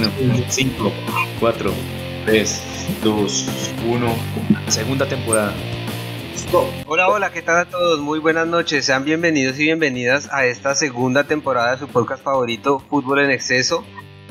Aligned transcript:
Bueno, 0.00 0.44
5, 0.48 0.92
4, 1.40 1.74
3, 2.24 2.62
2, 3.04 3.46
1. 3.86 4.16
Segunda 4.68 5.06
temporada. 5.06 5.52
Hola, 6.86 7.08
hola, 7.08 7.30
¿qué 7.30 7.42
tal 7.42 7.58
a 7.58 7.64
todos? 7.66 8.00
Muy 8.00 8.18
buenas 8.18 8.46
noches. 8.46 8.86
Sean 8.86 9.04
bienvenidos 9.04 9.58
y 9.58 9.64
bienvenidas 9.64 10.30
a 10.32 10.46
esta 10.46 10.74
segunda 10.74 11.24
temporada 11.24 11.72
de 11.72 11.80
su 11.80 11.88
podcast 11.88 12.24
favorito, 12.24 12.78
Fútbol 12.78 13.24
en 13.24 13.30
Exceso. 13.30 13.84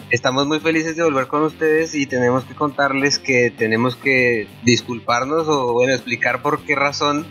Estamos 0.10 0.48
muy 0.48 0.60
felices 0.60 0.96
de 0.96 1.04
volver 1.04 1.28
con 1.28 1.44
ustedes 1.44 1.94
y 1.94 2.08
tenemos 2.08 2.46
que 2.46 2.56
contarles 2.56 3.20
que 3.20 3.52
tenemos 3.56 3.96
que 3.96 4.48
disculparnos 4.64 5.48
o 5.48 5.74
bueno, 5.74 5.94
explicar 5.94 6.42
por 6.42 6.64
qué 6.64 6.76
razón 6.76 7.28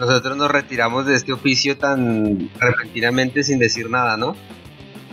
nosotros 0.00 0.36
nos 0.36 0.50
retiramos 0.50 1.06
de 1.06 1.14
este 1.14 1.32
oficio 1.32 1.78
tan 1.78 2.50
repentinamente 2.58 3.44
sin 3.44 3.60
decir 3.60 3.88
nada, 3.88 4.16
¿no? 4.16 4.34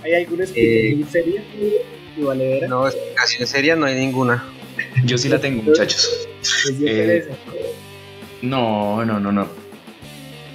¿Hay 0.03 0.15
alguna 0.15 0.45
explicación 0.45 1.01
eh, 1.01 1.05
seria 1.11 1.43
y 2.17 2.23
valedera? 2.23 2.67
No, 2.67 2.87
explicación 2.87 3.47
seria 3.47 3.75
no 3.75 3.85
hay 3.85 3.95
ninguna. 3.95 4.43
Yo 5.05 5.17
sí 5.17 5.29
la 5.29 5.39
tengo, 5.39 5.61
muchachos. 5.63 6.27
Eh, 6.81 7.27
no, 8.41 9.05
no, 9.05 9.19
no, 9.19 9.31
no. 9.31 9.47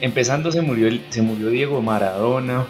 Empezando 0.01 0.53
se 0.53 0.61
murió, 0.61 0.89
el, 0.89 1.03
se 1.09 1.23
murió 1.23 1.49
Diego 1.51 1.83
Maradona. 1.83 2.67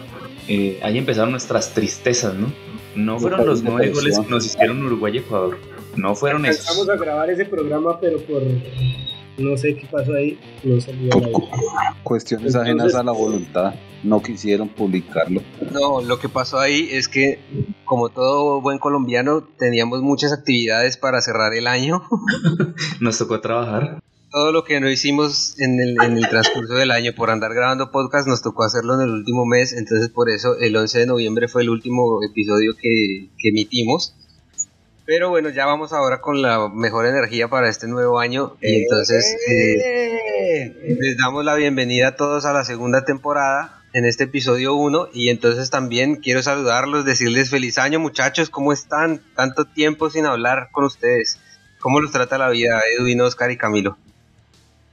Eh, 0.47 0.79
ahí 0.81 0.97
empezaron 0.97 1.31
nuestras 1.31 1.73
tristezas, 1.73 2.33
¿no? 2.33 2.51
No 2.95 3.19
fueron 3.19 3.45
los 3.45 3.61
nueve 3.61 3.91
goles 3.91 4.19
que 4.19 4.27
nos 4.27 4.45
hicieron 4.45 4.83
Uruguay 4.83 5.15
y 5.15 5.17
Ecuador. 5.19 5.57
No 5.95 6.15
fueron 6.15 6.45
esos. 6.45 6.65
Vamos 6.67 6.89
a 6.89 6.95
grabar 6.95 7.29
ese 7.29 7.45
programa, 7.45 7.99
pero 7.99 8.19
por 8.19 8.41
no 9.39 9.57
sé 9.57 9.75
qué 9.75 9.87
pasó 9.89 10.13
ahí, 10.13 10.37
no 10.63 10.79
salió 10.81 11.09
Cuestiones 12.03 12.55
ajenas 12.55 12.93
a 12.95 13.03
la 13.03 13.11
voluntad, 13.11 13.73
no 14.03 14.21
quisieron 14.21 14.69
publicarlo. 14.69 15.41
No, 15.71 16.01
lo 16.01 16.19
que 16.19 16.29
pasó 16.29 16.59
ahí 16.59 16.89
es 16.91 17.07
que, 17.07 17.39
como 17.85 18.09
todo 18.09 18.61
buen 18.61 18.79
colombiano, 18.79 19.41
teníamos 19.57 20.01
muchas 20.01 20.31
actividades 20.33 20.97
para 20.97 21.21
cerrar 21.21 21.53
el 21.53 21.67
año. 21.67 22.03
Nos 22.99 23.17
tocó 23.17 23.41
trabajar. 23.41 24.01
Todo 24.31 24.51
lo 24.51 24.63
que 24.63 24.79
no 24.79 24.89
hicimos 24.89 25.59
en 25.59 25.79
el, 25.79 25.95
en 26.03 26.17
el 26.17 26.29
transcurso 26.29 26.75
del 26.75 26.91
año 26.91 27.13
por 27.15 27.31
andar 27.31 27.51
grabando 27.53 27.89
podcast 27.89 28.27
nos 28.27 28.43
tocó 28.43 28.63
hacerlo 28.63 28.93
en 28.93 29.01
el 29.01 29.09
último 29.09 29.47
mes, 29.47 29.73
entonces 29.73 30.09
por 30.09 30.29
eso 30.29 30.55
el 30.59 30.75
11 30.75 30.99
de 30.99 31.05
noviembre 31.07 31.47
fue 31.47 31.63
el 31.63 31.69
último 31.71 32.19
episodio 32.23 32.75
que, 32.79 33.29
que 33.39 33.49
emitimos 33.49 34.13
pero 35.09 35.31
bueno, 35.31 35.49
ya 35.49 35.65
vamos 35.65 35.91
ahora 35.91 36.21
con 36.21 36.43
la 36.43 36.69
mejor 36.69 37.07
energía 37.07 37.47
para 37.47 37.67
este 37.67 37.87
nuevo 37.87 38.19
año 38.19 38.55
y 38.61 38.83
entonces 38.83 39.35
eh, 39.49 40.71
les 40.99 41.17
damos 41.17 41.43
la 41.43 41.55
bienvenida 41.55 42.09
a 42.09 42.15
todos 42.15 42.45
a 42.45 42.53
la 42.53 42.63
segunda 42.63 43.03
temporada 43.05 43.78
en 43.93 44.05
este 44.05 44.25
episodio 44.25 44.75
1 44.75 45.09
y 45.13 45.29
entonces 45.29 45.69
también 45.69 46.17
quiero 46.17 46.41
saludarlos, 46.41 47.05
decirles 47.05 47.49
feliz 47.49 47.77
año 47.77 47.99
muchachos, 47.99 48.49
¿cómo 48.49 48.73
están? 48.73 49.21
Tanto 49.35 49.65
tiempo 49.65 50.09
sin 50.09 50.25
hablar 50.25 50.69
con 50.71 50.85
ustedes. 50.85 51.39
¿Cómo 51.79 52.01
los 52.01 52.11
trata 52.11 52.37
la 52.37 52.49
vida 52.49 52.81
Edwin, 52.97 53.21
Oscar 53.21 53.51
y 53.51 53.57
Camilo? 53.57 53.97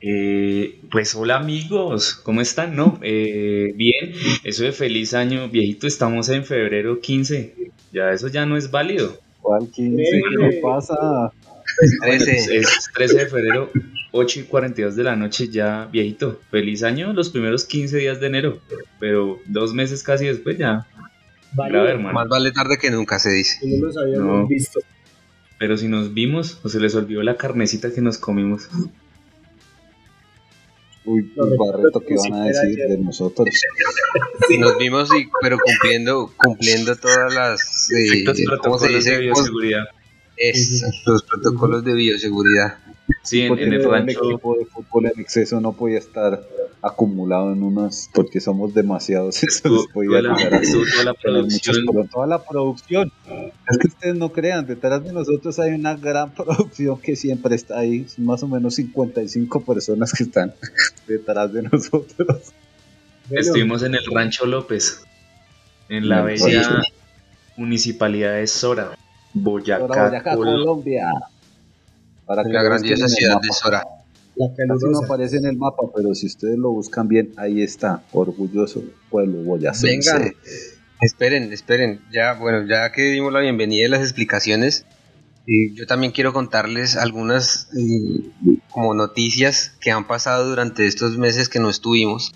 Eh, 0.00 0.80
pues 0.91 1.14
hola 1.14 1.36
amigos, 1.36 2.14
¿cómo 2.14 2.41
están? 2.41 2.77
No, 2.77 2.98
eh, 3.03 3.72
bien, 3.75 4.12
eso 4.44 4.62
de 4.64 4.72
feliz 4.72 5.14
año 5.14 5.48
viejito, 5.48 5.86
estamos 5.86 6.28
en 6.28 6.44
febrero 6.44 7.00
15, 7.00 7.55
ya 7.92 8.10
eso 8.12 8.28
ya 8.28 8.47
no 8.47 8.56
es 8.56 8.70
válido. 8.70 9.19
¿Cuál 9.41 9.70
15? 9.70 10.03
¿Qué 10.50 10.60
pasa? 10.62 11.33
13. 12.03 12.56
es 12.58 12.91
13 12.94 13.19
de 13.19 13.27
febrero, 13.27 13.70
8 14.17 14.41
y 14.41 14.42
42 14.45 14.97
de 14.97 15.05
la 15.05 15.17
noche 15.17 15.48
ya 15.48 15.86
viejito. 15.86 16.41
Feliz 16.50 16.83
año 16.83 17.12
los 17.12 17.31
primeros 17.31 17.64
15 17.64 17.98
días 17.98 18.20
de 18.20 18.27
enero, 18.27 18.61
pero 18.98 19.41
dos 19.47 19.75
meses 19.75 20.03
casi 20.03 20.27
después 20.27 20.59
ya. 20.59 20.86
Vale. 21.55 21.97
Más 21.99 22.28
vale 22.28 22.53
tarde 22.53 22.78
que 22.78 22.91
nunca 22.91 23.19
se 23.19 23.31
dice. 23.31 23.59
No 23.62 23.87
nos 23.87 23.97
habíamos 23.97 24.49
visto. 24.49 24.81
Pero 25.59 25.77
si 25.77 25.88
nos 25.88 26.12
vimos 26.12 26.60
o 26.62 26.69
se 26.69 26.81
les 26.81 26.94
olvidó 26.94 27.22
la 27.22 27.37
carnecita 27.37 27.93
que 27.93 28.00
nos 28.00 28.19
comimos. 28.19 28.69
Uy, 31.06 31.33
el 31.37 31.56
barreto 31.56 32.00
que 32.00 32.16
van 32.16 32.43
a 32.43 32.44
decir 32.47 32.77
de 32.77 32.98
nosotros. 32.98 33.48
Si 34.48 34.59
nos 34.59 34.77
vimos, 34.77 35.09
y, 35.15 35.28
pero 35.41 35.56
cumpliendo 35.56 36.33
cumpliendo 36.37 36.97
todas 36.97 37.33
las... 37.33 37.91
Eh, 37.93 38.25
¿Cómo 38.60 38.78
se 38.78 38.88
dice? 38.88 39.12
De 39.12 39.21
bioseguridad. 39.21 39.84
Es, 40.37 40.84
los 41.06 41.22
protocolos 41.22 41.84
de 41.84 41.94
bioseguridad. 41.94 42.78
Sí, 43.22 43.43
en, 43.43 43.59
el 43.59 43.84
rancho. 43.84 44.22
El 44.22 44.31
equipo 44.31 44.56
de 44.56 44.67
fútbol 44.67 45.06
en 45.06 45.21
exceso 45.21 45.61
no 45.61 45.72
podía 45.72 45.99
estar 45.99 46.43
acumulado 46.83 47.53
en 47.53 47.62
unas, 47.62 48.09
porque 48.15 48.41
somos 48.41 48.75
demasiados. 48.75 49.43
Eso 49.43 49.69
les 49.69 49.87
podía 49.89 50.22
la, 50.22 50.37
toda 50.37 51.05
la 51.05 51.15
producción. 51.15 52.09
toda 52.11 52.27
la 52.27 52.45
producción. 52.45 53.12
Es 53.69 53.78
que 53.78 53.89
ustedes 53.89 54.15
no 54.16 54.31
crean, 54.31 54.66
detrás 54.66 55.05
de 55.05 55.12
nosotros 55.12 55.59
hay 55.59 55.72
una 55.72 55.95
gran 55.97 56.31
producción 56.34 57.00
que 57.00 57.16
siempre 57.16 57.55
está 57.55 57.78
ahí. 57.78 58.09
Son 58.09 58.25
más 58.25 58.43
o 58.43 58.49
menos 58.49 58.75
55 58.77 59.65
personas 59.65 60.12
que 60.12 60.25
están 60.25 60.55
detrás 61.06 61.53
de 61.53 61.62
nosotros. 61.62 62.53
Estuvimos 63.31 63.83
en 63.83 63.97
el 63.97 64.05
Rancho 64.12 64.47
López, 64.47 65.03
en 65.89 66.09
la 66.09 66.22
bella 66.22 66.83
municipalidad 67.56 68.34
de 68.34 68.47
Sora, 68.47 68.97
Boyacá, 69.33 70.22
Colombia. 70.34 71.11
Para 72.26 72.42
que 72.42 72.50
la 72.50 72.62
grandiosa 72.62 73.09
ciudad 73.09 73.41
de 73.41 73.53
Sora. 73.53 73.84
Casi 74.37 74.87
no 74.91 74.98
aparece 75.03 75.38
en 75.38 75.47
el 75.47 75.56
mapa, 75.56 75.84
pero 75.94 76.14
si 76.14 76.26
ustedes 76.26 76.59
lo 76.59 76.70
buscan 76.70 77.09
bien, 77.09 77.32
ahí 77.37 77.62
está. 77.62 78.03
Orgulloso 78.12 78.82
pueblo 79.09 79.38
boyacense. 79.38 80.12
Venga, 80.12 80.32
esperen, 81.00 81.53
esperen. 81.53 82.03
Ya, 82.12 82.34
bueno, 82.34 82.66
ya 82.69 82.92
que 82.92 83.03
dimos 83.12 83.32
la 83.32 83.41
bienvenida 83.41 83.86
y 83.86 83.88
las 83.88 84.03
explicaciones, 84.03 84.84
yo 85.47 85.86
también 85.86 86.12
quiero 86.12 86.34
contarles 86.34 86.97
algunas 86.97 87.69
como 88.69 88.92
noticias 88.92 89.72
que 89.81 89.91
han 89.91 90.06
pasado 90.06 90.48
durante 90.48 90.86
estos 90.86 91.16
meses 91.16 91.48
que 91.48 91.60
no 91.60 91.70
estuvimos. 91.70 92.34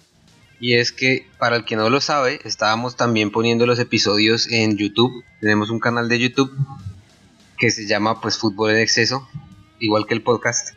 Y 0.58 0.74
es 0.74 0.92
que, 0.92 1.26
para 1.38 1.56
el 1.56 1.64
que 1.64 1.76
no 1.76 1.90
lo 1.90 2.00
sabe, 2.00 2.38
estábamos 2.44 2.96
también 2.96 3.30
poniendo 3.30 3.66
los 3.66 3.78
episodios 3.78 4.50
en 4.50 4.76
YouTube. 4.76 5.24
Tenemos 5.40 5.70
un 5.70 5.80
canal 5.80 6.08
de 6.08 6.18
YouTube 6.18 6.50
que 7.58 7.70
se 7.70 7.86
llama 7.86 8.20
pues 8.22 8.38
Fútbol 8.38 8.70
en 8.70 8.78
Exceso 8.78 9.26
igual 9.80 10.06
que 10.06 10.14
el 10.14 10.22
podcast. 10.22 10.74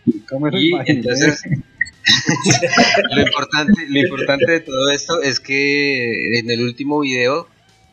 y 0.53 0.72
entonces, 0.88 1.44
lo, 3.12 3.22
importante, 3.22 3.86
lo 3.88 4.00
importante 4.00 4.52
de 4.52 4.59
todo 4.62 4.91
esto 4.91 5.22
es 5.22 5.40
que 5.40 6.40
en 6.40 6.50
el 6.50 6.62
último 6.62 7.02
video 7.02 7.47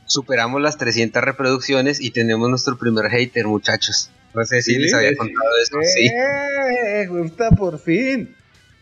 superamos 0.07 0.61
las 0.63 0.79
300 0.79 1.23
reproducciones 1.23 2.01
y 2.01 2.11
tenemos 2.11 2.49
nuestro 2.49 2.79
primer 2.79 3.11
hater, 3.11 3.47
muchachos. 3.47 4.11
No 4.35 4.45
sé 4.45 4.63
si 4.63 4.77
les 4.77 4.95
había 4.95 5.15
contado 5.17 5.51
eso. 5.63 5.79
sí. 5.83 6.07
Eh, 6.07 7.07
gusta 7.07 7.51
por 7.51 7.79
fin. 7.79 8.35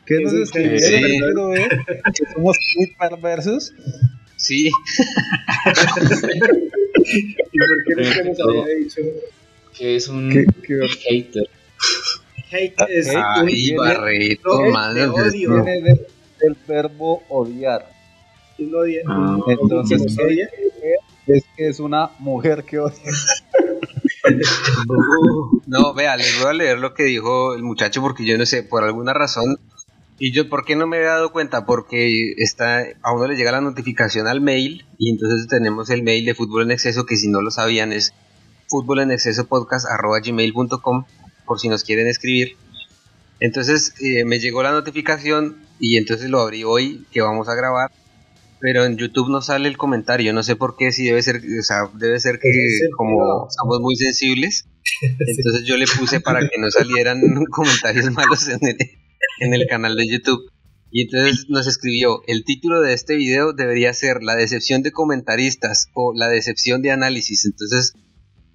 ¿Qué 0.07 0.21
nos 0.21 0.33
escribieron? 0.33 0.81
Sí. 0.81 1.63
¿Que 2.15 2.33
somos 2.33 2.57
muy 2.77 2.87
perversos? 2.99 3.75
Sí. 4.37 4.71
¿Y 7.05 7.35
por 7.59 7.85
qué 7.87 7.95
no 7.97 8.25
nos 8.25 8.41
había 8.41 8.67
dicho? 8.77 9.01
Que 9.77 9.97
es 9.97 10.09
un 10.09 10.31
hater. 10.31 11.49
Hate 12.51 12.75
es 12.89 13.09
Ay, 13.15 13.75
barrito, 13.75 14.63
madre 14.71 15.09
Viene 15.33 15.83
del, 15.83 16.07
del 16.41 16.57
verbo 16.67 17.23
odiar. 17.29 17.91
¿Quién 18.57 18.75
odia? 18.75 19.03
Ah. 19.07 19.39
Entonces, 19.47 20.17
odia? 20.19 20.49
es 21.27 21.45
que 21.57 21.69
es 21.69 21.79
una 21.79 22.11
mujer 22.19 22.65
que 22.65 22.79
odia. 22.79 22.99
no, 25.67 25.95
vea, 25.95 26.17
les 26.17 26.41
voy 26.41 26.51
a 26.51 26.55
leer 26.55 26.79
lo 26.79 26.95
que 26.95 27.05
dijo 27.05 27.55
el 27.55 27.63
muchacho 27.63 28.01
porque 28.01 28.25
yo 28.27 28.39
no 28.39 28.47
sé, 28.47 28.63
por 28.63 28.85
alguna 28.85 29.13
razón. 29.13 29.59
Y 30.19 30.33
yo, 30.33 30.49
¿por 30.49 30.65
qué 30.65 30.75
no 30.75 30.89
me 30.89 30.97
he 30.99 31.03
dado 31.03 31.31
cuenta? 31.31 31.65
Porque 31.65 32.33
está, 32.39 32.81
a 33.03 33.13
uno 33.13 33.29
le 33.29 33.37
llega 33.37 33.53
la 33.53 33.61
notificación 33.61 34.27
al 34.27 34.41
mail 34.41 34.85
y 34.99 35.11
entonces 35.11 35.47
tenemos 35.47 35.91
el 35.91 36.03
mail 36.03 36.25
de 36.25 36.35
Fútbol 36.35 36.63
en 36.63 36.73
Exceso 36.73 37.07
que 37.07 37.17
si 37.17 37.29
no 37.29 37.41
lo 37.41 37.53
sabían 37.53 37.93
es 37.93 38.13
gmail.com 40.25 41.05
por 41.49 41.59
si 41.59 41.69
nos 41.69 41.83
quieren 41.83 42.07
escribir. 42.07 42.57
Entonces 43.41 43.95
eh, 44.01 44.25
me 44.25 44.39
llegó 44.39 44.63
la 44.63 44.73
notificación 44.73 45.57
y 45.81 45.97
entonces 45.97 46.29
lo 46.29 46.41
abrí 46.41 46.63
hoy 46.63 47.07
que 47.11 47.23
vamos 47.23 47.49
a 47.49 47.55
grabar. 47.55 47.91
Pero 48.61 48.85
en 48.85 48.97
YouTube 48.97 49.31
no 49.31 49.41
sale 49.41 49.69
el 49.69 49.77
comentario, 49.77 50.33
no 50.33 50.43
sé 50.43 50.57
por 50.57 50.77
qué, 50.77 50.91
si 50.91 51.07
debe 51.07 51.23
ser, 51.23 51.37
o 51.37 51.63
sea, 51.63 51.89
debe 51.95 52.19
ser 52.19 52.41
que 52.41 52.51
como 52.97 53.49
somos 53.51 53.81
muy 53.81 53.95
sensibles, 53.95 54.67
entonces 55.01 55.65
yo 55.65 55.77
le 55.77 55.87
puse 55.87 56.21
para 56.21 56.41
que 56.41 56.59
no 56.59 56.69
salieran 56.69 57.21
comentarios 57.51 58.11
malos 58.11 58.49
en 58.49 58.59
el, 58.67 58.77
en 59.41 59.55
el 59.55 59.67
canal 59.69 59.95
de 59.97 60.09
YouTube. 60.09 60.51
Y 60.91 61.03
entonces 61.03 61.47
nos 61.49 61.69
escribió, 61.69 62.23
el 62.27 62.45
título 62.45 62.81
de 62.81 62.95
este 62.95 63.15
video 63.15 63.53
debería 63.53 63.93
ser 63.93 64.23
La 64.23 64.35
decepción 64.35 64.83
de 64.83 64.91
comentaristas 64.91 65.89
o 65.95 66.13
La 66.15 66.29
decepción 66.29 66.83
de 66.83 66.91
análisis. 66.91 67.45
Entonces 67.45 67.93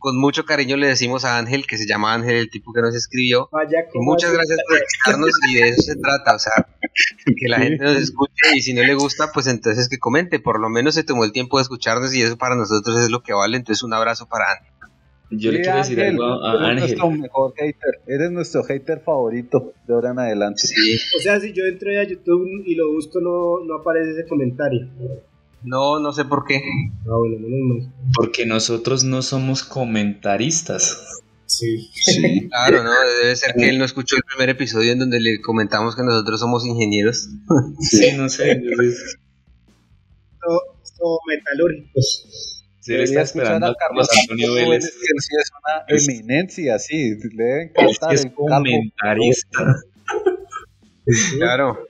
con 0.03 0.19
mucho 0.19 0.43
cariño 0.43 0.75
le 0.75 0.87
decimos 0.87 1.23
a 1.23 1.37
Ángel, 1.37 1.65
que 1.65 1.77
se 1.77 1.87
llama 1.87 2.13
Ángel, 2.13 2.35
el 2.35 2.49
tipo 2.49 2.73
que 2.73 2.81
nos 2.81 2.93
escribió. 2.93 3.47
muchas 4.01 4.33
gracias 4.33 4.59
por 4.67 4.77
escucharnos 4.77 5.31
y 5.49 5.55
de 5.55 5.69
eso 5.69 5.81
se 5.81 5.95
trata, 5.95 6.35
o 6.35 6.39
sea, 6.39 6.51
que 7.25 7.47
la 7.47 7.59
gente 7.59 7.85
nos 7.85 7.95
escuche 7.95 8.53
y 8.53 8.61
si 8.61 8.73
no 8.73 8.83
le 8.83 8.95
gusta, 8.95 9.31
pues 9.33 9.47
entonces 9.47 9.87
que 9.87 9.99
comente. 9.99 10.41
Por 10.41 10.59
lo 10.59 10.67
menos 10.67 10.95
se 10.95 11.05
tomó 11.05 11.23
el 11.23 11.31
tiempo 11.31 11.57
de 11.57 11.61
escucharnos 11.61 12.13
y 12.13 12.21
eso 12.21 12.37
para 12.37 12.57
nosotros 12.57 12.99
es 12.99 13.11
lo 13.11 13.23
que 13.23 13.31
vale. 13.31 13.55
Entonces 13.55 13.81
un 13.81 13.93
abrazo 13.93 14.27
para 14.27 14.43
Ángel. 14.51 14.73
Yo 15.31 15.53
le 15.53 15.61
quiero 15.61 15.77
decir 15.77 16.01
algo 16.01 16.45
a 16.45 16.51
eres 16.51 16.61
Ángel. 16.63 16.79
nuestro 16.79 17.11
mejor 17.11 17.53
hater. 17.55 18.01
Eres 18.05 18.31
nuestro 18.31 18.63
hater 18.65 18.99
favorito 18.99 19.71
de 19.87 19.93
ahora 19.93 20.11
en 20.11 20.19
adelante. 20.19 20.67
Sí. 20.67 20.99
O 21.17 21.21
sea, 21.21 21.39
si 21.39 21.53
yo 21.53 21.63
entro 21.63 21.97
a 21.97 22.03
YouTube 22.03 22.45
y 22.65 22.75
lo 22.75 22.91
busco, 22.91 23.21
no, 23.21 23.63
no 23.65 23.75
aparece 23.75 24.11
ese 24.11 24.27
comentario. 24.27 24.89
No, 25.63 25.99
no 25.99 26.11
sé 26.11 26.25
por 26.25 26.45
qué. 26.45 26.61
Ah, 27.05 27.17
bueno. 27.17 27.91
Porque 28.15 28.45
nosotros 28.45 29.03
no 29.03 29.21
somos 29.21 29.63
comentaristas. 29.63 31.21
Sí. 31.45 31.89
Sí. 31.93 32.49
Claro, 32.49 32.83
no, 32.83 32.91
debe 33.21 33.35
ser 33.35 33.53
que 33.55 33.69
él 33.69 33.77
no 33.77 33.85
escuchó 33.85 34.15
el 34.15 34.23
primer 34.23 34.49
episodio 34.49 34.91
en 34.91 34.99
donde 34.99 35.19
le 35.19 35.41
comentamos 35.41 35.95
que 35.95 36.03
nosotros 36.03 36.39
somos 36.39 36.65
ingenieros. 36.65 37.29
Sí, 37.79 38.11
no 38.17 38.29
sé. 38.29 38.51
entonces, 38.51 39.17
Todo, 40.41 40.61
todo 40.97 41.19
metalúrgicos. 41.27 42.63
Sí, 42.79 42.93
él 42.93 43.01
está 43.01 43.21
esperando 43.21 43.67
a 43.67 43.75
Carlos 43.75 44.09
Antonio 44.21 44.53
Vélez. 44.53 44.83
sí 44.83 45.35
es 45.39 45.51
una 45.63 45.85
eminencia, 45.87 46.79
sí. 46.79 47.15
Le 47.33 47.43
debe 47.43 47.71
Es 47.75 47.99
es 48.11 48.31
comentarista. 48.35 49.83
Claro. 51.37 51.85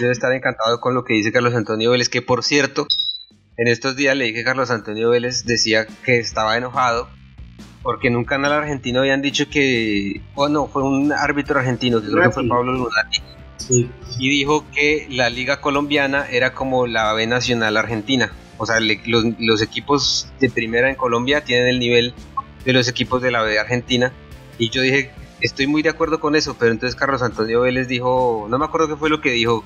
Debe 0.00 0.12
estar 0.12 0.32
encantado 0.32 0.80
con 0.80 0.94
lo 0.94 1.04
que 1.04 1.14
dice 1.14 1.32
Carlos 1.32 1.54
Antonio 1.54 1.90
Vélez, 1.90 2.08
que 2.08 2.22
por 2.22 2.42
cierto, 2.44 2.86
en 3.56 3.68
estos 3.68 3.96
días 3.96 4.16
leí 4.16 4.32
que 4.32 4.44
Carlos 4.44 4.70
Antonio 4.70 5.10
Vélez 5.10 5.44
decía 5.44 5.86
que 6.04 6.18
estaba 6.18 6.56
enojado 6.56 7.08
porque 7.82 8.08
en 8.08 8.16
un 8.16 8.24
canal 8.24 8.52
argentino 8.52 9.00
habían 9.00 9.22
dicho 9.22 9.48
que, 9.48 10.20
o 10.34 10.48
no, 10.48 10.66
fue 10.66 10.82
un 10.82 11.12
árbitro 11.12 11.58
argentino, 11.60 12.02
que 12.02 12.08
creo 12.08 12.24
que 12.24 12.30
fue. 12.30 12.48
Pablo 12.48 12.72
Lunati, 12.72 13.18
Sí. 13.56 13.88
y 14.18 14.28
dijo 14.28 14.64
que 14.74 15.06
la 15.10 15.30
liga 15.30 15.60
colombiana 15.60 16.26
era 16.30 16.52
como 16.54 16.86
la 16.86 17.12
B 17.14 17.26
nacional 17.26 17.76
argentina. 17.76 18.32
O 18.58 18.66
sea, 18.66 18.80
le- 18.80 19.00
los, 19.06 19.24
los 19.38 19.62
equipos 19.62 20.28
de 20.40 20.50
primera 20.50 20.90
en 20.90 20.96
Colombia 20.96 21.42
tienen 21.44 21.68
el 21.68 21.78
nivel 21.78 22.14
de 22.64 22.72
los 22.72 22.88
equipos 22.88 23.22
de 23.22 23.30
la 23.30 23.42
B 23.42 23.58
argentina. 23.58 24.12
Y 24.58 24.70
yo 24.70 24.82
dije, 24.82 25.10
estoy 25.40 25.66
muy 25.66 25.82
de 25.82 25.88
acuerdo 25.90 26.20
con 26.20 26.34
eso, 26.36 26.56
pero 26.58 26.72
entonces 26.72 26.96
Carlos 26.98 27.22
Antonio 27.22 27.60
Vélez 27.62 27.88
dijo, 27.88 28.46
no 28.48 28.58
me 28.58 28.64
acuerdo 28.64 28.88
qué 28.88 28.96
fue 28.96 29.10
lo 29.10 29.20
que 29.20 29.30
dijo. 29.32 29.64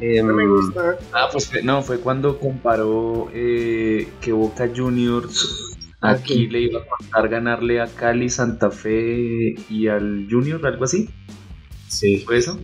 Em, 0.00 0.26
No 0.26 0.34
me 0.34 0.46
gusta. 0.46 0.96
Ah, 1.12 1.28
pues 1.32 1.50
no, 1.64 1.82
fue 1.82 2.00
cuando 2.00 2.38
comparó 2.38 3.30
eh, 3.34 4.08
que 4.20 4.32
Boca 4.32 4.70
Juniors 4.74 5.76
aquí 6.00 6.46
Ok. 6.46 6.52
le 6.52 6.60
iba 6.60 6.80
a 6.80 6.84
contar 6.86 7.28
ganarle 7.28 7.80
a 7.80 7.86
Cali, 7.88 8.28
Santa 8.30 8.70
Fe 8.70 9.56
y 9.68 9.88
al 9.88 10.28
Junior, 10.30 10.64
algo 10.66 10.84
así. 10.84 11.08
Sí. 11.88 12.18
¿Fue 12.24 12.38
eso? 12.38 12.60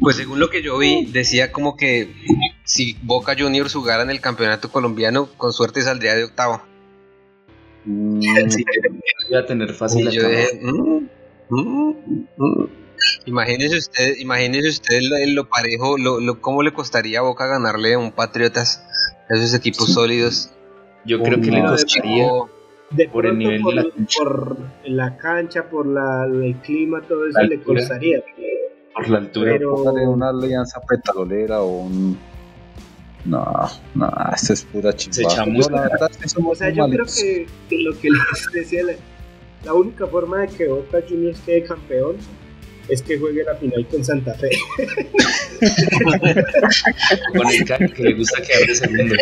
Pues 0.00 0.16
según 0.16 0.40
lo 0.40 0.50
que 0.50 0.60
yo 0.62 0.76
vi, 0.78 1.06
decía 1.06 1.52
como 1.52 1.76
que 1.76 2.12
si 2.64 2.96
Boca 3.02 3.36
Juniors 3.38 3.72
jugara 3.74 4.02
en 4.02 4.10
el 4.10 4.20
campeonato 4.20 4.72
colombiano, 4.72 5.26
con 5.36 5.52
suerte 5.52 5.82
saldría 5.82 6.16
de 6.16 6.24
octavo. 6.24 6.62
Mm, 7.86 8.20
Sí, 8.50 8.64
a 9.34 9.46
tener 9.46 9.72
fácil 9.72 10.10
yo 10.10 10.28
dije, 10.28 10.58
"Mm, 10.60 11.06
mm, 11.50 11.90
mm". 12.36 12.68
imagínese 13.26 13.76
usted, 13.78 14.16
imagínese 14.18 14.68
usted 14.68 15.00
lo, 15.02 15.16
lo 15.34 15.48
parejo, 15.48 15.96
lo, 15.98 16.18
lo- 16.20 16.40
cómo 16.40 16.62
le 16.62 16.72
costaría 16.72 17.20
a 17.20 17.22
Boca 17.22 17.46
ganarle 17.46 17.94
a 17.94 17.98
un 17.98 18.10
Patriotas, 18.12 18.82
a 19.30 19.34
esos 19.36 19.54
equipos 19.54 19.86
Sí. 19.86 19.92
sólidos. 19.92 20.50
Yo 21.04 21.22
creo 21.22 21.40
que 21.40 21.50
le 21.50 21.62
costaría. 21.62 22.28
De 22.90 23.08
Por 23.08 23.26
el 23.26 23.36
nivel 23.38 23.58
de 23.58 23.62
por, 23.62 23.74
la 23.74 23.82
cancha. 23.90 24.18
por 24.18 24.56
la 24.84 25.16
cancha, 25.16 25.68
por 25.68 25.86
la, 25.86 26.24
el 26.24 26.54
clima, 26.62 27.00
todo 27.02 27.26
eso 27.26 27.40
le 27.42 27.60
costaría. 27.60 28.22
Por 28.94 29.08
la 29.08 29.18
altura. 29.18 29.52
Pero 29.52 29.74
Póngale 29.74 30.06
una 30.08 30.28
alianza 30.30 30.80
petrolera 30.88 31.60
o 31.62 31.82
un. 31.82 32.18
No, 33.26 33.42
no, 33.94 34.12
esto 34.34 34.52
es 34.52 34.62
pura 34.64 34.92
Se 34.92 35.10
chimba. 35.10 35.34
chamusca. 35.34 35.70
Yo, 35.72 35.76
la 35.76 35.82
verdad, 35.88 36.10
O 36.44 36.54
sea, 36.54 36.70
yo 36.70 36.88
creo 36.88 37.06
que, 37.06 37.46
que 37.68 37.78
lo 37.82 37.98
que 37.98 38.08
les 38.10 38.52
decía, 38.52 38.84
la, 38.84 38.92
la 39.64 39.74
única 39.74 40.06
forma 40.06 40.42
de 40.42 40.48
que 40.48 40.68
Boca 40.68 40.98
Juniors 41.08 41.40
quede 41.44 41.64
campeón 41.64 42.16
es 42.88 43.02
que 43.02 43.18
juegue 43.18 43.42
la 43.42 43.56
final 43.56 43.84
con 43.88 44.04
Santa 44.04 44.34
Fe. 44.34 44.50
Con 47.36 47.48
el 47.48 47.64
Cali 47.64 47.92
que 47.92 48.02
le 48.02 48.14
gusta 48.14 48.40
quedar 48.42 48.66
de 48.68 48.74
segundo. 48.74 49.14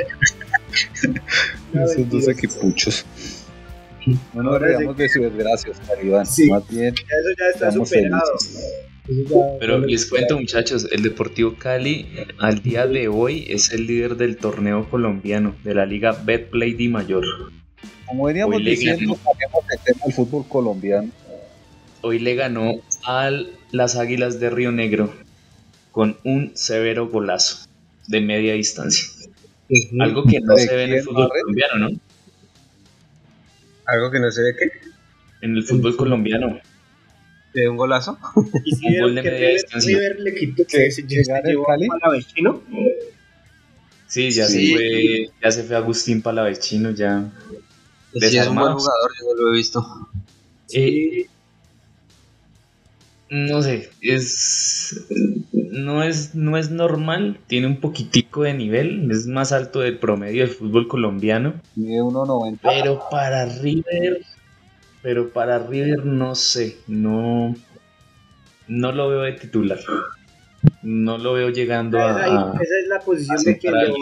Esos 1.74 2.10
dos 2.10 2.28
equipuchos. 2.28 3.06
No 4.34 4.42
nos 4.42 4.52
Ahora 4.54 4.66
reíamos 4.66 4.96
de 4.98 5.08
su 5.08 5.22
desgracias, 5.22 5.80
Caribán. 5.86 6.26
Sí. 6.26 6.50
Más 6.50 6.68
bien, 6.68 6.94
Ya 6.94 7.02
Eso 7.02 7.28
ya 7.38 7.46
está 7.54 7.72
superado. 7.72 8.38
felices. 8.38 8.70
Ya- 9.06 9.58
Pero 9.60 9.78
les 9.80 10.06
cuento 10.06 10.38
muchachos, 10.38 10.88
el 10.90 11.02
Deportivo 11.02 11.54
Cali 11.58 12.06
al 12.38 12.62
día 12.62 12.86
de 12.86 13.08
hoy 13.08 13.44
es 13.48 13.70
el 13.72 13.86
líder 13.86 14.16
del 14.16 14.36
torneo 14.38 14.88
colombiano 14.88 15.54
de 15.62 15.74
la 15.74 15.84
liga 15.84 16.12
Betplay 16.12 16.72
Di 16.72 16.88
Mayor. 16.88 17.24
como 18.06 18.24
veníamos 18.26 18.56
Hoy 18.56 18.64
diciendo, 18.64 19.12
el 19.14 19.78
tema 19.84 20.00
del 20.06 20.14
fútbol 20.14 20.46
colombiano. 20.48 21.10
Hoy 22.00 22.18
le 22.18 22.34
ganó 22.34 22.72
a 23.06 23.30
las 23.72 23.96
Águilas 23.96 24.40
de 24.40 24.50
Río 24.50 24.72
Negro 24.72 25.12
con 25.90 26.16
un 26.24 26.52
severo 26.54 27.08
golazo 27.08 27.66
de 28.08 28.20
media 28.20 28.54
distancia. 28.54 29.06
Algo 30.00 30.24
que 30.24 30.40
no 30.40 30.54
¿De 30.54 30.62
se 30.62 30.76
ve 30.76 30.84
en 30.84 30.92
el 30.92 31.02
fútbol 31.02 31.28
Barret? 31.28 31.42
colombiano, 31.42 31.88
¿no? 31.88 32.00
algo 33.86 34.10
que 34.10 34.18
no 34.18 34.30
sé 34.30 34.40
de 34.42 34.56
qué, 34.56 34.64
En 35.42 35.56
el 35.56 35.62
fútbol 35.64 35.94
colombiano. 35.96 36.58
De 37.54 37.68
un 37.68 37.76
golazo. 37.76 38.18
Y 38.64 38.74
si 38.74 38.86
un 38.96 39.00
gol 39.00 39.14
de 39.14 39.22
que 39.22 39.28
media 39.30 39.40
River, 39.46 39.62
distancia. 39.62 39.98
River 39.98 40.20
le 40.20 40.34
quitó 40.34 40.64
¿Que 40.66 40.90
se 40.90 41.02
llevó 41.02 41.64
Cali? 41.64 41.86
a 41.86 41.98
Palavecino. 41.98 42.62
Sí, 44.06 44.30
ya 44.30 44.46
Sí. 44.46 44.66
se 44.68 44.72
fue, 44.74 45.28
ya 45.42 45.50
se 45.50 45.62
fue 45.64 45.76
Agustín 45.76 46.22
Palavecino, 46.22 46.90
ya. 46.90 47.30
Sí, 48.14 48.36
es 48.38 48.46
un 48.46 48.54
buen 48.56 48.74
jugador, 48.74 49.10
yo 49.20 49.26
no 49.34 49.42
lo 49.42 49.52
he 49.52 49.56
visto. 49.56 49.84
Eh, 50.72 51.26
no 53.30 53.62
sé, 53.62 53.90
es 54.00 55.06
no 55.52 56.02
es 56.04 56.34
no 56.36 56.56
es 56.56 56.70
normal, 56.70 57.40
tiene 57.48 57.66
un 57.66 57.80
poquitico 57.80 58.42
de 58.42 58.54
nivel, 58.54 59.10
es 59.10 59.26
más 59.26 59.50
alto 59.50 59.80
del 59.80 59.98
promedio 59.98 60.42
del 60.46 60.54
fútbol 60.54 60.86
colombiano, 60.86 61.54
Mide 61.74 62.00
1.90. 62.02 62.58
pero 62.62 63.00
para 63.10 63.46
River, 63.46 64.22
pero 65.04 65.28
para 65.28 65.58
River 65.60 66.04
no 66.06 66.34
sé, 66.34 66.78
no 66.88 67.54
no 68.66 68.90
lo 68.92 69.10
veo 69.10 69.20
de 69.20 69.32
titular. 69.34 69.78
No 70.82 71.18
lo 71.18 71.34
veo 71.34 71.50
llegando 71.50 71.98
Ahí- 71.98 72.30
a, 72.32 72.52
esa 72.54 72.78
es 72.82 72.88
la 72.88 72.98
posición 73.00 73.38
a 73.38 73.42
de 73.42 73.58
quien 73.58 73.74
de 73.74 73.92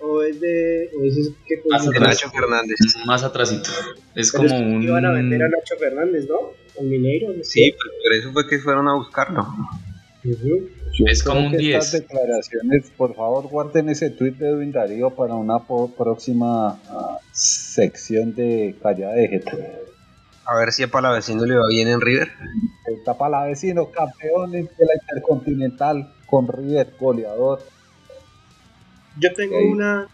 o 0.00 0.22
es 0.22 0.40
de 0.40 0.90
o 0.96 1.04
es 1.04 1.30
qué 1.46 1.56
Más 1.68 1.88
atrás. 1.88 2.00
Nacho 2.22 2.30
Fernández. 2.30 2.76
más 3.04 3.24
atrasito. 3.24 3.70
Es 4.14 4.30
Pero 4.30 4.44
como 4.44 4.54
es 4.54 4.60
que 4.62 4.68
un 4.76 4.82
iban 4.84 5.04
a 5.06 5.10
vender 5.12 5.42
a 5.42 5.48
Nacho 5.48 5.74
Fernández, 5.76 6.28
¿no? 6.28 6.36
Al 6.78 6.86
Mineiro. 6.86 7.32
¿no? 7.32 7.42
Sí, 7.42 7.72
pues 7.76 7.94
por 8.02 8.12
eso 8.12 8.32
fue 8.32 8.48
que 8.48 8.58
fueron 8.60 8.86
a 8.86 8.94
buscarlo. 8.94 9.42
Ujú. 10.24 10.68
es 11.06 11.22
Creo 11.24 11.34
como 11.34 11.46
un 11.46 11.52
que 11.52 11.58
10. 11.58 11.84
Estas 11.84 12.00
declaraciones, 12.02 12.90
por 12.96 13.14
favor, 13.16 13.48
guarden 13.48 13.88
ese 13.88 14.10
tweet 14.10 14.34
de 14.34 14.50
Edwin 14.50 14.70
Darío 14.70 15.10
para 15.10 15.34
una 15.34 15.58
próxima 15.66 16.78
ah, 16.88 17.18
sección 17.32 18.34
de 18.36 18.76
Callada 18.80 19.14
de 19.14 19.28
Jeta. 19.28 19.58
A 20.46 20.56
ver 20.58 20.72
si 20.72 20.82
a 20.82 20.88
Palavecino 20.88 21.44
le 21.46 21.56
va 21.56 21.66
bien 21.68 21.88
en 21.88 22.00
River. 22.00 22.28
Está 22.86 23.16
para 23.16 23.40
la 23.40 23.46
vecino, 23.46 23.90
campeones 23.90 24.76
de 24.76 24.84
la 24.84 24.92
Intercontinental 24.94 26.14
con 26.26 26.48
River, 26.48 26.92
goleador. 26.98 27.62
Yo 29.18 29.32
tengo 29.32 29.58
una. 29.58 30.08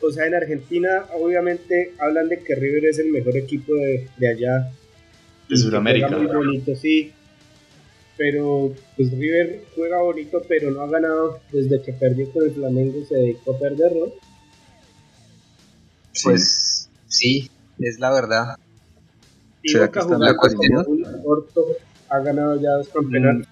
O 0.00 0.10
sea, 0.10 0.26
en 0.26 0.34
Argentina, 0.34 1.06
obviamente, 1.14 1.94
hablan 1.98 2.28
de 2.28 2.40
que 2.40 2.54
River 2.54 2.84
es 2.84 2.98
el 2.98 3.10
mejor 3.10 3.36
equipo 3.36 3.74
de, 3.74 4.08
de 4.18 4.28
allá. 4.28 4.70
de 5.48 5.56
Sudamérica. 5.56 6.08
Juega 6.08 6.22
muy 6.22 6.46
bonito, 6.46 6.76
sí. 6.76 7.12
Pero, 8.16 8.72
pues 8.96 9.10
River 9.10 9.64
juega 9.74 10.00
bonito, 10.02 10.42
pero 10.46 10.70
no 10.70 10.82
ha 10.82 10.86
ganado 10.88 11.40
desde 11.50 11.82
que 11.82 11.92
perdió 11.92 12.30
con 12.30 12.44
el 12.44 12.52
Flamengo. 12.52 13.04
Se 13.08 13.16
dedicó 13.16 13.56
a 13.56 13.58
perder, 13.58 13.92
¿no? 13.96 14.06
Pues 16.22 16.88
sí, 17.08 17.50
es 17.80 17.98
la 17.98 18.12
verdad. 18.12 18.56
Y 19.64 19.70
¿Será 19.70 19.86
Boca 19.86 19.92
que 19.92 19.98
están 19.98 20.20
jugando 20.20 20.26
de 20.26 20.32
acuerdo? 20.32 20.84
como 20.84 20.90
un 20.90 21.22
orto 21.24 21.64
ha 22.10 22.18
ganado 22.20 22.60
ya 22.60 22.70
dos 22.70 22.88
campeonatos. 22.90 23.48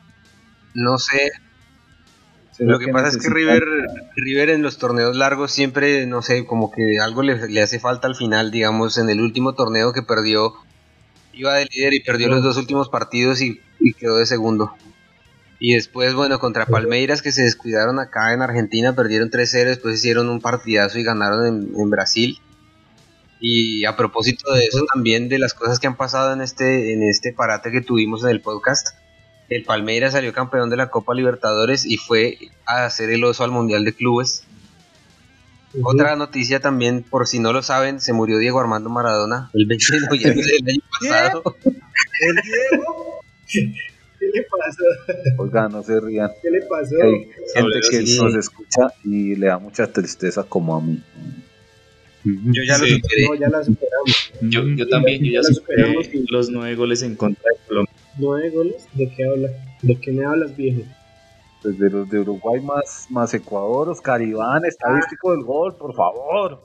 No 0.74 0.98
sé, 0.98 1.32
¿Será 2.52 2.72
Lo 2.72 2.78
que 2.78 2.88
pasa 2.88 3.08
es 3.08 3.16
que 3.16 3.30
River, 3.30 3.64
River 4.14 4.50
en 4.50 4.62
los 4.62 4.76
torneos 4.76 5.16
largos 5.16 5.52
siempre, 5.52 6.06
no 6.06 6.20
sé, 6.20 6.44
como 6.44 6.70
que 6.70 6.98
algo 7.00 7.22
le, 7.22 7.48
le 7.48 7.62
hace 7.62 7.78
falta 7.78 8.06
al 8.06 8.14
final, 8.14 8.50
digamos, 8.50 8.98
en 8.98 9.08
el 9.08 9.20
último 9.20 9.54
torneo 9.54 9.94
que 9.94 10.02
perdió, 10.02 10.52
iba 11.32 11.54
de 11.54 11.64
líder 11.64 11.94
y 11.94 12.00
perdió 12.00 12.28
los 12.28 12.42
dos 12.42 12.58
últimos 12.58 12.90
partidos 12.90 13.40
y, 13.40 13.60
y 13.80 13.94
quedó 13.94 14.18
de 14.18 14.26
segundo. 14.26 14.74
Y 15.58 15.74
después, 15.74 16.12
bueno, 16.12 16.38
contra 16.40 16.66
Palmeiras 16.66 17.22
que 17.22 17.32
se 17.32 17.42
descuidaron 17.42 17.98
acá 18.00 18.34
en 18.34 18.42
Argentina, 18.42 18.94
perdieron 18.94 19.30
3-0, 19.30 19.64
después 19.64 19.94
hicieron 19.94 20.28
un 20.28 20.40
partidazo 20.40 20.98
y 20.98 21.04
ganaron 21.04 21.46
en, 21.46 21.72
en 21.74 21.90
Brasil. 21.90 22.38
Y 23.44 23.84
a 23.86 23.96
propósito 23.96 24.52
de 24.54 24.66
eso 24.66 24.84
también, 24.94 25.28
de 25.28 25.40
las 25.40 25.52
cosas 25.52 25.80
que 25.80 25.88
han 25.88 25.96
pasado 25.96 26.32
en 26.32 26.42
este, 26.42 26.92
en 26.92 27.02
este 27.02 27.32
parate 27.32 27.72
que 27.72 27.80
tuvimos 27.80 28.22
en 28.22 28.30
el 28.30 28.40
podcast, 28.40 28.96
el 29.48 29.64
Palmeiras 29.64 30.12
salió 30.12 30.32
campeón 30.32 30.70
de 30.70 30.76
la 30.76 30.90
Copa 30.90 31.12
Libertadores 31.12 31.84
y 31.84 31.96
fue 31.96 32.38
a 32.66 32.84
hacer 32.84 33.10
el 33.10 33.24
oso 33.24 33.42
al 33.42 33.50
Mundial 33.50 33.84
de 33.84 33.94
Clubes. 33.94 34.44
Otra 35.82 36.14
noticia 36.14 36.60
también, 36.60 37.02
por 37.02 37.26
si 37.26 37.40
no 37.40 37.52
lo 37.52 37.64
saben, 37.64 38.00
se 38.00 38.12
murió 38.12 38.38
Diego 38.38 38.60
Armando 38.60 38.90
Maradona 38.90 39.50
el 39.54 39.66
20 39.66 39.86
de 39.90 40.00
noviembre 40.06 40.44
del 40.44 40.68
año 40.68 40.82
pasado. 41.00 41.56
¿El 41.64 42.36
Diego? 42.44 43.20
¿Qué 44.20 44.26
le 44.32 44.42
pasó? 44.44 45.42
Oiga, 45.42 45.68
no 45.68 45.82
se 45.82 45.98
rían. 45.98 46.30
¿Qué 46.40 46.48
le 46.48 46.62
pasó? 46.62 46.94
Hay 47.02 47.28
gente 47.54 47.80
que 47.90 48.06
sí. 48.06 48.20
nos 48.22 48.36
escucha 48.36 48.82
y 49.02 49.34
le 49.34 49.48
da 49.48 49.58
mucha 49.58 49.92
tristeza 49.92 50.44
como 50.44 50.76
a 50.76 50.80
mí. 50.80 51.02
Yo 52.24 52.62
ya 52.66 52.78
lo 52.78 52.84
Sí. 52.86 52.94
superé. 52.94 53.22
No, 53.28 53.34
ya 53.34 53.48
la 53.48 53.64
superamos. 53.64 54.32
Yo, 54.42 54.62
yo 54.76 54.88
también, 54.88 55.24
yo 55.24 55.32
ya 55.32 55.42
superé 55.42 55.92
y- 56.12 56.24
los 56.30 56.50
nueve 56.50 56.74
goles 56.76 57.02
en 57.02 57.16
contra 57.16 57.42
de 57.50 57.66
Colombia. 57.66 57.94
¿Nueve 58.18 58.50
goles? 58.50 58.86
¿De 58.94 59.08
qué 59.10 59.24
habla? 59.28 59.48
¿De 59.82 59.96
qué 60.00 60.12
me 60.12 60.24
hablas, 60.24 60.56
viejo? 60.56 60.82
Desde 61.64 61.90
los 61.90 62.08
de 62.10 62.20
Uruguay 62.20 62.60
más, 62.60 63.06
más 63.10 63.32
Ecuador, 63.34 63.88
Oscar 63.88 64.20
Iván, 64.22 64.64
estadístico 64.64 65.32
del 65.32 65.42
gol, 65.44 65.74
por 65.76 65.94
favor. 65.94 66.64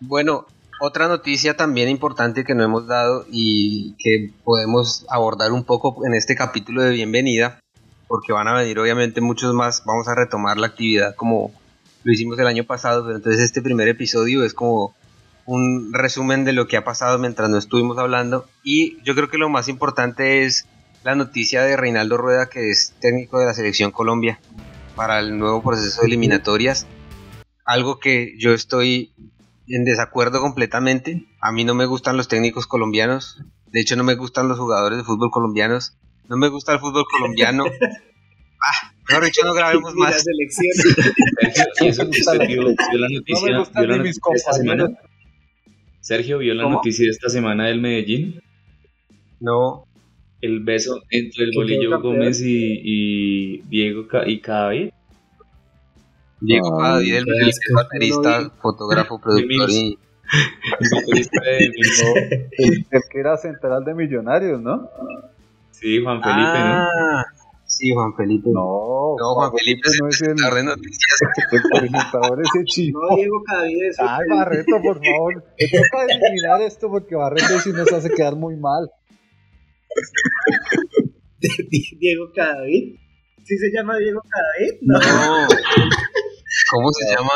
Bueno, 0.00 0.46
otra 0.80 1.08
noticia 1.08 1.56
también 1.56 1.88
importante 1.88 2.44
que 2.44 2.54
no 2.54 2.62
hemos 2.64 2.86
dado 2.86 3.26
y 3.30 3.94
que 3.98 4.30
podemos 4.44 5.04
abordar 5.08 5.52
un 5.52 5.64
poco 5.64 6.04
en 6.06 6.14
este 6.14 6.34
capítulo 6.34 6.82
de 6.82 6.90
bienvenida, 6.92 7.60
porque 8.06 8.32
van 8.32 8.48
a 8.48 8.54
venir 8.54 8.78
obviamente 8.78 9.20
muchos 9.20 9.52
más, 9.54 9.82
vamos 9.84 10.08
a 10.08 10.14
retomar 10.14 10.56
la 10.58 10.68
actividad 10.68 11.14
como 11.14 11.50
lo 12.08 12.14
hicimos 12.14 12.38
el 12.38 12.46
año 12.46 12.64
pasado, 12.64 13.04
pero 13.04 13.16
entonces 13.16 13.42
este 13.42 13.60
primer 13.60 13.86
episodio 13.86 14.42
es 14.42 14.54
como 14.54 14.94
un 15.44 15.92
resumen 15.92 16.46
de 16.46 16.54
lo 16.54 16.66
que 16.66 16.78
ha 16.78 16.84
pasado 16.84 17.18
mientras 17.18 17.50
no 17.50 17.58
estuvimos 17.58 17.98
hablando 17.98 18.46
y 18.64 18.98
yo 19.02 19.14
creo 19.14 19.28
que 19.28 19.36
lo 19.36 19.50
más 19.50 19.68
importante 19.68 20.46
es 20.46 20.66
la 21.04 21.14
noticia 21.14 21.64
de 21.64 21.76
Reinaldo 21.76 22.16
Rueda 22.16 22.48
que 22.48 22.70
es 22.70 22.94
técnico 22.98 23.38
de 23.38 23.44
la 23.44 23.52
selección 23.52 23.90
Colombia 23.90 24.40
para 24.96 25.18
el 25.18 25.38
nuevo 25.38 25.62
proceso 25.62 26.00
de 26.00 26.06
eliminatorias 26.06 26.86
algo 27.66 27.98
que 27.98 28.32
yo 28.38 28.54
estoy 28.54 29.12
en 29.66 29.84
desacuerdo 29.84 30.40
completamente. 30.40 31.26
A 31.42 31.52
mí 31.52 31.64
no 31.64 31.74
me 31.74 31.84
gustan 31.84 32.16
los 32.16 32.26
técnicos 32.26 32.66
colombianos. 32.66 33.42
De 33.66 33.80
hecho, 33.80 33.96
no 33.96 34.04
me 34.04 34.14
gustan 34.14 34.48
los 34.48 34.58
jugadores 34.58 34.96
de 34.96 35.04
fútbol 35.04 35.30
colombianos. 35.30 35.98
No 36.26 36.38
me 36.38 36.48
gusta 36.48 36.72
el 36.72 36.80
fútbol 36.80 37.04
colombiano. 37.04 37.64
ah, 38.64 38.92
mejor 39.08 39.24
dicho, 39.24 39.40
no 39.44 39.54
grabemos 39.54 39.94
más. 39.94 40.22
Sergio, 40.22 41.12
¿y 41.80 41.88
eso 41.88 42.04
que 42.10 42.20
usted 42.20 42.38
vio, 42.46 42.62
vio 42.62 42.98
la 42.98 43.08
No 43.08 43.14
noticia, 43.18 43.58
gustan 43.58 43.82
vio 43.82 43.90
la 43.90 43.96
noticia 43.98 44.22
de 44.30 44.36
esta 44.36 44.52
semana? 44.52 44.88
Sergio, 46.00 46.38
¿vio 46.38 46.54
la 46.54 46.62
¿Cómo? 46.64 46.74
noticia 46.76 47.04
de 47.04 47.10
esta 47.10 47.28
semana 47.28 47.66
del 47.66 47.80
Medellín? 47.80 48.40
No, 49.40 49.84
El 50.40 50.60
beso 50.60 51.02
entre 51.10 51.44
el 51.44 51.50
Bolillo. 51.54 52.00
Gómez 52.00 52.40
y, 52.40 52.80
y 52.84 53.58
Diego 53.68 54.06
Ca- 54.08 54.26
y 54.28 54.40
Cadavid. 54.40 54.90
Diego 56.40 56.80
Ay, 56.80 57.10
Cadavid, 57.10 57.14
el 57.14 57.24
el 57.68 57.74
baterista, 57.74 58.50
fotógrafo, 58.60 59.20
productor 59.20 59.70
y... 59.70 59.98
El 61.40 63.02
que 63.10 63.18
era 63.20 63.36
central 63.36 63.84
de 63.84 63.94
Millonarios, 63.94 64.60
¿no? 64.60 64.88
Sí, 65.70 66.02
Juan 66.02 66.22
Felipe, 66.22 66.42
ah, 66.44 67.22
sí, 67.78 67.90
Juan 67.94 68.14
Felipe. 68.16 68.50
No, 68.50 69.14
No, 69.18 69.34
Juan 69.34 69.52
Felipe 69.56 69.82
es 69.88 69.98
no 70.00 70.06
el 70.06 70.12
es 70.12 70.20
el, 70.22 70.26
presentador 70.28 70.56
de 70.56 70.64
noticias. 70.64 71.20
el 71.52 71.62
presentador 71.80 72.42
ese 72.42 72.64
chico. 72.64 73.00
No, 73.08 73.16
Diego 73.16 73.42
Cadavid 73.44 73.82
es 73.88 73.96
Ay, 74.00 74.28
Barreto, 74.28 74.82
por 74.82 75.00
favor. 75.04 75.34
Me 75.34 75.66
toca 75.78 76.04
eliminar 76.08 76.62
esto 76.62 76.90
porque 76.90 77.14
Barreto 77.14 77.60
sí 77.60 77.70
nos 77.72 77.92
hace 77.92 78.10
quedar 78.10 78.36
muy 78.36 78.56
mal. 78.56 78.90
Diego 82.00 82.32
Cadavid. 82.34 82.96
¿Sí 83.44 83.56
se 83.56 83.70
llama 83.72 83.96
Diego 83.98 84.20
Cadavid? 84.28 84.80
No. 84.82 84.98
No. 84.98 85.48
¿Cómo 86.70 86.92
se 86.92 87.04
llama? 87.14 87.32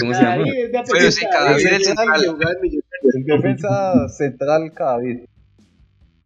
¿cómo 0.00 0.14
se 0.14 0.22
llama? 0.22 0.44
Es 0.48 0.70
Pero 0.90 1.10
sí, 1.10 1.26
Cadavid 1.30 1.66
es 1.66 1.84
central. 1.84 2.24
El 3.02 3.24
defensa 3.24 4.08
central 4.08 4.72
Cadavid. 4.74 5.24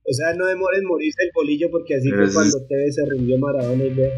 O 0.05 0.13
sea, 0.13 0.35
no 0.35 0.47
demores 0.47 0.83
morirse 0.83 1.23
el 1.23 1.31
bolillo 1.35 1.71
porque 1.71 1.97
así 1.97 2.11
fue 2.11 2.25
es- 2.25 2.35
cuando 2.35 2.59
TV 2.67 2.91
se 2.93 3.05
rindió 3.11 3.39
Maradona 3.39 3.85
y 3.85 3.91
ve. 3.95 4.13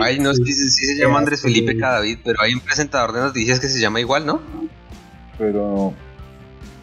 Ay, 0.00 0.18
no, 0.18 0.34
sí, 0.34 0.44
sí, 0.44 0.68
sí 0.70 0.86
se 0.86 1.00
llama 1.02 1.18
Andrés 1.20 1.40
Felipe 1.42 1.76
Cadavid, 1.76 2.18
pero 2.24 2.40
hay 2.40 2.54
un 2.54 2.60
presentador 2.60 3.12
de 3.12 3.20
noticias 3.20 3.60
que 3.60 3.68
se 3.68 3.80
llama 3.80 4.00
igual, 4.00 4.26
¿no? 4.26 4.40
Pero 5.38 5.94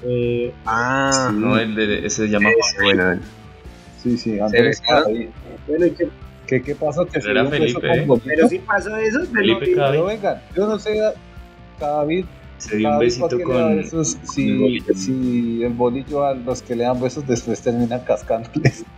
Eh, 0.06 0.52
Ah, 0.66 1.32
No, 1.34 1.58
el 1.58 1.76
de, 1.76 2.06
ese 2.06 2.26
se 2.26 2.28
llama 2.30 2.50
Juan 2.58 2.84
bueno. 2.84 3.22
sí, 4.02 4.18
sí, 4.18 4.40
Andrés. 4.40 4.82
Cadavid. 4.82 5.30
bueno, 5.68 5.86
¿y 5.86 5.92
qué? 5.92 6.10
¿Qué, 6.48 6.62
¿Qué 6.62 6.76
pasa? 6.76 7.02
Que 7.06 7.20
Pero 7.22 7.32
era 7.32 7.46
con 7.46 7.54
¿eh? 7.54 8.08
Pero 8.26 8.50
sí 8.50 8.60
pasó 8.60 8.96
eso. 8.98 9.20
pero 9.34 9.60
Felipe 9.60 9.72
no-. 9.78 9.92
Pero 9.92 10.06
venga, 10.06 10.42
yo 10.56 10.68
no 10.68 10.78
sé, 10.78 11.00
Cadavid, 11.80 12.26
Se 12.70 12.78
dio 12.78 12.90
un 12.90 13.00
besito 13.00 13.28
¿para 13.28 13.38
qué 13.38 13.46
le 13.46 13.54
da 13.54 13.64
con. 13.68 13.76
besos 13.78 14.18
el 14.22 14.28
si, 14.28 14.80
si 14.96 15.64
el 15.64 15.74
bolillo 15.74 16.24
a 16.26 16.34
los 16.34 16.62
que 16.62 16.76
le 16.76 16.84
dan 16.84 17.00
besos 17.02 17.26
después 17.28 17.62
terminan 17.62 18.02
cascándoles. 18.06 18.84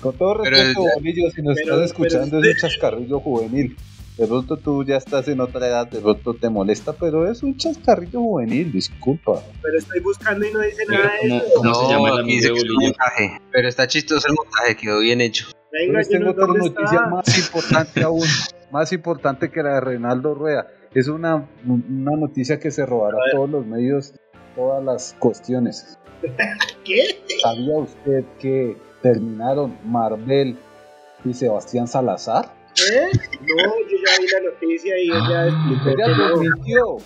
Con 0.00 0.16
todo 0.16 0.34
respeto, 0.34 0.84
ya- 0.84 0.94
bolillo, 0.96 1.30
si 1.30 1.42
nos 1.42 1.54
pero- 1.56 1.74
estás 1.74 1.90
escuchando 1.90 2.38
pero 2.40 2.50
es 2.52 2.62
un 2.62 2.68
chascarrillo 2.70 3.20
juvenil. 3.20 3.76
De 4.18 4.26
pronto 4.26 4.56
tú 4.56 4.82
ya 4.82 4.96
estás 4.96 5.28
en 5.28 5.40
otra 5.40 5.66
edad, 5.68 5.86
de 5.90 6.00
pronto 6.00 6.32
te 6.34 6.48
molesta, 6.48 6.94
pero 6.94 7.30
es 7.30 7.42
un 7.42 7.56
chascarrillo 7.56 8.20
juvenil, 8.20 8.72
disculpa. 8.72 9.42
Pero 9.62 9.78
estoy 9.78 10.00
buscando 10.00 10.46
y 10.46 10.52
no 10.52 10.60
dice 10.60 10.84
Pero 10.88 11.02
nada 11.02 11.12
de 11.22 11.28
¿Cómo, 11.28 11.36
eso. 11.36 11.54
cómo 11.56 11.74
se 11.74 11.92
llama 11.92 12.08
el 12.10 12.18
amigo 12.20 12.42
de 12.42 12.50
Bolillo? 12.50 12.74
montaje. 12.80 13.40
Pero 13.52 13.68
está 13.68 13.86
chistoso 13.86 14.26
el 14.28 14.34
montaje, 14.34 14.76
quedó 14.76 15.00
bien 15.00 15.20
hecho. 15.20 15.46
Venga, 15.70 16.00
Yo 16.02 16.08
tengo 16.08 16.18
Gino, 16.20 16.30
otra 16.30 16.46
¿dónde 16.46 16.60
noticia 16.60 16.84
está? 16.96 17.06
más 17.10 17.38
importante 17.38 18.02
aún, 18.02 18.22
más 18.76 18.92
importante 18.92 19.50
que 19.50 19.62
la 19.62 19.76
de 19.76 19.80
Reinaldo 19.80 20.34
Rueda. 20.34 20.66
Es 20.94 21.08
una, 21.08 21.48
una 21.66 22.16
noticia 22.16 22.60
que 22.60 22.70
se 22.70 22.84
robará 22.84 23.16
todos 23.32 23.48
los 23.48 23.66
medios, 23.66 24.12
todas 24.54 24.84
las 24.84 25.16
cuestiones. 25.18 25.98
¿Qué? 26.84 27.22
¿Sabía 27.40 27.78
usted 27.78 28.24
que 28.38 28.76
terminaron 29.00 29.78
Marvel 29.84 30.58
y 31.24 31.32
Sebastián 31.32 31.88
Salazar? 31.88 32.54
¿Eh? 32.92 33.08
No, 33.40 33.72
yo 33.90 33.96
ya 34.06 34.20
vi 34.20 34.28
la 34.28 34.50
noticia 34.50 34.98
y 34.98 35.06
ella 35.06 35.46
explicó 35.46 35.88
Ella 35.88 36.28
desmintió. 36.28 36.96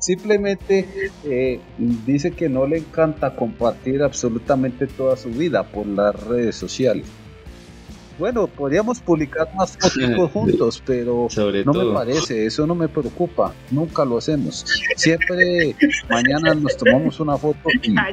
Simplemente 0.00 0.88
eh, 1.24 1.60
dice 1.78 2.32
que 2.32 2.48
no 2.48 2.66
le 2.66 2.78
encanta 2.78 3.36
compartir 3.36 4.02
absolutamente 4.02 4.88
toda 4.88 5.16
su 5.16 5.28
vida 5.28 5.62
por 5.62 5.86
las 5.86 6.26
redes 6.26 6.56
sociales. 6.56 7.06
Bueno, 8.20 8.46
podríamos 8.46 9.00
publicar 9.00 9.48
más 9.56 9.76
fotos 9.76 10.30
juntos, 10.32 10.82
pero 10.86 11.26
Sobre 11.30 11.64
no 11.64 11.72
me 11.72 11.92
parece, 11.94 12.46
eso 12.46 12.66
no 12.66 12.74
me 12.76 12.86
preocupa, 12.86 13.52
nunca 13.70 14.04
lo 14.04 14.18
hacemos. 14.18 14.64
Siempre 14.96 15.74
mañana 16.08 16.54
nos 16.54 16.76
tomamos 16.76 17.18
una 17.18 17.36
foto 17.38 17.68
y. 17.82 17.94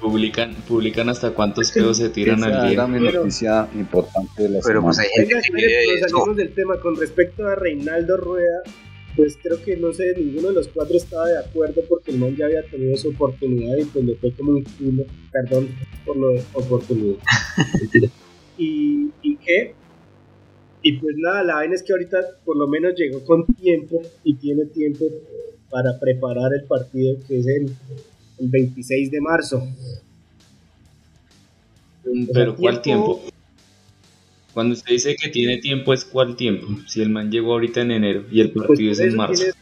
Publican, 0.00 0.54
publican 0.68 1.08
hasta 1.08 1.30
cuántos 1.30 1.70
pedos 1.72 1.96
se 1.96 2.10
tiran 2.10 2.36
esa 2.40 2.46
al 2.46 2.52
era 2.72 2.84
día. 2.84 2.86
mi 2.86 3.06
Pero- 3.06 3.20
noticia 3.20 3.66
importante 3.74 4.42
de 4.42 4.48
la 4.50 4.60
Pero 4.62 4.82
pues 4.82 4.96
semana. 4.96 5.10
hay 5.16 5.20
gente 5.20 5.34
Venga, 5.34 5.46
que 5.46 5.52
vive 5.54 5.72
de 5.72 5.94
eso. 5.94 6.34
del 6.34 6.54
tema. 6.54 6.80
Con 6.80 6.96
respecto 6.96 7.46
a 7.48 7.54
Reinaldo 7.54 8.16
Rueda, 8.18 8.62
pues 9.16 9.38
creo 9.42 9.62
que 9.62 9.76
no 9.76 9.92
sé, 9.92 10.14
ninguno 10.16 10.48
de 10.48 10.54
los 10.54 10.68
cuatro 10.68 10.96
estaba 10.96 11.28
de 11.28 11.38
acuerdo 11.38 11.82
porque 11.88 12.10
el 12.10 12.18
man 12.18 12.34
ya 12.36 12.46
había 12.46 12.62
tenido 12.64 12.96
su 12.96 13.10
oportunidad 13.10 13.76
y 13.76 13.84
pues 13.84 14.04
le 14.04 14.14
fue 14.16 14.32
como 14.32 14.52
un 14.52 14.62
culo. 14.64 15.04
Perdón 15.32 15.68
por 16.04 16.16
lo 16.16 16.28
de 16.30 16.42
oportunidad. 16.52 17.16
¿Y, 18.58 19.08
¿Y 19.22 19.36
qué? 19.36 19.74
Y 20.82 20.92
pues 20.98 21.16
nada, 21.16 21.42
la 21.44 21.54
vaina 21.56 21.74
es 21.74 21.82
que 21.82 21.92
ahorita 21.92 22.18
por 22.44 22.56
lo 22.56 22.66
menos 22.68 22.94
llegó 22.96 23.24
con 23.24 23.46
tiempo 23.46 24.02
y 24.22 24.34
tiene 24.34 24.66
tiempo 24.66 25.06
para 25.70 25.98
preparar 25.98 26.52
el 26.54 26.64
partido 26.64 27.16
que 27.26 27.38
es 27.38 27.46
el, 27.46 27.70
el 28.38 28.48
26 28.48 29.10
de 29.10 29.20
marzo. 29.20 29.66
Pero 32.32 32.54
¿cuál 32.56 32.82
tiempo- 32.82 33.16
tiempo? 33.20 33.33
Cuando 34.54 34.74
usted 34.74 34.92
dice 34.92 35.16
que 35.20 35.28
tiene 35.30 35.58
tiempo, 35.58 35.92
¿es 35.92 36.04
cuál 36.04 36.36
tiempo? 36.36 36.66
Si 36.86 37.02
el 37.02 37.10
man 37.10 37.30
llegó 37.30 37.52
ahorita 37.52 37.80
en 37.82 37.90
enero 37.90 38.24
y 38.30 38.40
el 38.40 38.52
Pues 38.52 38.66
partido 38.68 38.92
es 38.92 39.00
en 39.00 39.08
eso 39.08 39.16
marzo. 39.16 39.34
tiene 39.42 39.52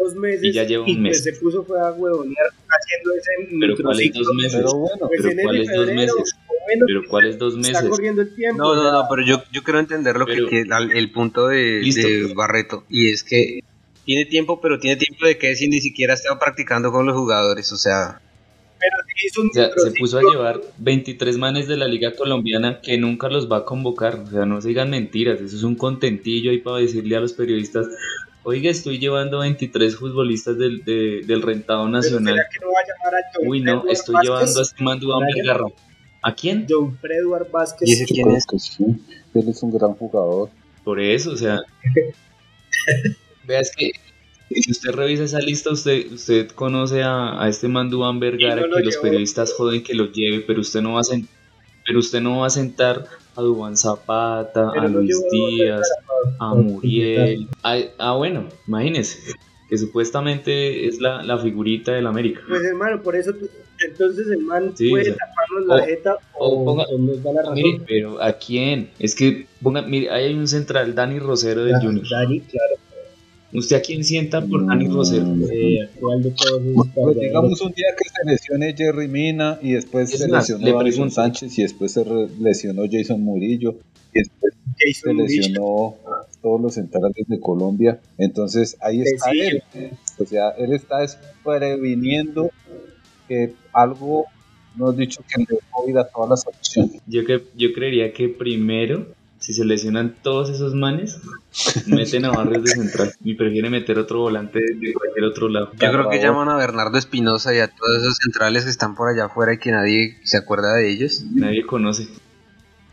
dos 0.00 0.14
meses 0.14 0.44
Y 0.44 0.52
ya 0.52 0.62
lleva 0.64 0.84
un 0.84 0.88
y, 0.90 0.96
mes. 0.98 1.20
pues 1.22 1.24
se 1.36 1.40
puso 1.40 1.64
fue 1.64 1.78
a 1.80 1.90
huevonear 1.90 2.46
haciendo 2.68 3.12
ese 3.14 3.56
Pero 3.60 3.76
¿cuáles 3.82 4.12
dos 4.14 4.28
meses? 4.34 4.52
Pero 4.54 4.72
bueno, 4.74 5.08
Pues 5.08 5.22
Pero 5.22 5.42
¿cuáles 5.42 5.68
dos 5.74 5.86
meses? 5.88 6.34
Pero 6.86 7.02
¿cuáles 7.08 7.38
dos 7.38 7.54
está 7.56 7.72
meses? 7.72 7.88
corriendo 7.90 8.22
el 8.22 8.34
tiempo. 8.34 8.58
No, 8.62 8.74
no, 8.74 8.92
no, 8.92 9.04
pero 9.10 9.22
yo, 9.26 9.42
yo 9.52 9.62
quiero 9.62 9.78
entender 9.80 10.16
lo 10.16 10.26
que 10.26 10.64
al- 10.70 10.92
el 10.92 11.10
punto 11.12 11.48
de, 11.48 11.80
Listo. 11.82 12.06
de 12.06 12.32
Barreto. 12.34 12.84
Y 12.88 13.10
es 13.10 13.22
que 13.24 13.60
tiene 14.04 14.24
tiempo, 14.26 14.60
pero 14.60 14.78
tiene 14.78 14.96
tiempo 14.96 15.26
de 15.26 15.38
que 15.38 15.54
si 15.56 15.68
ni 15.68 15.80
siquiera 15.80 16.14
estaba 16.14 16.38
practicando 16.38 16.90
con 16.92 17.06
los 17.06 17.16
jugadores. 17.16 17.72
O 17.72 17.76
sea, 17.76 18.20
O 19.50 19.52
sea, 19.54 19.70
se 19.74 19.90
puso 19.92 20.18
a 20.18 20.22
llevar 20.22 20.60
23 20.78 21.38
manes 21.38 21.66
de 21.68 21.76
la 21.76 21.86
liga 21.88 22.12
colombiana 22.14 22.80
que 22.82 22.98
nunca 22.98 23.28
los 23.28 23.50
va 23.50 23.58
a 23.58 23.64
convocar. 23.64 24.16
O 24.20 24.26
sea, 24.30 24.44
no 24.46 24.60
se 24.60 24.68
digan 24.68 24.90
mentiras. 24.90 25.40
Eso 25.40 25.56
es 25.56 25.62
un 25.62 25.74
contentillo 25.74 26.50
ahí 26.50 26.58
para 26.58 26.78
decirle 26.78 27.16
a 27.16 27.20
los 27.20 27.32
periodistas, 27.32 27.86
oiga, 28.42 28.70
estoy 28.70 28.98
llevando 28.98 29.38
23 29.38 29.96
futbolistas 29.96 30.58
del, 30.58 30.84
de- 30.84 31.22
del 31.26 31.42
rentado 31.42 31.88
nacional. 31.88 32.34
¿será 32.34 32.48
que 32.52 32.58
no 32.60 32.66
va 32.72 32.80
a 32.80 32.86
llamar 32.86 33.14
a 33.20 33.26
John 33.34 33.48
Uy, 33.48 33.60
no, 33.60 33.72
Edward 33.72 33.90
estoy 33.90 34.14
Vázquez? 34.14 34.30
llevando 34.30 34.60
a 34.60 34.62
este 34.62 34.84
man 34.84 35.00
Duván 35.00 35.20
Brian. 35.20 35.46
Vergarra. 35.46 35.66
¿A 36.22 36.34
quién? 36.34 36.66
John 36.68 36.98
Fredward 36.98 37.50
Vázquez. 37.50 37.88
¿Y 37.88 37.92
ese 37.92 38.04
quién 38.06 38.30
es? 38.32 38.44
Él 39.34 39.48
es 39.48 39.62
un 39.62 39.72
gran 39.72 39.94
jugador. 39.94 40.50
Por 40.84 41.00
eso, 41.00 41.30
o 41.32 41.36
sea. 41.36 41.60
Veas 43.46 43.70
que 43.76 43.92
si 44.50 44.70
usted 44.70 44.90
revisa 44.92 45.24
esa 45.24 45.40
lista, 45.40 45.70
usted, 45.70 46.12
usted 46.12 46.48
conoce 46.50 47.02
a, 47.02 47.42
a 47.42 47.48
este 47.48 47.68
man 47.68 47.90
Duván 47.90 48.20
Vergara 48.20 48.60
no 48.62 48.66
lo 48.68 48.76
que 48.76 48.82
los 48.84 48.96
periodistas 48.98 49.52
joden 49.54 49.82
que 49.82 49.94
lo 49.94 50.10
lleve, 50.12 50.40
pero 50.46 50.60
usted 50.60 50.80
no 50.82 50.94
va 50.94 51.00
a 51.00 51.02
sen- 51.02 51.26
pero 51.86 51.98
usted 52.00 52.20
no 52.20 52.40
va 52.40 52.46
a 52.46 52.50
sentar 52.50 53.06
a 53.36 53.40
Dubán 53.42 53.76
Zapata, 53.76 54.70
Pero 54.72 54.86
a 54.86 54.88
Luis 54.88 55.22
Díaz, 55.30 55.88
a 56.40 56.54
Muriel. 56.54 57.48
Ah, 57.62 57.78
ah, 57.98 58.12
bueno, 58.16 58.48
imagínese, 58.66 59.18
que 59.68 59.78
supuestamente 59.78 60.86
es 60.88 61.00
la, 61.00 61.22
la 61.22 61.38
figurita 61.38 61.92
del 61.92 62.06
América. 62.06 62.40
Pues 62.48 62.64
hermano, 62.64 63.02
por 63.02 63.14
eso 63.14 63.32
entonces 63.86 64.26
el 64.28 64.40
man 64.44 64.72
Sí, 64.74 64.88
puede 64.90 65.10
o 65.12 65.14
sea, 65.14 65.26
taparnos 65.26 65.66
la 65.80 65.84
jeta 65.86 66.16
o, 66.38 66.46
o 66.48 66.64
ponga- 66.64 66.86
o 66.88 66.98
nos 66.98 67.22
da 67.22 67.32
la 67.32 67.40
razón. 67.42 67.54
Mire, 67.54 67.80
pero 67.86 68.22
¿a 68.22 68.32
quién? 68.32 68.90
Es 68.98 69.14
que, 69.14 69.46
ponga, 69.62 69.82
mire, 69.82 70.10
ahí 70.10 70.26
hay 70.26 70.34
un 70.34 70.48
central, 70.48 70.94
Dani 70.94 71.18
Rosero 71.18 71.64
del 71.64 71.74
Ah, 71.74 71.80
Junior. 71.82 72.06
Dani, 72.10 72.40
claro. 72.40 72.74
¿Usted 73.56 73.76
a 73.76 73.80
quién 73.80 74.04
sienta 74.04 74.44
por 74.44 74.66
Dani 74.66 74.86
Rosero? 74.88 75.34
Eh, 75.50 75.82
actual 75.82 76.22
de 76.22 76.30
todos 76.32 76.62
esos 76.62 76.86
Pues 76.94 77.18
digamos 77.18 77.60
un 77.62 77.72
día 77.72 77.86
que 77.96 78.08
se 78.08 78.30
lesione 78.30 78.74
Jerry 78.76 79.08
Mina 79.08 79.58
y 79.62 79.72
después 79.72 80.12
Es 80.12 80.20
se 80.20 80.28
más, 80.28 80.48
lesionó 80.50 80.82
le. 80.82 81.10
Sánchez 81.10 81.58
y 81.58 81.62
después 81.62 81.92
se 81.92 82.04
lesionó 82.38 82.82
Jason 82.90 83.22
Murillo 83.22 83.76
y 84.12 84.18
después 84.18 84.52
se 84.52 84.92
Jason 84.92 85.16
Murillo. 85.16 85.40
lesionó 85.42 85.94
todos 86.42 86.60
los 86.60 86.74
centrales 86.74 87.26
de 87.26 87.40
Colombia. 87.40 87.98
Entonces 88.18 88.76
ahí 88.80 89.00
está 89.00 89.30
Sencillo. 89.30 89.62
él. 89.74 89.90
O 90.18 90.26
sea, 90.26 90.50
él 90.50 90.72
está 90.74 91.02
es 91.02 91.18
previniendo 91.42 92.50
que 93.26 93.54
algo, 93.72 94.26
no 94.76 94.92
he 94.92 94.96
dicho 94.96 95.22
que 95.28 95.40
le 95.40 95.46
dé 95.48 95.58
COVID 95.70 95.96
a 95.96 96.04
todas 96.08 96.30
las 96.30 96.46
opciones. 96.46 97.00
Yo, 97.06 97.24
que, 97.24 97.42
yo 97.56 97.72
creería 97.74 98.12
que 98.12 98.28
primero, 98.28 99.06
si 99.46 99.52
se 99.52 99.64
lesionan 99.64 100.16
todos 100.22 100.50
esos 100.50 100.74
manes, 100.74 101.20
meten 101.86 102.24
a 102.24 102.32
Barrios 102.32 102.64
de 102.64 102.70
central 102.72 103.12
y 103.22 103.34
prefiere 103.36 103.70
meter 103.70 103.96
otro 103.96 104.18
volante 104.18 104.58
de 104.58 104.92
cualquier 104.92 105.24
otro 105.24 105.48
lado. 105.48 105.70
Yo 105.70 105.92
creo 105.92 106.10
que 106.10 106.18
llaman 106.18 106.48
a 106.48 106.56
Bernardo 106.56 106.98
Espinosa 106.98 107.54
y 107.54 107.60
a 107.60 107.68
todos 107.68 107.96
esos 108.00 108.16
centrales 108.16 108.64
que 108.64 108.70
están 108.70 108.96
por 108.96 109.08
allá 109.08 109.26
afuera 109.26 109.54
y 109.54 109.58
que 109.58 109.70
nadie 109.70 110.18
se 110.24 110.36
acuerda 110.36 110.74
de 110.74 110.90
ellos. 110.90 111.22
Nadie 111.32 111.64
conoce. 111.64 112.08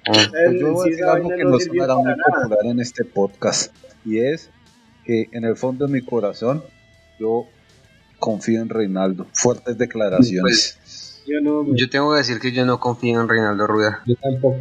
Pues 0.06 0.30
yo 0.60 0.74
voy 0.74 0.90
a 0.90 0.92
decir 0.92 1.06
algo 1.06 1.30
que 1.30 1.44
no 1.44 1.60
sonará 1.60 1.96
muy 1.96 2.14
popular 2.14 2.60
en 2.66 2.80
este 2.80 3.04
podcast 3.04 3.74
y 4.06 4.20
es 4.20 4.52
que 5.06 5.30
en 5.32 5.46
el 5.46 5.56
fondo 5.56 5.88
de 5.88 5.92
mi 5.92 6.06
corazón 6.06 6.64
yo 7.20 7.48
confío 8.20 8.62
en 8.62 8.70
Reinaldo. 8.70 9.26
Fuertes 9.34 9.76
declaraciones. 9.76 10.78
Pues 10.84 11.24
Yo 11.26 11.42
no, 11.42 11.76
yo 11.76 11.90
tengo 11.90 12.12
que 12.12 12.20
decir 12.20 12.40
que 12.40 12.52
yo 12.52 12.64
no 12.64 12.80
confío 12.80 13.20
en 13.20 13.28
Reinaldo 13.28 13.66
Rueda. 13.66 14.04
yo 14.06 14.16
tampoco. 14.18 14.60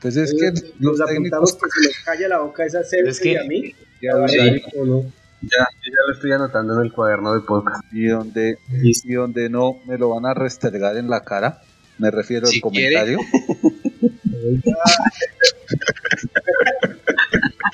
Pues, 0.00 0.16
es 0.16 0.32
que 0.34 0.50
Nos 0.78 0.98
los 0.98 1.00
apuntamos 1.00 1.52
técnicos 1.52 1.58
que 1.62 1.80
se 1.82 1.88
nos 1.88 1.98
calla 2.04 2.28
la 2.28 2.38
boca 2.40 2.64
esa 2.64 2.80
Es 2.80 3.20
que- 3.20 3.32
y 3.32 3.36
a 3.36 3.44
mí. 3.44 3.74
ya. 4.00 4.12
Ya, 5.40 5.68
yo 5.84 5.92
ya 5.92 5.98
lo 6.08 6.12
estoy 6.14 6.32
anotando 6.32 6.74
en 6.80 6.86
el 6.86 6.92
cuaderno 6.92 7.32
de 7.34 7.40
podcast. 7.42 7.84
y 7.92 8.06
donde 8.06 8.58
y 8.82 9.12
donde 9.12 9.48
no 9.48 9.78
me 9.86 9.96
lo 9.98 10.10
van 10.10 10.26
a 10.26 10.34
restregar 10.34 10.96
en 10.96 11.08
la 11.08 11.22
cara. 11.24 11.60
Me 11.98 12.10
refiero 12.10 12.46
Si 12.46 12.56
al 12.56 12.62
comentario. 12.62 13.18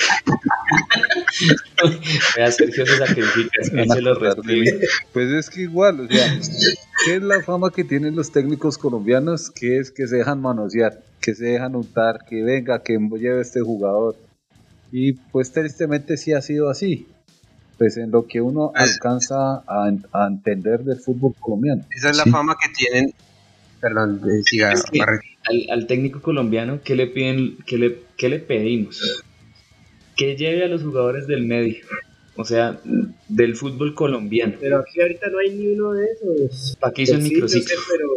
Vea, 2.36 2.50
Sergio 2.50 2.86
se 2.86 2.96
sacrifica, 2.98 3.50
es 3.60 3.70
que 3.70 3.88
se 3.88 4.00
lo 4.00 4.14
reescribe. 4.14 4.80
Pues 5.12 5.30
es 5.30 5.50
que 5.50 5.62
igual, 5.62 6.00
o 6.00 6.08
sea, 6.08 6.38
¿qué 7.04 7.16
es 7.16 7.22
la 7.22 7.42
fama 7.42 7.70
que 7.70 7.84
tienen 7.84 8.16
los 8.16 8.32
técnicos 8.32 8.78
colombianos? 8.78 9.50
Que 9.50 9.78
es 9.78 9.90
que 9.90 10.06
se 10.06 10.16
dejan 10.16 10.40
manosear, 10.40 11.02
que 11.20 11.34
se 11.34 11.46
dejan 11.46 11.76
untar, 11.76 12.20
que 12.28 12.42
venga, 12.42 12.82
que 12.82 12.98
lleve 13.18 13.40
este 13.40 13.60
jugador. 13.60 14.16
Y 14.92 15.12
pues 15.14 15.52
tristemente 15.52 16.16
sí 16.16 16.32
ha 16.32 16.40
sido 16.40 16.70
así. 16.70 17.08
Pues 17.78 17.96
en 17.96 18.12
lo 18.12 18.26
que 18.26 18.40
uno 18.40 18.70
Pues- 18.74 18.92
alcanza 18.94 19.56
a, 19.66 19.90
a 20.12 20.26
entender 20.28 20.84
del 20.84 21.00
fútbol 21.00 21.34
colombiano. 21.40 21.84
Esa 21.90 22.10
es 22.10 22.16
la 22.18 22.24
Sí. 22.24 22.30
fama 22.30 22.54
que 22.62 22.70
tienen. 22.72 23.12
Perdón, 23.80 24.20
eh, 24.24 24.42
siga. 24.44 24.72
Es 24.72 24.84
que-. 24.84 25.00
Al, 25.02 25.66
al 25.70 25.86
técnico 25.86 26.22
colombiano, 26.22 26.80
¿qué 26.82 26.94
le 26.94 27.08
piden? 27.08 27.58
¿Qué 27.66 27.76
le, 27.76 27.98
qué 28.16 28.28
le 28.28 28.38
pedimos? 28.38 29.02
Que 30.16 30.36
lleve 30.36 30.64
a 30.64 30.68
los 30.68 30.82
jugadores 30.82 31.26
del 31.26 31.44
medio. 31.44 31.84
O 32.36 32.44
sea, 32.44 32.80
del 33.28 33.54
fútbol 33.56 33.94
colombiano. 33.94 34.54
Pero 34.60 34.78
aquí 34.78 35.00
ahorita 35.00 35.28
no 35.30 35.38
hay 35.38 35.50
ni 35.50 35.68
uno 35.68 35.92
de 35.92 36.06
esos. 36.06 36.76
¿Para 36.80 36.92
qué 36.92 37.02
hizo 37.02 37.14
el 37.14 37.20
Pues 37.20 37.28
sí, 37.28 37.40
yo 37.40 37.48
sé, 37.48 37.58
microciclo? 37.58 37.82
pero 37.90 38.08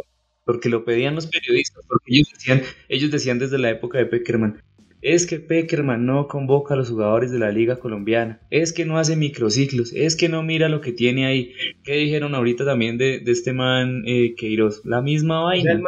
porque 0.48 0.70
lo 0.70 0.86
pedían 0.86 1.14
los 1.14 1.28
periodistas, 1.28 1.84
porque 1.88 2.06
ellos 2.16 2.30
decían, 2.34 2.62
ellos 2.88 3.12
decían 3.12 3.38
desde 3.38 3.58
la 3.58 3.70
época 3.70 3.98
de 3.98 4.06
Peckerman, 4.06 4.62
es 5.02 5.28
que 5.28 5.40
Peckerman 5.40 6.06
no 6.06 6.28
convoca 6.30 6.74
a 6.74 6.78
los 6.78 6.90
jugadores 6.90 7.32
de 7.32 7.38
la 7.38 7.52
liga 7.52 7.76
colombiana, 7.80 8.40
es 8.50 8.72
que 8.72 8.86
no 8.86 8.98
hace 8.98 9.18
microciclos, 9.18 9.92
es 9.94 10.16
que 10.16 10.30
no 10.30 10.44
mira 10.44 10.70
lo 10.70 10.80
que 10.80 10.94
tiene 10.94 11.26
ahí. 11.28 11.52
¿Qué 11.84 11.98
dijeron 11.98 12.34
ahorita 12.34 12.64
también 12.64 12.98
de, 12.98 13.20
de 13.20 13.32
este 13.32 13.52
man 13.52 14.04
eh, 14.08 14.36
Queiroz? 14.38 14.82
La 14.86 15.02
misma 15.02 15.46
o 15.46 15.52
sea, 15.52 15.64
vaina, 15.74 15.84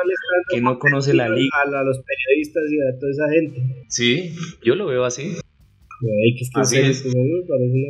que 0.52 0.60
no 0.62 0.78
conoce 0.78 1.14
la 1.14 1.30
liga. 1.30 1.50
a, 1.58 1.80
a 1.80 1.84
los 1.84 2.00
periodistas 2.00 2.64
y 2.70 2.80
a 2.82 3.00
toda 3.00 3.12
esa 3.12 3.30
gente. 3.30 3.86
Sí, 3.88 4.36
yo 4.62 4.76
lo 4.76 4.88
veo 4.88 5.06
así. 5.06 5.38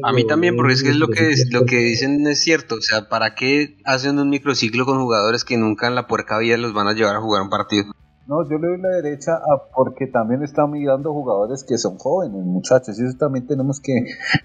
A 0.03 0.13
mí 0.13 0.25
también, 0.25 0.55
porque 0.55 0.73
es 0.73 0.83
que 0.83 0.89
es 0.89 0.97
lo 0.97 1.07
que, 1.07 1.33
lo 1.51 1.65
que 1.65 1.77
dicen 1.77 2.25
es 2.27 2.41
cierto. 2.43 2.75
O 2.75 2.81
sea, 2.81 3.07
¿para 3.09 3.35
qué 3.35 3.77
hacen 3.85 4.19
un 4.19 4.29
microciclo 4.29 4.85
con 4.85 4.99
jugadores 4.99 5.43
que 5.43 5.57
nunca 5.57 5.87
en 5.87 5.95
la 5.95 6.07
puerca 6.07 6.37
vida 6.39 6.57
los 6.57 6.73
van 6.73 6.87
a 6.87 6.93
llevar 6.93 7.15
a 7.15 7.21
jugar 7.21 7.41
un 7.43 7.49
partido? 7.49 7.85
No, 8.27 8.43
yo 8.47 8.59
le 8.59 8.67
doy 8.67 8.77
la 8.79 8.89
derecha 8.89 9.33
a 9.33 9.71
porque 9.75 10.05
también 10.05 10.43
están 10.43 10.69
mirando 10.69 11.11
jugadores 11.11 11.63
que 11.67 11.77
son 11.79 11.97
jóvenes, 11.97 12.43
muchachos. 12.45 12.99
Y 12.99 13.05
eso 13.05 13.17
también 13.17 13.47
tenemos 13.47 13.79
que, 13.81 13.93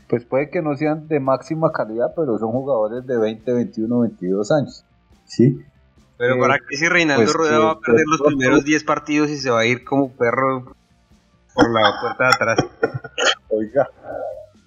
pues 0.09 0.25
puede 0.25 0.49
que 0.51 0.63
no 0.63 0.75
sean 0.77 1.07
de 1.07 1.21
máxima 1.21 1.71
calidad, 1.71 2.15
pero 2.17 2.39
son 2.39 2.51
jugadores 2.53 3.07
de 3.07 3.19
20, 3.19 3.53
21, 3.53 4.01
22 4.01 4.51
años. 4.53 4.85
Sí. 5.27 5.59
Pero 6.17 6.37
Eh, 6.37 6.39
¿para 6.41 6.59
qué 6.67 6.77
si 6.77 6.89
Reinaldo 6.89 7.25
pues 7.25 7.35
Rueda 7.35 7.59
va 7.59 7.71
a 7.73 7.81
perder 7.81 8.05
los 8.07 8.21
que- 8.23 8.27
primeros 8.29 8.65
10 8.65 8.85
partidos 8.85 9.29
y 9.31 9.37
se 9.37 9.51
va 9.51 9.61
a 9.61 9.67
ir 9.67 9.85
como 9.85 10.11
perro 10.13 10.65
por 11.55 11.71
la 11.71 11.93
puerta 12.01 12.25
de 12.25 12.35
atrás? 12.35 12.59
Oiga, 13.57 13.89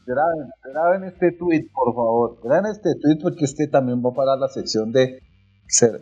graben, 0.06 0.50
graben 0.63 1.04
este 1.06 1.32
tweet, 1.34 1.67
por 1.73 1.93
favor. 1.93 2.39
Graben 2.43 2.71
este 2.71 2.95
tweet 2.95 3.17
porque 3.21 3.45
este 3.45 3.67
también 3.67 4.02
va 4.06 4.13
para 4.13 4.36
la 4.36 4.47
sección 4.47 4.91
de. 4.91 5.19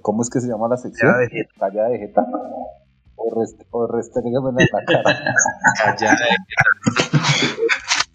¿Cómo 0.01 0.21
es 0.21 0.29
que 0.29 0.39
se 0.39 0.47
llama 0.47 0.67
la 0.67 0.77
sección? 0.77 1.11
Ya 1.11 1.17
de 1.17 1.29
jeta. 1.29 1.53
Calla 1.59 1.83
de 1.89 1.97
jeta. 1.97 2.25
O, 3.15 3.33
rest, 3.41 3.61
o 3.71 4.49
en 4.49 4.55
la 4.55 4.67
cara. 4.85 5.03
Allá, 5.85 6.11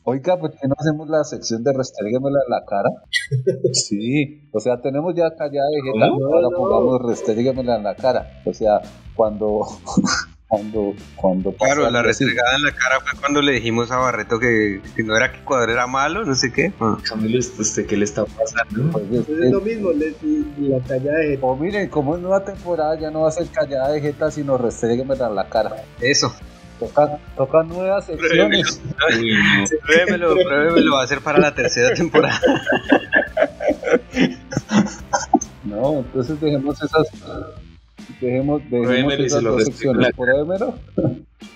Oiga, 0.04 0.38
¿por 0.38 0.50
qué 0.52 0.66
no 0.66 0.74
hacemos 0.78 1.08
la 1.08 1.24
sección 1.24 1.62
de 1.62 1.72
restrígamela 1.72 2.38
en 2.46 2.50
la 2.50 2.64
cara? 2.64 2.90
Sí, 3.72 4.48
o 4.52 4.60
sea, 4.60 4.80
tenemos 4.80 5.14
ya 5.14 5.34
callada 5.36 5.68
de 5.68 5.82
jeta, 5.92 6.06
ahora 6.06 6.40
No, 6.42 6.50
no. 6.50 6.56
pongamos 6.56 7.02
restrígamela 7.02 7.76
en 7.76 7.82
la 7.84 7.94
cara. 7.94 8.40
O 8.44 8.52
sea, 8.54 8.80
cuando. 9.14 9.66
Cuando. 10.50 10.94
cuando 11.14 11.52
pasa 11.52 11.74
Claro, 11.76 11.90
la 11.90 12.02
restregada 12.02 12.56
en 12.56 12.62
la 12.64 12.72
cara 12.72 13.00
fue 13.00 13.18
cuando 13.20 13.40
le 13.40 13.52
dijimos 13.52 13.90
a 13.92 13.96
Barreto 13.98 14.38
que, 14.40 14.82
que 14.96 15.02
no 15.04 15.16
era 15.16 15.30
que 15.32 15.38
Ecuador 15.38 15.70
era 15.70 15.86
malo, 15.86 16.24
no 16.24 16.34
sé 16.34 16.52
qué. 16.52 16.72
Ah. 16.80 16.98
Camilo, 17.08 17.38
¿usted 17.38 17.86
qué 17.86 17.96
le 17.96 18.04
está 18.04 18.24
pasando? 18.24 18.90
Pues, 18.92 19.04
Entonces 19.04 19.44
es 19.44 19.50
lo 19.52 19.60
mismo, 19.60 19.92
le- 19.92 20.14
la 20.68 20.80
talla 20.80 21.12
de 21.12 21.38
O 21.40 21.56
miren, 21.56 21.88
como 21.88 22.16
es 22.16 22.20
nueva 22.20 22.44
temporada, 22.44 22.98
ya 22.98 23.10
no 23.10 23.20
va 23.22 23.28
a 23.28 23.32
ser 23.32 23.46
callada 23.48 23.92
de 23.92 24.00
jeta, 24.00 24.30
sino 24.30 24.58
restrígamela 24.58 25.28
en 25.28 25.34
la 25.36 25.48
cara. 25.48 25.76
Eso. 26.00 26.34
Toca, 26.80 27.18
toca 27.36 27.62
nuevas 27.62 28.06
secciones. 28.06 28.80
Pruébemelo, 29.86 30.34
pruébemelo, 30.34 30.94
va 30.94 31.02
a 31.02 31.06
ser 31.06 31.20
para 31.20 31.38
la 31.38 31.54
tercera 31.54 31.94
temporada. 31.94 32.40
No, 35.64 35.98
entonces 35.98 36.40
dejemos 36.40 36.82
esas. 36.82 37.06
Dejemos, 38.20 38.62
dejemos 38.70 39.14
esas 39.14 39.32
se 39.32 39.42
lo 39.42 39.52
dos 39.52 39.64
secciones. 39.64 39.96
en 39.96 40.02
la 40.02 40.10
Pruébemelo. 40.16 40.74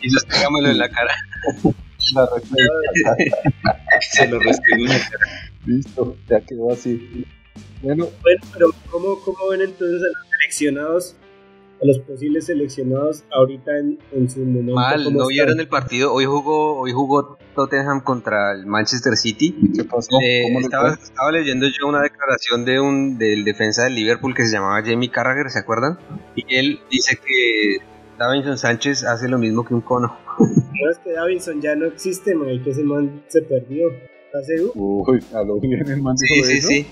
Y 0.01 0.15
restregámelo 0.15 0.69
en 0.69 0.79
la 0.79 0.89
cara. 0.89 1.15
La. 2.15 2.29
Se 4.01 4.29
lo 4.29 4.39
restringo 4.39 4.85
en 4.85 4.89
la 4.91 4.99
cara. 4.99 5.27
Listo, 5.65 6.17
ya 6.29 6.41
quedó 6.41 6.71
así. 6.73 7.27
Bueno, 7.83 8.09
Bueno, 8.23 8.41
pero 8.53 8.67
¿cómo, 8.91 9.19
cómo 9.21 9.49
ven 9.51 9.63
entonces 9.63 10.03
a 10.03 10.07
los 10.07 10.29
seleccionados, 10.41 11.17
a 11.83 11.87
los 11.87 11.99
posibles 12.01 12.47
seleccionados 12.47 13.25
ahorita 13.33 13.79
en, 13.79 13.99
en 14.13 14.29
su 14.29 14.41
momento? 14.41 14.75
Mal, 14.75 15.05
¿cómo 15.05 15.19
no 15.19 15.23
están? 15.25 15.29
vieron 15.29 15.61
el 15.61 15.69
partido. 15.69 16.13
Hoy 16.13 16.27
jugó, 16.27 16.79
hoy 16.81 16.93
jugó 16.93 17.39
Tottenham 17.55 18.01
contra 18.03 18.53
el 18.53 18.67
Manchester 18.67 19.17
City. 19.17 19.55
¿qué 19.75 19.85
pasó? 19.85 20.19
Eh, 20.23 20.43
¿Cómo 20.45 20.61
le 20.61 20.65
estaba, 20.67 20.91
estaba 20.95 21.33
leyendo 21.33 21.67
yo 21.69 21.87
una 21.89 22.03
declaración 22.03 22.65
de 22.65 22.81
un 22.81 23.17
del 23.19 23.45
defensa 23.45 23.85
del 23.85 23.95
Liverpool 23.95 24.35
que 24.35 24.45
se 24.45 24.53
llamaba 24.53 24.83
Jamie 24.85 25.11
Carragher, 25.11 25.51
¿se 25.51 25.61
acuerdan? 25.61 25.99
Y 26.35 26.45
él 26.55 26.81
dice 26.91 27.17
que 27.17 27.79
Davinson 28.19 28.59
Sánchez 28.59 29.05
hace 29.05 29.29
lo 29.29 29.39
mismo 29.39 29.65
que 29.65 29.75
un 29.75 29.81
cono. 29.81 30.17
No, 30.75 30.91
es 30.91 30.99
que 30.99 31.13
Davinson 31.13 31.63
ya 31.63 31.77
no 31.77 31.87
existe, 31.87 32.35
man, 32.35 32.51
y 32.51 32.61
que 32.63 32.71
ese 32.71 32.83
man 32.83 33.23
se 33.29 33.41
perdió. 33.43 33.87
¿Estás 34.27 34.47
seguro? 34.47 34.73
Uy, 34.75 35.25
a 35.33 35.43
lo 35.45 35.61
bien 35.61 35.89
el 35.89 36.03
man 36.03 36.19
Sí, 36.19 36.27
dijo 36.35 36.47
sí, 36.47 36.53
eso. 36.59 36.69
sí. 36.69 36.87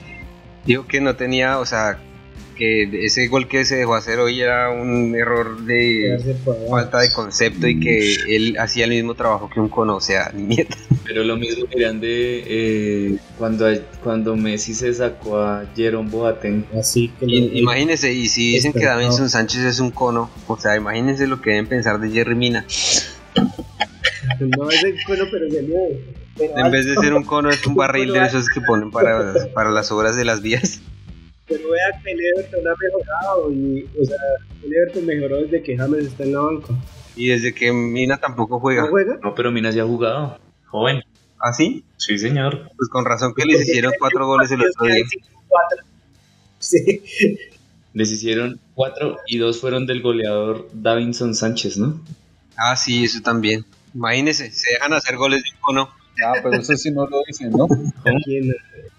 Dijo 0.65 0.87
que 0.87 1.01
no 1.01 1.17
tenía, 1.17 1.59
o 1.59 1.67
sea, 1.67 1.99
que 2.63 3.05
ese 3.05 3.27
gol 3.27 3.49
que 3.49 3.65
se 3.65 3.75
dejó 3.75 3.97
hacer 3.97 4.21
hoy 4.21 4.41
era 4.41 4.71
un 4.71 5.17
error 5.17 5.63
de 5.63 6.37
falta 6.71 7.01
de 7.01 7.11
concepto 7.11 7.67
y 7.67 7.81
que 7.81 8.15
él 8.29 8.57
hacía 8.57 8.85
el 8.85 8.91
mismo 8.91 9.17
trabajo 9.17 9.51
que 9.51 9.59
un 9.59 9.69
cono, 9.69 9.97
o 9.97 10.01
sea, 10.01 10.31
ni 10.33 10.45
mierda. 10.45 10.77
Pero 11.05 11.25
lo 11.25 11.37
mismo 11.37 11.67
dirán 11.75 12.01
de 12.01 12.45
eh, 12.47 13.17
cuando, 13.37 13.67
cuando 14.05 14.37
Messi 14.37 14.75
se 14.75 14.95
sacó 14.95 15.39
a 15.39 15.67
Jerome 15.75 16.09
Boateng. 16.09 16.65
Así 16.79 17.09
que 17.19 17.27
imagínense, 17.27 18.13
y 18.13 18.29
si 18.29 18.53
dicen 18.53 18.73
que 18.73 18.85
Davinson 18.85 19.29
Sánchez 19.29 19.65
es 19.65 19.81
un 19.81 19.91
cono, 19.91 20.31
o 20.47 20.57
sea, 20.57 20.77
imagínense 20.77 21.27
lo 21.27 21.41
que 21.43 21.51
deben 21.51 21.67
pensar 21.67 21.99
de 21.99 22.11
Jerry 22.11 22.37
Mina. 22.37 22.65
no 24.39 24.71
es 24.71 24.85
el 24.85 25.03
cono, 25.05 25.25
pero 25.33 25.51
se 25.51 26.53
En 26.55 26.71
vez 26.71 26.87
de 26.87 26.95
ser 26.95 27.15
un 27.15 27.25
cono, 27.25 27.51
es 27.51 27.67
un 27.67 27.75
barril 27.75 28.13
de 28.13 28.25
esos 28.25 28.49
que 28.49 28.61
ponen 28.61 28.93
para, 28.93 29.35
para 29.53 29.73
las 29.73 29.91
obras 29.91 30.15
de 30.15 30.25
las 30.25 30.43
vías. 30.43 30.81
Vea 31.83 32.03
que 32.03 32.13
el 32.13 32.21
Everton 32.21 32.69
ha 32.69 32.75
mejorado 32.81 33.53
y, 33.53 33.89
o 34.01 34.05
sea, 34.05 34.19
el 34.65 34.73
Everton 34.73 35.07
mejoró 35.07 35.43
desde 35.43 35.63
que 35.63 35.77
James 35.77 36.07
está 36.07 36.25
en 36.25 36.33
la 36.33 36.41
banca. 36.41 36.75
Y 37.17 37.29
desde 37.29 37.55
que 37.55 37.73
Mina 37.73 38.19
tampoco 38.19 38.61
juega. 38.61 38.83
¿No 38.83 38.91
juega? 38.91 39.19
No, 39.23 39.35
pero 39.35 39.51
Mina 39.51 39.71
ya 39.71 39.83
ha 39.83 39.87
jugado. 39.87 40.39
Joven. 40.67 41.03
¿Ah, 41.39 41.53
sí? 41.53 41.85
Sí, 41.97 42.19
señor. 42.19 42.71
Pues 42.77 42.89
con 42.89 43.05
razón 43.05 43.35
que 43.35 43.45
les 43.45 43.63
hicieron 43.63 43.93
cuatro 43.99 44.27
goles 44.27 44.51
el 44.51 44.61
otro 44.61 44.87
día. 44.87 45.05
Sí. 46.59 47.03
Les 47.95 48.11
hicieron 48.11 48.61
cuatro 48.75 49.19
y 49.27 49.39
dos 49.39 49.61
fueron 49.61 49.87
del 49.87 50.01
goleador 50.01 50.69
Davinson 50.73 51.35
Sánchez, 51.35 51.77
¿no? 51.77 52.01
Ah, 52.57 52.77
sí, 52.77 53.05
eso 53.05 53.21
también. 53.23 53.65
Imagínense, 53.95 54.51
se 54.51 54.71
dejan 54.73 54.93
hacer 54.95 55.17
goles 55.17 55.43
de 55.43 55.51
un 55.51 55.61
cono. 55.61 55.91
Ah, 56.25 56.33
pero 56.43 56.61
eso 56.61 56.77
sí 56.77 56.91
no 56.91 57.07
lo 57.07 57.23
dicen, 57.27 57.51
¿no? 57.51 57.67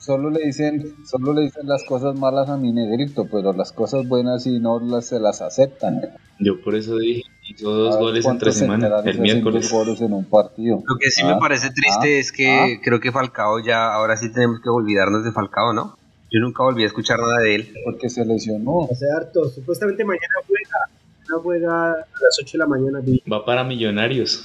Solo 0.04 0.30
le 0.30 0.48
dicen, 0.48 0.96
solo 1.06 1.32
le 1.32 1.44
dicen 1.44 1.66
las 1.66 1.82
cosas 1.86 2.14
malas 2.20 2.50
a 2.50 2.58
mi 2.58 2.74
negrito, 2.74 3.26
pero 3.32 3.54
las 3.54 3.72
cosas 3.72 4.06
buenas 4.06 4.44
sí 4.44 4.60
no 4.60 4.78
las, 4.78 5.08
se 5.08 5.18
las 5.18 5.42
aceptan. 5.42 6.02
Yo 6.40 6.62
por 6.62 6.76
eso 6.76 6.98
dije, 6.98 7.22
hizo 7.50 7.72
dos 7.72 7.98
goles 7.98 8.26
entre 8.26 8.52
semana, 8.52 9.00
el 9.06 9.20
miércoles. 9.20 9.72
goles 9.72 10.02
en 10.02 10.12
un 10.12 10.26
partido. 10.26 10.84
Lo 10.86 10.98
que 11.00 11.10
sí 11.10 11.24
me 11.24 11.32
ah, 11.32 11.40
parece 11.40 11.70
triste 11.70 12.18
ah, 12.18 12.20
es 12.20 12.34
que 12.34 12.50
ah. 12.50 12.82
creo 12.84 13.00
que 13.00 13.14
Falcao 13.14 13.62
ya, 13.62 13.94
ahora 13.94 14.18
sí 14.18 14.30
tenemos 14.30 14.60
que 14.60 14.70
olvidarnos 14.70 15.24
de 15.24 15.32
Falcao, 15.32 15.72
¿no? 15.72 15.98
Yo 16.30 16.42
nunca 16.42 16.64
volví 16.64 16.84
a 16.84 16.88
escuchar 16.88 17.20
nada 17.20 17.40
de 17.40 17.56
él. 17.56 17.74
Porque 17.86 18.10
se 18.10 18.26
lesionó. 18.26 18.90
Hace 18.92 19.06
harto, 19.10 19.48
supuestamente 19.48 20.04
mañana 20.04 20.34
juega, 20.46 20.80
mañana 21.22 21.42
juega 21.42 21.92
a 21.92 21.96
las 21.96 22.40
8 22.42 22.52
de 22.52 22.58
la 22.58 22.68
mañana. 22.68 23.00
Va 23.32 23.46
para 23.46 23.64
Millonarios 23.64 24.44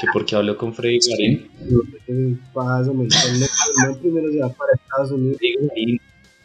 que 0.00 0.06
porque 0.12 0.36
habló 0.36 0.56
con 0.56 0.74
Freddy 0.74 0.98
Garín. 1.10 1.50
primero 4.00 4.32
se 4.32 4.38
va 4.40 4.48
para 4.50 4.72
Estados 4.74 5.12
Unidos. 5.12 5.38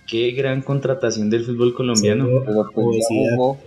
Qué 0.07 0.31
gran 0.31 0.61
contratación 0.61 1.29
del 1.29 1.45
fútbol 1.45 1.73
colombiano. 1.73 2.25
Pero 2.45 2.69
pues 2.73 3.05
ya, 3.09 3.31
bajó, 3.31 3.59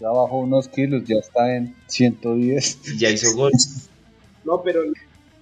ya 0.00 0.08
bajó 0.08 0.38
unos 0.40 0.68
kilos, 0.68 1.02
ya 1.04 1.16
está 1.16 1.56
en 1.56 1.74
110. 1.86 2.98
Ya 2.98 3.10
hizo 3.10 3.34
gol. 3.34 3.52
No, 4.44 4.62
pero 4.62 4.82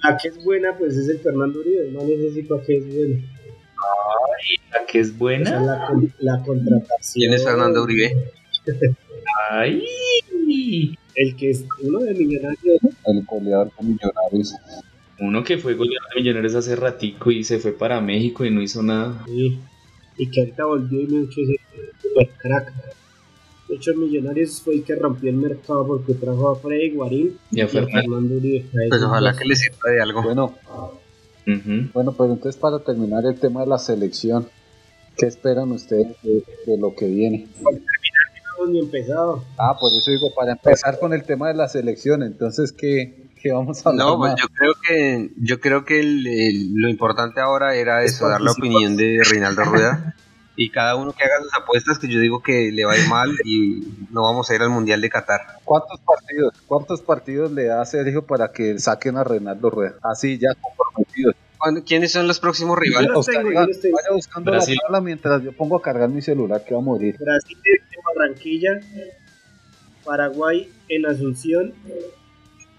la 0.02 0.16
que 0.16 0.28
es 0.28 0.42
buena, 0.44 0.76
pues 0.78 0.96
es 0.96 1.08
el 1.08 1.18
Fernando 1.18 1.60
Uribe. 1.60 1.90
No 1.90 2.02
necesito 2.04 2.54
a 2.56 2.62
que 2.62 2.76
es 2.76 2.86
buena. 2.86 3.16
Ay, 3.18 4.56
la 4.72 4.86
que 4.86 5.00
es 5.00 5.18
buena. 5.18 5.60
la, 5.60 5.90
la 6.18 6.42
contratación. 6.42 7.12
¿Quién 7.14 7.34
es 7.34 7.44
Fernando 7.44 7.82
Uribe? 7.82 8.32
Ay. 9.50 9.84
El 11.14 11.36
que 11.36 11.50
es 11.50 11.64
uno 11.82 12.00
de 12.00 12.14
Millonarios. 12.14 12.80
El 13.06 13.24
goleador 13.24 13.72
de 13.78 13.86
Millonarios. 13.86 14.54
Uno 15.18 15.44
que 15.44 15.58
fue 15.58 15.74
goleador 15.74 16.08
de 16.14 16.20
Millonarios 16.20 16.54
hace 16.54 16.76
ratico 16.76 17.30
y 17.30 17.44
se 17.44 17.58
fue 17.58 17.72
para 17.72 18.00
México 18.00 18.44
y 18.44 18.50
no 18.50 18.62
hizo 18.62 18.82
nada. 18.82 19.24
Sí. 19.26 19.58
Y 20.18 20.30
que 20.30 20.40
ahorita 20.40 20.64
volvió 20.64 21.00
y 21.00 21.06
me 21.06 21.24
echó 21.24 21.40
ese 21.42 21.60
super 22.00 22.28
crack. 22.38 22.72
De 23.68 23.74
hecho, 23.74 23.94
Millonarios 23.94 24.60
fue 24.60 24.74
el 24.74 24.84
que 24.84 24.94
rompió 24.94 25.28
el 25.28 25.36
mercado 25.36 25.86
porque 25.86 26.14
trajo 26.14 26.50
a 26.50 26.56
Freddy 26.56 26.90
Guarín 26.90 27.36
y 27.50 27.60
a, 27.60 27.68
Fernando 27.68 28.36
Uribe. 28.36 28.64
Pues 28.88 29.02
ojalá 29.02 29.36
que 29.36 29.44
le 29.44 29.56
sirva 29.56 29.90
de 29.90 30.00
algo. 30.00 30.22
Bueno, 30.22 30.54
bueno, 31.92 32.12
pues 32.12 32.30
entonces 32.30 32.60
para 32.60 32.78
terminar 32.80 33.24
el 33.24 33.38
tema 33.38 33.60
de 33.60 33.66
la 33.66 33.78
selección, 33.78 34.48
¿qué 35.16 35.26
esperan 35.26 35.72
ustedes 35.72 36.08
de, 36.22 36.78
lo 36.78 36.94
que 36.94 37.06
viene? 37.06 37.48
Ni 38.66 38.80
empezado. 38.80 39.44
Ah, 39.58 39.76
por 39.78 39.92
eso 39.92 40.10
digo, 40.10 40.32
para 40.34 40.52
empezar 40.52 40.98
con 40.98 41.12
el 41.12 41.24
tema 41.24 41.48
de 41.48 41.54
la 41.54 41.68
selección, 41.68 42.22
entonces, 42.22 42.72
¿qué, 42.72 43.28
qué 43.40 43.52
vamos 43.52 43.84
a 43.84 43.90
hablar? 43.90 44.06
No, 44.06 44.18
pues 44.18 44.34
yo 44.36 44.46
creo 44.48 44.72
que, 44.86 45.30
yo 45.38 45.60
creo 45.60 45.84
que 45.84 46.02
lo 46.02 46.88
importante 46.88 47.40
ahora 47.40 47.74
era 47.74 48.04
eso, 48.04 48.28
dar 48.28 48.40
la 48.40 48.52
opinión 48.52 48.96
de 48.96 49.22
Reinaldo 49.28 49.64
Rueda. 49.64 50.14
y 50.56 50.70
cada 50.70 50.96
uno 50.96 51.12
que 51.12 51.22
haga 51.22 51.42
sus 51.42 51.54
apuestas, 51.54 51.98
que 51.98 52.08
yo 52.08 52.18
digo 52.18 52.42
que 52.42 52.72
le 52.72 52.84
va 52.84 52.94
a 52.94 52.98
ir 52.98 53.08
mal 53.08 53.30
y 53.44 54.06
no 54.10 54.22
vamos 54.22 54.50
a 54.50 54.54
ir 54.54 54.62
al 54.62 54.70
Mundial 54.70 55.00
de 55.00 55.10
Qatar. 55.10 55.40
¿Cuántos 55.64 56.00
partidos, 56.00 56.54
cuántos 56.66 57.02
partidos 57.02 57.52
le 57.52 57.66
da 57.66 57.84
Sergio 57.84 58.26
para 58.26 58.52
que 58.52 58.78
saquen 58.78 59.18
a 59.18 59.24
Reinaldo 59.24 59.70
Rueda? 59.70 59.96
Así 60.02 60.38
ya 60.38 60.48
comprometidos. 60.60 61.34
¿Quiénes 61.86 62.12
son 62.12 62.26
los 62.26 62.40
próximos 62.40 62.78
rivales? 62.78 63.10
Vaya 63.12 64.12
buscando 64.12 64.50
la 64.50 64.60
tabla 64.60 65.00
mientras 65.00 65.42
yo 65.42 65.52
pongo 65.52 65.76
a 65.76 65.82
cargar 65.82 66.08
mi 66.08 66.22
celular 66.22 66.64
que 66.64 66.74
va 66.74 66.80
a 66.80 66.84
morir. 66.84 67.16
Brasil 67.18 67.58
en 67.64 68.02
Barranquilla, 68.14 68.80
Paraguay 70.04 70.70
en 70.88 71.06
Asunción, 71.06 71.74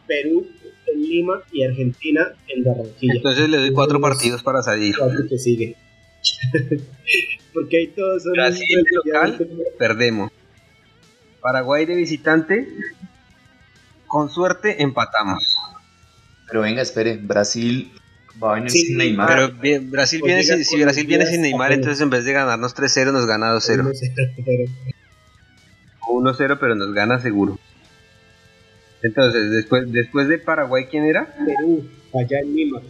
Perú 0.07 0.47
en 0.87 1.01
Lima 1.01 1.43
y 1.51 1.63
Argentina 1.63 2.33
en 2.47 2.63
Barranquilla. 2.63 3.13
Entonces 3.15 3.49
le 3.49 3.57
doy 3.57 3.71
cuatro 3.71 3.99
partidos 3.99 4.43
para 4.43 4.61
salir. 4.61 4.95
Cuatro 4.97 5.25
que 5.27 5.37
sigue. 5.37 5.75
Porque 7.53 7.77
ahí 7.77 7.87
todos 7.87 8.23
son 8.23 8.33
Brasil 8.33 8.67
de 8.67 9.11
local, 9.11 9.47
perdemos. 9.79 10.31
Paraguay 11.41 11.85
de 11.85 11.95
visitante, 11.95 12.67
con 14.05 14.29
suerte 14.29 14.81
empatamos. 14.81 15.57
Pero 16.47 16.61
venga, 16.61 16.81
espere, 16.81 17.17
Brasil 17.17 17.91
Va 18.41 18.51
a 18.51 18.55
venir 18.55 18.71
sin 18.71 18.97
Neymar. 18.97 19.53
Pero 19.61 19.81
Brasil 19.89 20.21
viene 20.23 20.43
sin, 20.43 20.63
si 20.63 20.81
Brasil 20.81 21.07
viene 21.07 21.25
sin 21.25 21.41
Neymar, 21.41 21.71
entonces 21.71 22.01
en 22.01 22.09
vez 22.09 22.25
de 22.25 22.33
ganarnos 22.33 22.75
3-0 22.75 23.11
nos 23.11 23.25
gana 23.25 23.53
2-0. 23.53 23.93
1-0, 26.07 26.57
pero 26.59 26.75
nos 26.75 26.93
gana 26.93 27.19
seguro. 27.19 27.59
Entonces, 29.01 29.51
después, 29.51 29.91
después 29.91 30.27
de 30.27 30.37
Paraguay, 30.39 30.85
¿quién 30.89 31.05
era? 31.05 31.33
Perú, 31.45 31.87
allá 32.13 32.39
en 32.39 32.55
Lima. 32.55 32.81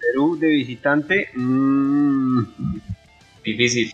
Perú 0.00 0.38
de 0.38 0.48
visitante. 0.48 1.28
Mmm. 1.34 2.44
Difícil. 3.44 3.92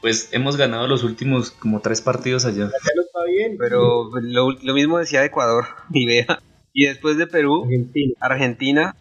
Pues 0.00 0.28
hemos 0.32 0.56
ganado 0.56 0.86
los 0.86 1.02
últimos 1.02 1.50
como 1.50 1.80
tres 1.80 2.00
partidos 2.00 2.44
allá. 2.44 2.64
Allá 2.64 2.92
no 2.96 3.02
está 3.02 3.24
bien. 3.26 3.56
Pero 3.58 4.10
lo, 4.20 4.52
lo 4.52 4.74
mismo 4.74 4.98
decía 4.98 5.20
de 5.20 5.26
Ecuador. 5.26 5.64
Y 5.92 6.06
vea. 6.06 6.40
Y 6.72 6.86
después 6.86 7.16
de 7.16 7.26
Perú, 7.26 7.62
Argentina. 7.64 8.14
Argentina 8.20 8.96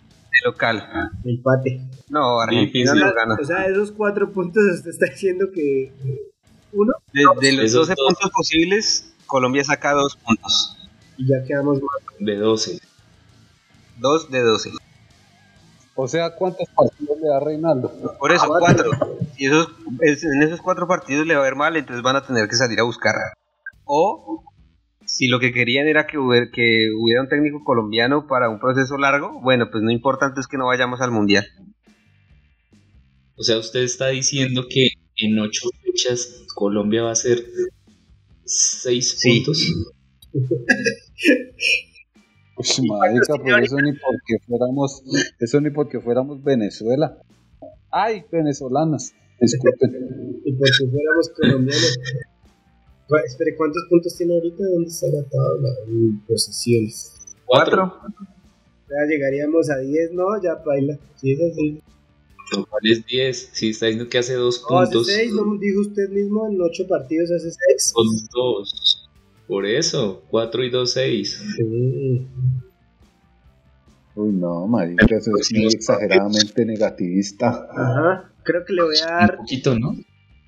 local. 0.46 1.12
Empate. 1.24 1.82
No, 2.10 2.40
Argentina 2.42 2.94
no 2.94 3.14
gana. 3.14 3.36
O 3.42 3.46
sea, 3.46 3.66
esos 3.66 3.92
cuatro 3.92 4.32
puntos 4.32 4.64
usted 4.76 4.92
está 4.92 5.06
diciendo 5.08 5.48
que 5.54 5.92
uno. 6.74 6.94
De, 7.14 7.52
los 7.54 7.72
12 7.72 7.96
puntos 7.96 8.32
posibles, 8.32 9.14
Colombia 9.26 9.64
saca 9.64 9.94
dos 9.94 10.16
puntos. 10.16 10.78
Y 11.18 11.28
ya 11.28 11.44
quedamos 11.44 11.82
más. 11.82 12.20
De 12.20 12.36
12. 12.36 12.80
Dos 14.00 14.30
de 14.32 14.42
12. 14.42 14.72
O 15.96 16.08
sea, 16.08 16.36
¿cuántos 16.36 16.68
partidos 16.70 17.20
le 17.22 17.28
da 17.28 17.40
Reinaldo? 17.40 17.92
Por 18.18 18.32
eso, 18.32 18.46
ah, 18.46 18.60
cuatro. 18.60 18.92
Y 19.38 19.46
esos, 19.46 19.70
en 20.02 20.42
esos 20.42 20.60
cuatro 20.62 20.88
partidos 20.88 21.28
le 21.28 21.36
va 21.36 21.42
a 21.42 21.44
ver 21.44 21.56
mal, 21.56 21.76
entonces 21.76 22.02
van 22.02 22.16
a 22.16 22.26
tener 22.26 22.48
que 22.48 22.56
salir 22.56 22.80
a 22.80 22.84
buscar. 22.84 23.14
O 23.86 24.44
si 25.14 25.28
lo 25.28 25.40
que 25.40 25.54
querían 25.54 25.88
era 25.88 26.08
que 26.08 26.18
hubiera, 26.18 26.50
que 26.52 26.90
hubiera 27.00 27.22
un 27.22 27.30
técnico 27.30 27.64
colombiano 27.64 28.26
para 28.26 28.50
un 28.50 28.60
proceso 28.60 28.98
largo, 28.98 29.40
bueno, 29.44 29.70
pues 29.72 29.84
no 29.84 29.92
importa 29.92 30.34
es 30.36 30.48
que 30.48 30.58
no 30.58 30.66
vayamos 30.66 31.02
al 31.02 31.12
mundial. 31.12 31.46
O 33.36 33.44
sea, 33.44 33.60
usted 33.60 33.82
está 33.84 34.08
diciendo 34.08 34.66
que 34.68 34.88
en 35.18 35.38
ocho 35.38 35.70
fechas 35.84 36.46
Colombia 36.56 37.04
va 37.04 37.12
a 37.12 37.16
ser 37.16 37.46
seis 38.44 39.20
puntos. 39.24 39.64
Pues 42.56 42.82
marica, 42.82 43.36
pues 43.36 43.66
eso 43.66 43.82
ni 43.82 43.92
porque 43.92 44.46
fuéramos, 44.48 45.04
eso 45.40 45.62
ni 45.62 45.70
porque 45.70 46.00
fuéramos 46.00 46.44
Venezuela. 46.44 47.20
Ay, 47.92 48.24
venezolanas, 48.32 49.14
disculpen. 49.40 50.42
y 50.44 50.54
porque 50.54 50.92
fuéramos 50.92 51.30
colombianos. 51.40 52.00
Espere, 53.26 53.56
¿cuántos 53.56 53.84
puntos 53.90 54.16
tiene 54.16 54.34
ahorita? 54.36 54.64
¿Dónde 54.74 54.90
está 54.90 55.08
la 55.08 55.24
tabla? 55.24 55.70
En 55.88 56.20
posiciones. 56.22 57.14
¿Cuatro? 57.46 58.00
Ya 58.90 59.08
llegaríamos 59.08 59.70
a 59.70 59.78
10, 59.78 60.14
¿no? 60.14 60.42
Ya 60.42 60.56
baila. 60.56 60.98
Sí, 61.16 61.32
es 61.34 61.42
así. 61.42 61.82
¿Cuál 62.70 62.84
es 62.84 63.06
10? 63.06 63.50
Si 63.52 63.70
está 63.70 63.88
diciendo 63.88 64.10
que 64.10 64.18
hace 64.18 64.34
2 64.34 64.60
puntos. 64.60 65.10
Hace 65.10 65.22
6, 65.22 65.34
¿no? 65.34 65.58
Dijo 65.58 65.82
usted 65.82 66.10
mismo, 66.10 66.48
en 66.48 66.62
8 66.62 66.88
partidos 66.88 67.32
hace 67.32 67.52
6. 67.52 67.94
Con 67.94 68.08
2. 68.34 69.10
Por 69.48 69.66
eso, 69.66 70.24
4 70.30 70.64
y 70.64 70.70
2, 70.70 70.92
6. 70.92 71.44
Sí. 71.58 72.28
Uy, 74.16 74.32
no, 74.32 74.68
marica, 74.68 75.06
eso 75.10 75.32
es 75.40 75.52
muy 75.54 75.74
exageradamente 75.74 76.66
negativista. 76.66 77.68
Ajá, 77.72 78.32
creo 78.44 78.64
que 78.64 78.74
le 78.74 78.84
voy 78.84 78.98
a 78.98 79.06
dar. 79.06 79.32
Un 79.32 79.38
poquito, 79.38 79.80
¿no? 79.80 79.96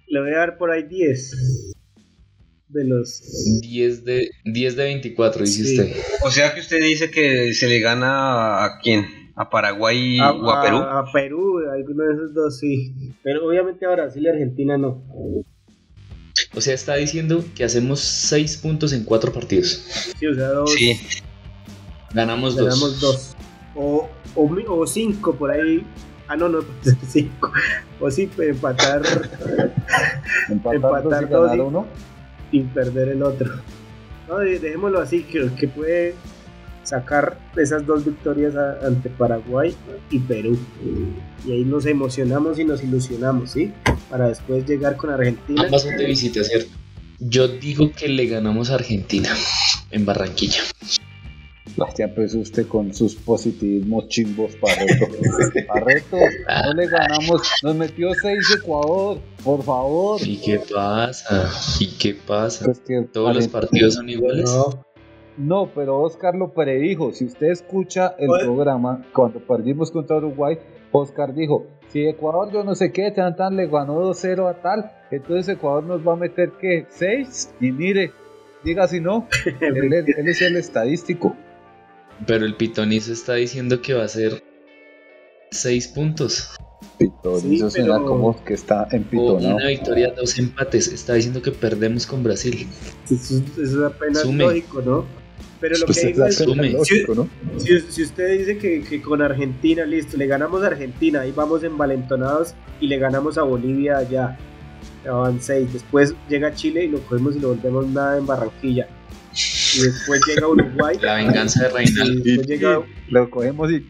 le 0.07 0.21
voy 0.21 0.31
a 0.33 0.37
dar 0.37 0.57
por 0.57 0.71
ahí 0.71 0.83
10 0.83 1.73
de 2.69 2.83
los 2.85 3.21
10 3.61 4.05
de, 4.05 4.29
10 4.45 4.75
de 4.75 4.83
24, 4.83 5.45
Sí. 5.45 5.61
hiciste. 5.61 5.95
O 6.23 6.31
sea 6.31 6.53
que 6.53 6.61
usted 6.61 6.79
dice 6.81 7.11
que 7.11 7.53
se 7.53 7.67
le 7.67 7.79
gana 7.79 8.63
a 8.65 8.79
quién? 8.81 9.05
¿A 9.35 9.49
Paraguay 9.49 10.17
a, 10.19 10.31
o 10.31 10.49
a 10.49 10.61
Perú? 10.63 10.77
a- 10.77 10.99
a 10.99 11.11
Perú, 11.11 11.59
alguno 11.71 12.03
de 12.05 12.13
esos 12.13 12.33
dos 12.33 12.57
sí. 12.59 12.93
Pero 13.23 13.45
obviamente 13.45 13.85
a 13.85 13.89
Brasil 13.91 14.23
y 14.23 14.27
Argentina 14.29 14.77
no. 14.77 15.03
O 16.53 16.61
sea, 16.61 16.73
está 16.73 16.95
diciendo 16.95 17.43
que 17.55 17.63
hacemos 17.65 17.99
6 17.99 18.57
puntos 18.57 18.93
en 18.93 19.03
4 19.03 19.31
partidos. 19.33 19.85
Sí, 20.17 20.25
o 20.27 20.33
sea, 20.35 20.47
dos, 20.49 20.71
Sí, 20.73 20.97
Ganamos 22.13 22.55
2. 22.55 22.65
ganamos 22.65 23.01
dos. 23.01 23.35
O, 23.75 24.07
o, 24.35 24.49
mi- 24.49 24.63
o 24.67 24.87
cinco 24.87 25.35
por 25.35 25.51
ahí. 25.51 25.85
Ah, 26.27 26.37
no, 26.37 26.47
no, 26.47 26.63
cinco. 27.09 27.51
O 27.99 28.09
sí, 28.09 28.27
pues, 28.33 28.49
empatar 28.49 29.01
Empatar, 30.49 30.75
Empatar 30.75 31.03
dos 31.03 31.21
y 31.21 31.25
ganar 31.33 31.57
y- 31.57 31.59
uno. 31.59 31.87
Sin 32.55 32.67
perder 32.69 33.09
el 33.09 33.23
otro. 33.23 33.51
No, 34.29 34.37
de- 34.39 34.59
dejémoslo 34.59 35.01
así, 35.01 35.23
que, 35.23 35.49
que 35.59 35.67
puede 35.67 36.15
sacar 36.83 37.37
esas 37.57 37.85
dos 37.85 38.05
victorias 38.05 38.53
ante 38.83 39.09
Paraguay 39.09 39.75
y 40.09 40.19
Perú. 40.19 40.57
Y 41.45 41.51
ahí 41.51 41.63
nos 41.65 41.85
emocionamos 41.85 42.57
y 42.59 42.63
nos 42.63 42.83
ilusionamos, 42.83 43.51
¿sí? 43.51 43.71
Para 44.09 44.29
después 44.29 44.65
llegar 44.65 44.95
con 44.95 45.09
Argentina. 45.09 45.63
Ambas 45.65 45.83
de 45.83 46.05
visita, 46.05 46.43
¿cierto? 46.43 46.69
Yo 47.19 47.47
digo 47.47 47.91
que 47.91 48.07
le 48.07 48.25
ganamos 48.27 48.69
a 48.69 48.75
Argentina 48.75 49.29
en 49.91 50.05
Barranquilla. 50.05 50.61
Ya 51.97 52.05
empezó 52.05 52.39
usted 52.39 52.67
con 52.67 52.93
sus 52.93 53.15
positivismos 53.15 54.07
chimbos, 54.07 54.55
Parreto. 54.57 55.07
Parreto, 55.67 56.17
no 56.17 56.73
le 56.73 56.87
ganamos. 56.87 57.41
Nos 57.63 57.75
metió 57.75 58.13
6 58.13 58.57
Ecuador, 58.61 59.17
por 59.43 59.63
favor. 59.63 60.21
¿Y 60.23 60.37
qué 60.41 60.61
pasa? 60.73 61.49
¿Y 61.79 61.87
qué 61.97 62.15
pasa? 62.15 62.65
Pues 62.65 62.79
que 62.79 63.01
¿Todos 63.11 63.35
los 63.35 63.47
partidos 63.47 63.95
son 63.95 64.07
iguales? 64.09 64.45
No, 64.45 64.85
No, 65.37 65.69
pero 65.73 65.99
Oscar 66.01 66.35
lo 66.35 66.53
predijo. 66.53 67.11
Si 67.11 67.25
usted 67.25 67.47
escucha 67.47 68.15
el 68.19 68.29
Oye. 68.29 68.43
programa, 68.45 69.03
cuando 69.13 69.39
perdimos 69.39 69.91
contra 69.91 70.17
Uruguay, 70.17 70.57
Oscar 70.93 71.33
dijo, 71.33 71.65
si 71.89 72.05
Ecuador 72.07 72.53
yo 72.53 72.63
no 72.63 72.75
sé 72.75 72.91
qué, 72.93 73.11
tan 73.11 73.35
tan 73.35 73.57
le 73.57 73.67
ganó 73.67 73.99
2-0 74.13 74.49
a 74.49 74.61
tal, 74.61 74.91
entonces 75.11 75.49
Ecuador 75.55 75.83
nos 75.83 76.07
va 76.07 76.13
a 76.13 76.17
meter 76.17 76.51
que 76.61 76.85
6 76.89 77.55
y 77.59 77.71
mire, 77.71 78.11
diga 78.63 78.87
si 78.87 79.01
no, 79.01 79.27
él, 79.61 79.93
él- 79.93 80.05
él 80.17 80.27
es 80.29 80.41
el 80.41 80.55
estadístico. 80.55 81.35
Pero 82.25 82.45
el 82.45 82.55
pitonizo 82.55 83.11
está 83.13 83.33
diciendo 83.35 83.81
que 83.81 83.93
va 83.93 84.03
a 84.05 84.07
ser 84.07 84.43
6 85.51 85.87
puntos. 85.89 86.49
Pitón, 86.97 87.41
Sí, 87.41 87.57
suena 87.59 87.95
pero- 87.95 88.05
como 88.05 88.43
que 88.45 88.53
está 88.53 88.83
O 88.83 88.95
empitonado. 88.95 89.55
una 89.57 89.67
victoria, 89.67 90.13
dos 90.15 90.37
empates. 90.39 90.87
Está 90.87 91.13
diciendo 91.15 91.41
que 91.41 91.51
perdemos 91.51 92.05
con 92.07 92.23
Brasil. 92.23 92.67
eso, 93.05 93.15
es- 93.15 93.31
eso 93.31 93.85
es 93.87 93.93
apenas 93.93 94.19
Sume. 94.21 94.43
lógico, 94.45 94.81
¿no? 94.81 95.05
Pero 95.59 95.77
lo 95.77 95.85
Pues 95.85 95.99
que 96.01 96.07
es 96.09 96.13
digo 96.15 96.25
es, 96.27 96.39
lógico, 96.73 97.15
¿no? 97.15 97.29
si, 97.57 97.79
si 97.89 98.03
usted 98.03 98.37
dice 98.37 98.57
que, 98.57 98.81
que 98.83 99.01
con 99.01 99.21
Argentina, 99.21 99.85
listo, 99.85 100.15
le 100.17 100.27
ganamos 100.27 100.61
a 100.63 100.67
Argentina, 100.67 101.21
ahí 101.21 101.31
vamos 101.31 101.63
envalentonados 101.63 102.53
y 102.79 102.87
le 102.87 102.97
ganamos 102.97 103.37
a 103.37 103.43
Bolivia 103.43 103.97
allá. 103.97 104.37
Ya 105.03 105.11
van 105.13 105.41
seis. 105.41 105.71
Después 105.73 106.13
llega 106.29 106.53
Chile 106.53 106.85
y 106.85 106.87
lo 106.89 106.99
cogemos 107.01 107.35
y 107.35 107.39
lo 107.39 107.49
volvemos 107.49 107.87
nada 107.87 108.17
en 108.17 108.25
Barranquilla. 108.25 108.87
Y 109.75 109.81
después 109.81 110.21
llega 110.27 110.47
Uruguay. 110.47 110.97
La 111.01 111.15
venganza 111.15 111.63
de 111.63 111.69
y 111.69 111.73
Reinaldo. 111.73 112.23
después 112.23 112.47
llega 112.47 112.79
Lo 113.09 113.29
cogemos 113.29 113.71
y 113.71 113.85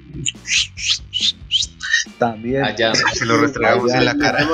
también. 2.19 2.63
Allá. 2.63 2.93
se 2.95 3.25
lo 3.25 3.37
restregamos 3.37 3.91
en 3.93 4.05
la 4.05 4.17
cara. 4.17 4.47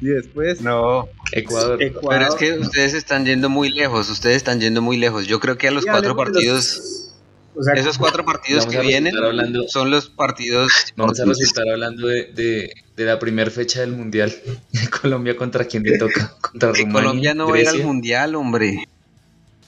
Y 0.00 0.06
después, 0.06 0.60
No, 0.60 1.08
Ecuador. 1.32 1.82
Ecuador. 1.82 2.10
pero 2.10 2.28
es 2.28 2.34
que 2.36 2.58
ustedes 2.58 2.94
están 2.94 3.24
yendo 3.24 3.48
muy 3.48 3.70
lejos, 3.70 4.08
ustedes 4.10 4.36
están 4.36 4.60
yendo 4.60 4.82
muy 4.82 4.96
lejos. 4.96 5.26
Yo 5.26 5.40
creo 5.40 5.56
que 5.56 5.68
a 5.68 5.70
los 5.70 5.84
cuatro 5.84 6.14
los- 6.14 6.16
partidos, 6.16 7.10
o 7.56 7.62
sea, 7.62 7.74
esos 7.74 7.98
cuatro 7.98 8.24
partidos 8.24 8.66
que 8.66 8.80
vienen 8.80 9.16
hablando- 9.16 9.66
son 9.68 9.90
los 9.90 10.08
partidos 10.10 10.70
Vamos 10.96 11.18
a 11.20 11.24
resultar 11.24 11.68
hablando 11.68 12.06
de, 12.06 12.32
de, 12.32 12.70
de 12.96 13.04
la 13.04 13.18
primera 13.18 13.50
fecha 13.50 13.80
del 13.80 13.92
Mundial. 13.92 14.32
Colombia 15.02 15.36
contra 15.36 15.64
quién 15.64 15.82
le 15.84 15.98
toca. 15.98 16.34
Contra 16.40 16.72
Que 16.72 16.82
Rumania. 16.82 17.00
Colombia 17.02 17.34
no 17.34 17.48
va 17.48 17.56
a 17.56 17.60
ir 17.60 17.66
al 17.68 17.72
Grecia. 17.74 17.86
mundial, 17.86 18.34
hombre. 18.34 18.88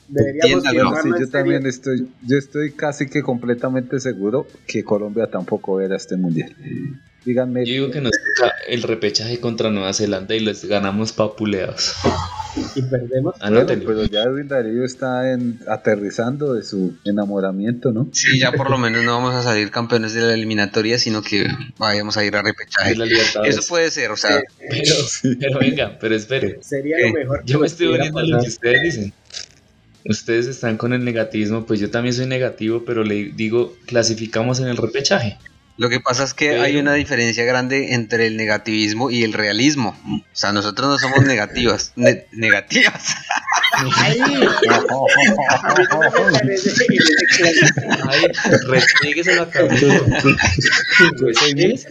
Deberíamos 0.09 0.69
firmar 0.69 1.03
sí, 1.03 1.11
yo 1.19 1.29
también 1.29 1.67
estoy, 1.67 2.09
yo 2.23 2.39
estoy 2.39 2.73
casi 2.73 3.09
que 3.09 3.23
completamente 3.23 4.01
seguro 4.01 4.47
que 4.67 4.85
Colombia 4.85 5.27
tampoco 5.29 5.81
era 5.81 5.97
este 5.97 6.17
mundial. 6.17 6.55
Díganme, 7.27 7.67
Yo 7.67 7.73
digo 7.73 7.91
que 7.91 8.01
nos 8.01 8.13
toca 8.13 8.53
el 8.69 8.85
repechaje 8.85 9.41
contra 9.41 9.73
Nueva 9.73 9.93
Zelanda 9.93 10.37
y 10.37 10.39
les 10.39 10.65
ganamos 10.65 11.13
papuleados. 11.13 11.95
y 12.77 12.83
perdemos. 12.83 13.35
bueno, 13.41 13.59
Anótenlo. 13.59 13.85
pero 13.85 14.05
ya 14.05 14.23
Edwin 14.23 14.47
Darío 14.47 14.85
está 14.85 15.33
en, 15.33 15.59
aterrizando 15.69 16.55
de 16.55 16.63
su 16.63 16.97
enamoramiento, 17.05 17.91
¿no? 17.91 18.09
Sí, 18.13 18.39
ya 18.39 18.53
por 18.53 18.71
lo 18.71 18.79
menos 18.79 19.03
no 19.03 19.11
vamos 19.11 19.35
a 19.35 19.43
salir 19.43 19.73
campeones 19.73 20.15
de 20.15 20.21
la 20.21 20.35
eliminatoria, 20.35 21.01
sino 21.01 21.21
que 21.21 21.49
vayamos 21.79 22.17
a 22.17 22.25
ir 22.25 22.37
a 22.37 22.43
repechaje. 22.43 22.95
Eso 23.45 23.63
puede 23.69 23.91
ser, 23.91 24.13
o 24.13 24.17
sea, 24.17 24.41
Pero, 24.71 24.95
pero 25.41 25.59
venga, 25.59 25.99
pero 25.99 26.15
espere. 26.15 26.59
Sería 26.63 27.09
lo 27.09 27.13
mejor. 27.13 27.45
que 27.45 27.51
Yo 27.51 27.59
me 27.59 27.67
estoy 27.67 27.89
uniendo 27.89 28.21
a 28.21 28.23
lo 28.23 28.41
que 28.41 28.47
ustedes 28.47 28.83
dicen. 28.83 29.13
Ustedes 30.09 30.47
están 30.47 30.77
con 30.77 30.93
el 30.93 31.05
negativismo, 31.05 31.67
pues 31.67 31.81
yo 31.81 31.91
también 31.91 32.15
soy 32.15 32.27
negativo, 32.27 32.85
pero 32.85 33.05
le 33.05 33.33
digo, 33.33 33.77
clasificamos 33.87 34.61
en 34.61 34.69
el 34.69 34.77
repechaje. 34.77 35.39
Lo 35.79 35.89
que 35.89 36.01
pasa 36.01 36.25
es 36.25 36.33
que 36.35 36.49
Pero- 36.51 36.63
hay 36.63 36.77
una 36.77 36.95
diferencia 36.95 37.45
grande 37.45 37.95
entre 37.95 38.27
el 38.27 38.37
negativismo 38.37 39.11
y 39.11 39.23
el 39.25 39.33
realismo. 39.33 39.97
O 40.07 40.23
sea, 40.33 40.53
nosotros 40.53 40.89
no 40.89 40.99
somos 40.99 41.25
negativas, 41.25 41.93
ne- 41.97 42.27
negativas. 42.33 43.15
Ay, 43.97 44.19
Camilo. 49.51 50.03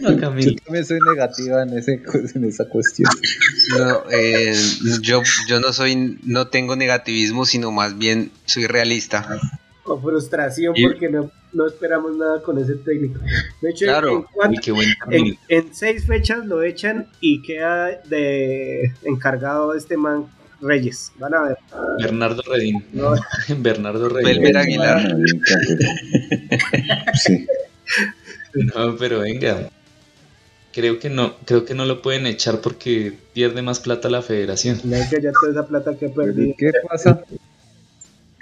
A 0.02 0.16
Camilo. 0.20 0.50
Yo 0.52 0.56
también 0.64 0.84
soy 0.86 0.98
negativa 1.08 1.62
en, 1.62 1.78
ese, 1.78 2.00
en 2.34 2.44
esa 2.44 2.64
cuestión. 2.68 3.08
No, 3.78 4.02
eh, 4.10 4.54
yo, 5.00 5.22
yo 5.48 5.60
no 5.60 5.72
soy, 5.72 6.18
no 6.24 6.48
tengo 6.48 6.76
negativismo, 6.76 7.46
sino 7.46 7.70
más 7.70 7.96
bien 7.98 8.30
soy 8.46 8.66
realista. 8.66 9.26
O 9.86 10.00
frustración 10.00 10.74
porque 10.82 11.08
no, 11.08 11.30
no 11.52 11.66
esperamos 11.66 12.16
nada 12.16 12.42
con 12.42 12.58
ese 12.58 12.74
técnico. 12.76 13.20
De 13.62 13.70
hecho, 13.70 13.84
Claro. 13.86 14.08
en, 14.10 14.16
Uy, 14.18 14.24
cuatro- 14.32 14.60
qué 14.62 14.72
buen 14.72 14.88
en, 15.48 15.74
seis 15.74 16.06
fechas 16.06 16.44
lo 16.46 16.62
echan 16.62 17.06
y 17.20 17.42
queda 17.42 18.00
de 18.08 18.92
encargado 19.04 19.74
este 19.74 19.96
man 19.96 20.26
Reyes. 20.60 21.12
Van 21.18 21.34
a 21.34 21.42
ver. 21.42 21.58
Bernardo 22.02 22.42
Redín. 22.50 22.82
No, 22.92 23.14
Bernardo 23.58 24.08
Redín. 24.08 24.42
Belver 24.42 24.56
Aguilar. 24.56 25.16
Sí. 27.14 27.46
No, 28.54 28.96
pero 28.96 29.20
venga. 29.20 29.68
Creo 30.72 30.98
que 30.98 31.08
no, 31.08 31.36
creo 31.46 31.64
que 31.64 31.74
no 31.74 31.84
lo 31.86 32.02
pueden 32.02 32.26
echar 32.26 32.60
porque 32.60 33.14
pierde 33.32 33.62
más 33.62 33.80
plata 33.80 34.10
la 34.10 34.20
federación. 34.22 34.78
no 34.84 34.96
que 35.10 35.22
ya 35.22 35.32
toda 35.32 35.52
esa 35.52 35.66
plata 35.66 35.96
que 35.98 36.06
ha 36.06 36.08
Pero 36.14 36.22
¿y 36.32 36.34
perdido. 36.34 36.54
¿Qué 36.58 36.72
pasa? 36.88 37.22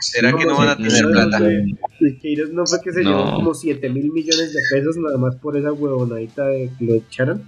¿Será 0.00 0.37
que 0.37 0.44
no 0.44 0.57
van 0.57 0.68
a 0.68 0.76
tener 0.76 1.04
plata? 1.07 1.40
Queiroz 2.20 2.50
no 2.50 2.66
fue 2.66 2.80
que 2.83 2.92
se 2.92 3.02
No. 3.02 3.11
llevó 3.11 3.35
como 3.37 3.54
7 3.54 3.88
mil 3.88 4.11
millones 4.12 4.52
de 4.52 4.61
pesos 4.70 4.96
nada 4.96 5.16
más 5.18 5.37
por 5.37 5.57
esa 5.57 5.72
huevonadita 5.72 6.46
de 6.46 6.70
que 6.78 6.85
lo 6.85 6.94
echaron. 6.94 7.42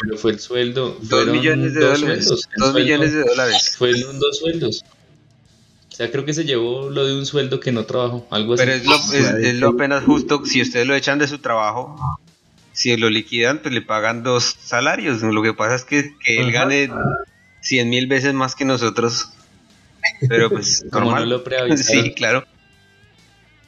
Pero 0.00 0.16
fue 0.16 0.32
el 0.32 0.38
sueldo. 0.40 0.96
Dos 1.00 1.08
fueron 1.08 1.32
millones 1.36 1.74
de 1.74 1.80
dos 1.80 2.00
dólares. 2.00 2.48
millones 2.74 3.12
de 3.12 3.20
dólares. 3.24 3.74
Fueron 3.76 4.18
dos 4.18 4.38
sueldos. 4.38 4.84
O 5.90 5.94
sea, 5.98 6.10
creo 6.12 6.24
que 6.24 6.32
se 6.34 6.44
llevó 6.44 6.90
lo 6.90 7.04
de 7.06 7.14
un 7.18 7.26
sueldo 7.26 7.58
que 7.60 7.72
no 7.72 7.84
trabajó. 7.84 8.26
Algo 8.30 8.54
así. 8.54 8.62
Pero 8.64 8.76
es 8.76 8.84
lo, 8.86 8.94
es, 8.94 9.46
es 9.46 9.54
lo 9.56 9.68
apenas 9.70 10.04
justo, 10.04 10.44
si 10.44 10.62
ustedes 10.62 10.86
lo 10.86 10.94
echan 10.94 11.18
de 11.18 11.26
su 11.26 11.38
trabajo, 11.38 11.96
si 12.72 12.96
lo 12.96 13.10
liquidan, 13.10 13.58
pues 13.58 13.74
le 13.74 13.82
pagan 13.82 14.22
dos 14.22 14.44
salarios. 14.60 15.22
Lo 15.22 15.42
que 15.42 15.54
pasa 15.54 15.74
es 15.74 15.84
que, 15.84 16.14
que 16.24 16.38
él 16.40 16.52
gane 16.52 16.90
100 17.62 17.88
mil 17.90 18.06
veces 18.06 18.32
más 18.34 18.54
que 18.54 18.64
nosotros. 18.64 19.30
Pero 20.28 20.50
pues 20.50 20.84
Como 20.92 21.12
no 21.14 21.24
lo 21.24 21.44
preavisaron. 21.44 22.04
Sí, 22.04 22.14
claro. 22.14 22.44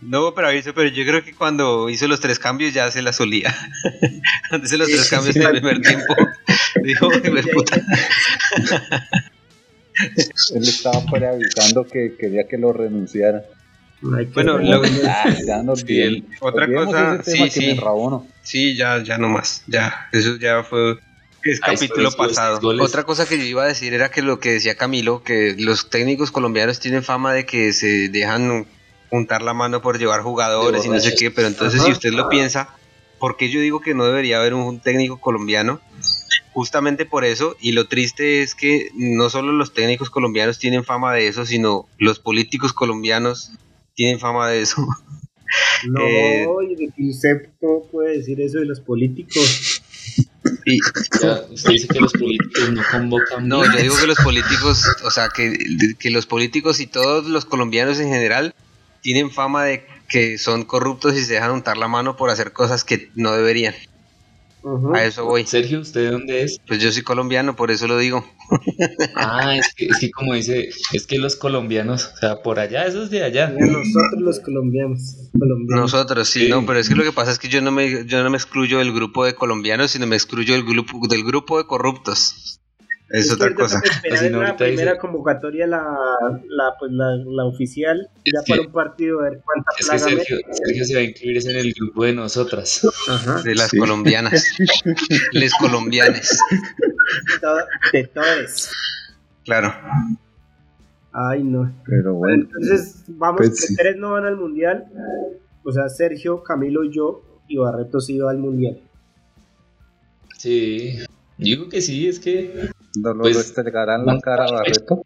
No 0.00 0.20
hubo 0.20 0.34
preaviso, 0.34 0.72
pero 0.72 0.88
yo 0.88 1.04
creo 1.04 1.22
que 1.22 1.34
cuando 1.34 1.90
hizo 1.90 2.08
los 2.08 2.20
tres 2.20 2.38
cambios 2.38 2.72
ya 2.72 2.90
se 2.90 3.02
la 3.02 3.12
solía. 3.12 3.54
Cuando 4.48 4.66
hizo 4.66 4.78
los 4.78 4.88
tres 4.88 5.10
cambios 5.10 5.34
sí. 5.34 5.40
en 5.40 5.46
el 5.46 5.52
primer 5.60 5.80
tiempo, 5.82 6.16
dijo, 6.82 7.06
"Hijo 7.12 7.34
de 7.34 7.42
puta". 7.42 7.76
Él 10.54 10.62
estaba 10.62 11.04
preavisando 11.04 11.84
que 11.84 12.16
quería 12.18 12.48
que 12.48 12.56
lo 12.56 12.72
renunciara. 12.72 13.42
Que 14.00 14.24
Bueno, 14.32 14.56
lo- 14.58 14.82
Ah, 15.06 15.36
ya 15.46 15.62
no 15.62 15.76
Sí, 15.76 16.24
Otra 16.40 16.66
cosa, 16.72 17.22
sí, 17.22 17.50
sí. 17.50 17.78
Sí, 18.42 18.76
ya, 18.76 19.02
ya 19.02 19.18
no 19.18 19.28
más. 19.28 19.62
Ya, 19.66 20.08
eso 20.12 20.36
ya 20.38 20.62
fue. 20.62 20.96
Es 21.42 21.60
capítulo 21.60 22.10
pasado. 22.12 22.60
Otra 22.80 23.04
cosa 23.04 23.26
que 23.26 23.38
yo 23.38 23.44
iba 23.44 23.64
a 23.64 23.66
decir 23.66 23.94
era 23.94 24.10
que 24.10 24.22
lo 24.22 24.40
que 24.40 24.52
decía 24.52 24.76
Camilo, 24.76 25.22
que 25.22 25.54
los 25.58 25.88
técnicos 25.88 26.30
colombianos 26.30 26.80
tienen 26.80 27.02
fama 27.02 27.32
de 27.32 27.46
que 27.46 27.72
se 27.72 28.08
dejan 28.08 28.66
juntar 29.08 29.42
la 29.42 29.54
mano 29.54 29.82
por 29.82 29.98
llevar 29.98 30.20
jugadores 30.22 30.84
y 30.84 30.88
no 30.88 31.00
sé 31.00 31.14
qué, 31.14 31.30
pero 31.30 31.48
entonces 31.48 31.80
Ajá. 31.80 31.86
si 31.86 31.92
usted 31.92 32.10
lo 32.10 32.28
piensa, 32.28 32.74
¿por 33.18 33.36
qué 33.36 33.50
yo 33.50 33.60
digo 33.60 33.80
que 33.80 33.94
no 33.94 34.04
debería 34.04 34.38
haber 34.38 34.54
un 34.54 34.80
técnico 34.80 35.20
colombiano? 35.20 35.80
justamente 36.52 37.06
por 37.06 37.24
eso, 37.24 37.56
y 37.60 37.72
lo 37.72 37.86
triste 37.86 38.42
es 38.42 38.54
que 38.54 38.90
no 38.94 39.30
solo 39.30 39.52
los 39.52 39.72
técnicos 39.72 40.10
colombianos 40.10 40.58
tienen 40.58 40.84
fama 40.84 41.14
de 41.14 41.28
eso, 41.28 41.46
sino 41.46 41.88
los 41.98 42.18
políticos 42.18 42.72
colombianos 42.72 43.52
tienen 43.94 44.18
fama 44.18 44.48
de 44.48 44.62
eso. 44.62 44.86
No, 45.88 46.00
Eh, 46.06 46.46
y 46.96 47.10
usted 47.10 47.48
no 47.60 47.82
puede 47.90 48.18
decir 48.18 48.40
eso 48.40 48.58
de 48.58 48.66
los 48.66 48.80
políticos. 48.80 49.82
Y, 50.66 50.78
Ya, 51.22 51.40
usted 51.50 51.70
dice 51.70 51.88
que 51.88 52.00
los 52.00 52.12
políticos 52.12 52.70
no 52.70 52.82
convocan. 52.90 53.48
no, 53.48 53.60
bien. 53.60 53.72
yo 53.72 53.78
digo 53.82 53.96
que 53.98 54.06
los 54.06 54.18
políticos, 54.18 54.84
o 55.04 55.10
sea, 55.10 55.28
que, 55.28 55.56
que 55.98 56.10
los 56.10 56.26
políticos 56.26 56.80
y 56.80 56.86
todos 56.86 57.26
los 57.26 57.44
colombianos 57.44 57.98
en 57.98 58.08
general 58.08 58.54
tienen 59.02 59.30
fama 59.30 59.64
de 59.64 59.86
que 60.08 60.38
son 60.38 60.64
corruptos 60.64 61.16
y 61.16 61.24
se 61.24 61.34
dejan 61.34 61.52
untar 61.52 61.76
la 61.76 61.88
mano 61.88 62.16
por 62.16 62.30
hacer 62.30 62.52
cosas 62.52 62.84
que 62.84 63.10
no 63.14 63.32
deberían. 63.32 63.74
A 64.94 65.04
eso 65.04 65.24
voy. 65.24 65.46
Sergio, 65.46 65.80
¿usted 65.80 66.02
de 66.02 66.10
dónde 66.10 66.42
es? 66.42 66.58
Pues 66.66 66.82
yo 66.82 66.92
soy 66.92 67.02
colombiano, 67.02 67.56
por 67.56 67.70
eso 67.70 67.86
lo 67.86 67.96
digo. 67.98 68.24
Ah, 69.14 69.56
es 69.56 69.72
que, 69.74 69.86
es 69.86 69.98
que 69.98 70.10
como 70.10 70.34
dice, 70.34 70.68
es 70.92 71.06
que 71.06 71.18
los 71.18 71.36
colombianos, 71.36 72.10
o 72.14 72.16
sea, 72.18 72.42
por 72.42 72.58
allá, 72.58 72.84
esos 72.86 73.10
de 73.10 73.22
allá. 73.24 73.48
Nosotros 73.48 74.20
los 74.20 74.40
colombianos. 74.40 75.16
colombianos. 75.38 75.92
Nosotros 75.92 76.28
sí, 76.28 76.40
Sí. 76.44 76.48
no, 76.48 76.66
pero 76.66 76.78
es 76.78 76.88
que 76.88 76.94
lo 76.94 77.04
que 77.04 77.12
pasa 77.12 77.30
es 77.32 77.38
que 77.38 77.48
yo 77.48 77.60
no 77.62 77.70
me, 77.70 78.04
yo 78.06 78.22
no 78.22 78.30
me 78.30 78.36
excluyo 78.36 78.78
del 78.78 78.92
grupo 78.92 79.24
de 79.24 79.34
colombianos, 79.34 79.92
sino 79.92 80.06
me 80.06 80.16
excluyo 80.16 80.54
del 80.54 80.64
grupo, 80.64 81.00
del 81.08 81.24
grupo 81.24 81.58
de 81.58 81.66
corruptos. 81.66 82.59
Es, 83.12 83.26
que 83.28 83.34
otra 83.34 83.54
cosa. 83.54 83.80
esperar 83.84 84.30
no, 84.30 84.42
la 84.42 84.56
primera 84.56 84.92
dice- 84.92 84.98
convocatoria, 85.00 85.66
la, 85.66 85.82
la, 86.48 86.74
pues 86.78 86.92
la, 86.92 87.16
la 87.26 87.44
oficial, 87.44 88.08
Es 88.24 88.32
ya 88.34 88.44
que- 88.44 88.52
para 88.52 88.66
un 88.68 88.72
partido, 88.72 89.20
a 89.20 89.24
ver 89.24 89.40
cuánta 89.44 89.70
Es 89.72 89.76
que 89.78 89.84
plaga 89.84 89.98
Sergio, 89.98 90.38
Sergio 90.52 90.84
se 90.84 90.94
va 90.94 91.00
a 91.00 91.02
incluir 91.02 91.36
en 91.50 91.56
el 91.56 91.72
grupo 91.74 92.04
de 92.04 92.12
nosotras. 92.14 92.86
Ajá. 93.08 93.42
De 93.42 93.54
las 93.56 93.70
Sí. 93.70 93.78
colombianas. 93.78 94.44
Les 95.32 95.52
colombianes. 95.54 96.38
De 97.92 98.04
todos. 98.04 98.70
Claro. 99.44 99.74
Ay, 101.12 101.42
no. 101.42 101.74
Pero 101.86 102.14
bueno, 102.14 102.44
Entonces, 102.44 103.02
vamos, 103.08 103.38
Pues 103.38 103.50
que 103.60 103.66
sí. 103.66 103.74
tres 103.76 103.96
no 103.96 104.12
van 104.12 104.24
al 104.26 104.36
mundial. 104.36 104.84
O 105.64 105.72
sea, 105.72 105.88
Sergio, 105.88 106.42
Camilo 106.44 106.84
y 106.84 106.94
yo, 106.94 107.22
y 107.48 107.56
Barreto 107.56 108.00
sí 108.00 108.18
va 108.18 108.30
al 108.30 108.38
mundial. 108.38 108.80
Sí, 110.38 110.98
digo 111.36 111.68
que 111.68 111.80
sí, 111.80 112.08
es 112.08 112.18
que 112.20 112.70
¿no 112.96 113.14
lo 113.14 113.22
Pues, 113.22 113.36
restregarán 113.36 114.04
la 114.06 114.18
cara 114.20 114.44
a 114.46 114.52
Barreto? 114.52 115.04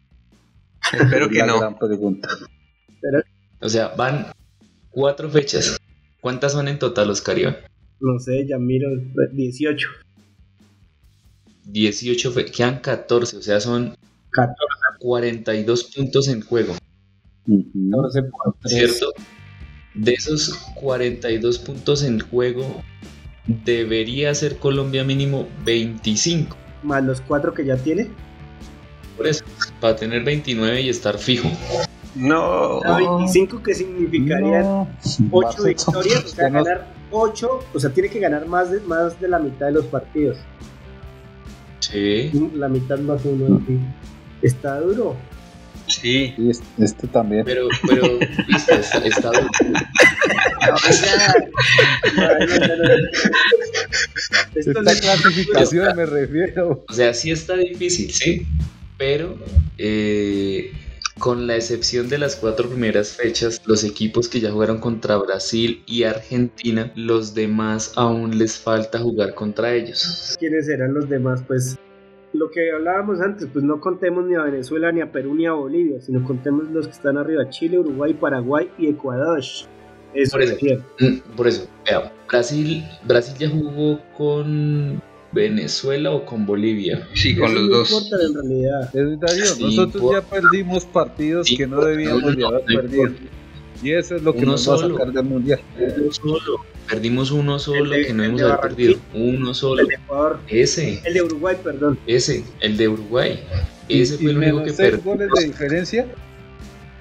Espero 0.93 1.29
que 1.29 1.39
la 1.39 1.45
no. 1.47 1.59
gran 1.59 1.77
pregunta. 1.79 2.29
O 3.61 3.69
sea, 3.69 3.89
van 3.89 4.27
cuatro 4.91 5.29
fechas. 5.29 5.77
¿Cuántas 6.21 6.53
son 6.53 6.67
en 6.67 6.79
total, 6.79 7.09
Oscar 7.09 7.37
Iván? 7.37 7.57
No 7.99 8.19
sé, 8.19 8.45
ya 8.47 8.57
miro, 8.57 8.89
18. 9.33 9.87
18 11.65 12.31
fe 12.31 12.45
quedan 12.45 12.79
14, 12.79 13.37
o 13.37 13.41
sea, 13.41 13.59
son 13.59 13.95
14 14.31 14.55
42 14.99 15.83
puntos 15.95 16.27
en 16.27 16.41
juego, 16.41 16.73
Ujú. 17.47 17.91
por 17.91 18.55
tres. 18.61 18.73
¿cierto? 18.97 19.13
De 19.93 20.13
esos 20.13 20.49
42 20.75 21.59
puntos 21.59 22.03
en 22.03 22.19
juego, 22.19 22.83
debería 23.47 24.33
ser 24.35 24.57
Colombia 24.57 25.03
mínimo 25.03 25.47
25. 25.63 26.57
Más 26.85 27.03
los 27.03 27.19
cuatro 27.21 27.53
que 27.53 27.65
ya 27.65 27.75
tiene. 27.77 28.07
Por 29.17 29.27
eso, 29.27 29.43
para 29.81 29.95
tener 29.95 30.23
29 30.23 30.81
y 30.81 30.89
estar 30.89 31.17
fijo. 31.17 31.49
No. 32.15 32.81
A 32.83 32.97
25 32.97 33.61
que 33.63 33.73
significaría 33.73 34.61
No, 34.61 34.87
8 35.31 35.47
Barreto, 35.57 35.63
victorias, 35.91 36.23
o 36.25 36.27
sea, 36.27 36.49
ganar 36.49 36.87
8, 37.11 37.59
o 37.73 37.79
sea, 37.79 37.89
tiene 37.91 38.09
que 38.09 38.19
ganar 38.19 38.45
más 38.45 38.71
de, 38.71 38.79
más 38.81 39.19
de 39.19 39.27
la 39.27 39.39
mitad 39.39 39.65
de 39.67 39.71
los 39.73 39.85
partidos. 39.85 40.37
Sí. 41.79 42.31
La 42.55 42.67
mitad 42.67 42.97
más 42.99 43.21
uno. 43.25 43.61
sí. 43.67 43.79
Está 44.41 44.79
duro. 44.79 45.15
Sí. 45.87 46.33
y 46.37 46.49
es- 46.49 46.63
este 46.79 47.07
también. 47.07 47.45
Pero, 47.45 47.67
pero, 47.87 48.03
listo, 48.47 48.73
está, 48.73 48.97
está 48.99 49.29
duro. 49.31 49.49
No, 50.65 52.23
no, 52.23 52.37
no. 52.47 52.95
Esto 54.55 54.79
Esta 54.79 54.99
clasificación 54.99 55.95
me 55.95 56.05
refiero. 56.05 56.83
O 56.87 56.93
sea, 56.93 57.13
sí 57.13 57.31
está 57.31 57.55
difícil, 57.57 58.11
sí. 58.11 58.45
Pero 58.97 59.37
eh, 59.77 60.71
con 61.19 61.47
la 61.47 61.55
excepción 61.55 62.09
de 62.09 62.17
las 62.17 62.35
cuatro 62.35 62.69
primeras 62.69 63.15
fechas, 63.15 63.61
los 63.65 63.83
equipos 63.83 64.29
que 64.29 64.39
ya 64.39 64.51
jugaron 64.51 64.79
contra 64.79 65.17
Brasil 65.17 65.83
y 65.85 66.03
Argentina, 66.03 66.91
los 66.95 67.33
demás 67.33 67.93
aún 67.95 68.37
les 68.37 68.57
falta 68.57 68.99
jugar 68.99 69.33
contra 69.33 69.73
ellos. 69.73 70.35
quiénes 70.39 70.65
serán 70.65 70.93
los 70.93 71.09
demás, 71.09 71.43
pues 71.47 71.77
lo 72.33 72.51
que 72.51 72.71
hablábamos 72.71 73.21
antes, 73.21 73.47
pues 73.51 73.63
no 73.63 73.79
contemos 73.79 74.25
ni 74.25 74.35
a 74.35 74.43
Venezuela, 74.43 74.91
ni 74.91 75.01
a 75.01 75.11
Perú, 75.11 75.35
ni 75.35 75.45
a 75.45 75.53
Bolivia, 75.53 76.01
sino 76.01 76.23
contemos 76.23 76.69
los 76.69 76.87
que 76.87 76.93
están 76.93 77.17
arriba, 77.17 77.49
Chile, 77.49 77.79
Uruguay, 77.79 78.13
Paraguay 78.13 78.69
y 78.77 78.87
Ecuador. 78.87 79.41
Eso 80.15 80.31
Por 80.31 80.41
eso. 80.43 80.55
Mm, 80.99 81.35
Por 81.35 81.47
eso, 81.47 81.67
vea, 81.85 82.11
Brasil, 82.27 82.83
Brasil 83.03 83.35
ya 83.37 83.49
jugó 83.49 83.99
con 84.17 85.01
Venezuela 85.31 86.11
o 86.11 86.25
con 86.25 86.45
Bolivia. 86.45 87.07
Sí, 87.13 87.35
con 87.35 87.51
Eso 87.51 87.59
los 87.59 87.69
no 87.69 87.77
dos. 87.77 87.91
importa 87.91 88.25
en 88.25 88.33
realidad. 88.33 88.95
Es 88.95 89.19
Darío, 89.19 89.45
Sí, 89.45 89.63
nosotros 89.63 90.01
por- 90.01 90.13
ya 90.15 90.21
perdimos 90.21 90.85
partidos 90.85 91.47
Sí, 91.47 91.57
que 91.57 91.67
no 91.67 91.77
por- 91.77 91.87
debíamos 91.89 92.25
de 92.35 92.41
no, 92.41 92.47
haber 92.47 92.61
no 92.67 92.81
perdido. 92.81 93.09
Y 93.83 93.91
eso 93.91 94.15
es 94.15 94.23
lo 94.23 94.33
que 94.33 94.39
Uno 94.39 94.53
nos 94.53 94.69
va 94.69 94.75
a 94.75 94.77
solo. 94.77 94.97
sacar 94.97 95.13
del 95.13 95.25
mundial. 95.25 95.59
Uno 95.77 96.11
solo. 96.13 96.65
Perdimos 96.89 97.31
uno 97.31 97.59
solo 97.59 97.89
de- 97.89 98.05
que 98.05 98.13
no 98.13 98.23
hemos 98.23 98.39
de 98.39 98.47
haber 98.47 98.59
perdido. 98.61 98.95
Uno 99.13 99.53
solo. 99.53 99.81
El 99.81 99.87
de 99.89 99.95
Ecuador, 99.95 100.39
Ese, 100.47 101.01
el 101.03 101.13
de 101.13 101.21
Uruguay, 101.21 101.57
perdón. 101.63 101.99
ese, 102.07 102.43
el 102.61 102.77
de 102.77 102.87
Uruguay. 102.87 103.39
Ese 103.89 104.15
Y- 104.15 104.17
fue 104.17 104.25
y 104.27 104.29
el 104.29 104.37
único 104.37 104.55
menos 104.57 104.71
que 104.71 104.77
perdió. 104.83 105.03
goles 105.03 105.29
de 105.37 105.45
diferencia 105.45 106.07